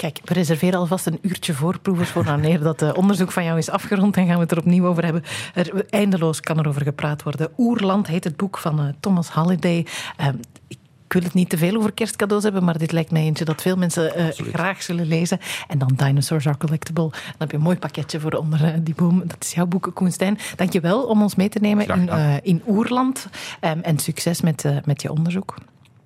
Kijk, 0.00 0.20
we 0.24 0.34
reserveren 0.34 0.78
alvast 0.78 1.06
een 1.06 1.18
uurtje 1.22 1.54
voorproevers 1.54 2.10
voor 2.10 2.24
wanneer 2.24 2.60
dat 2.60 2.82
eh, 2.82 2.90
onderzoek 2.94 3.32
van 3.32 3.44
jou 3.44 3.58
is 3.58 3.70
afgerond. 3.70 4.14
Dan 4.14 4.26
gaan 4.26 4.34
we 4.34 4.40
het 4.40 4.50
er 4.50 4.58
opnieuw 4.58 4.86
over 4.86 5.04
hebben. 5.04 5.22
Er, 5.54 5.84
eindeloos 5.90 6.40
kan 6.40 6.58
er 6.58 6.68
over 6.68 6.82
gepraat 6.82 7.22
worden. 7.22 7.50
Oerland 7.58 8.06
heet 8.06 8.24
het 8.24 8.36
boek 8.36 8.58
van 8.58 8.80
eh, 8.80 8.86
Thomas 9.00 9.28
Halliday. 9.28 9.86
Ehm, 10.16 10.34
ik 10.68 10.78
wil 11.08 11.22
het 11.22 11.34
niet 11.34 11.48
te 11.48 11.58
veel 11.58 11.76
over 11.76 11.92
kerstcadeaus 11.92 12.42
hebben, 12.42 12.64
maar 12.64 12.78
dit 12.78 12.92
lijkt 12.92 13.10
mij 13.10 13.22
eentje 13.22 13.44
dat 13.44 13.62
veel 13.62 13.76
mensen 13.76 14.14
eh, 14.14 14.26
graag 14.28 14.82
zullen 14.82 15.06
lezen. 15.06 15.38
En 15.68 15.78
dan 15.78 15.92
Dinosaurs 15.96 16.46
Are 16.46 16.56
Collectible. 16.56 17.10
Dan 17.10 17.34
heb 17.38 17.50
je 17.50 17.56
een 17.56 17.62
mooi 17.62 17.78
pakketje 17.78 18.20
voor 18.20 18.32
onder 18.32 18.84
die 18.84 18.94
boom. 18.94 19.18
Dat 19.26 19.44
is 19.44 19.52
jouw 19.52 19.66
boek, 19.66 19.90
Koen 19.94 20.12
Stijn. 20.12 20.38
Dank 20.56 20.72
je 20.72 20.80
wel 20.80 21.02
om 21.02 21.22
ons 21.22 21.34
mee 21.34 21.48
te 21.48 21.58
nemen 21.58 21.86
in, 21.86 22.08
eh, 22.08 22.34
in 22.42 22.62
Oerland. 22.66 23.28
Ehm, 23.60 23.78
en 23.80 23.98
succes 23.98 24.40
met, 24.40 24.64
met 24.84 25.02
je 25.02 25.10
onderzoek. 25.10 25.54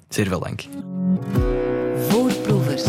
Zeer 0.09 0.26
veel 0.26 0.40
dank. 0.40 0.64
Voorproevers. 2.09 2.85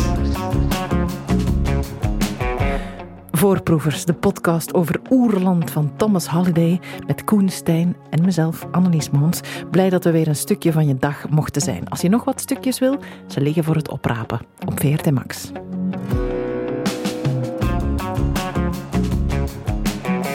Voorproevers, 3.38 4.06
de 4.06 4.14
podcast 4.14 4.74
over 4.74 5.02
Oerland 5.10 5.72
van 5.72 5.96
Thomas 5.96 6.26
Halliday 6.28 6.80
met 7.08 7.24
Koen 7.24 7.50
Stijn 7.50 7.96
en 8.10 8.26
mezelf, 8.26 8.68
Annelies 8.72 9.10
Moons. 9.10 9.40
Blij 9.72 9.90
dat 9.90 10.04
we 10.04 10.12
weer 10.12 10.28
een 10.28 10.36
stukje 10.36 10.72
van 10.72 10.88
je 10.88 10.96
dag 10.96 11.30
mochten 11.30 11.62
zijn. 11.62 11.90
Als 11.90 12.02
je 12.02 12.10
nog 12.10 12.24
wat 12.24 12.42
stukjes 12.42 12.80
wil, 12.80 13.00
ze 13.28 13.42
liggen 13.42 13.64
voor 13.64 13.76
het 13.76 13.90
oprapen 13.90 14.40
op 14.66 14.80
VRT 14.80 15.12
Max. 15.12 15.52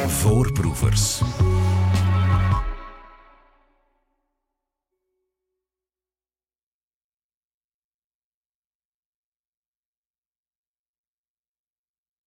Voorproevers. 0.06 1.22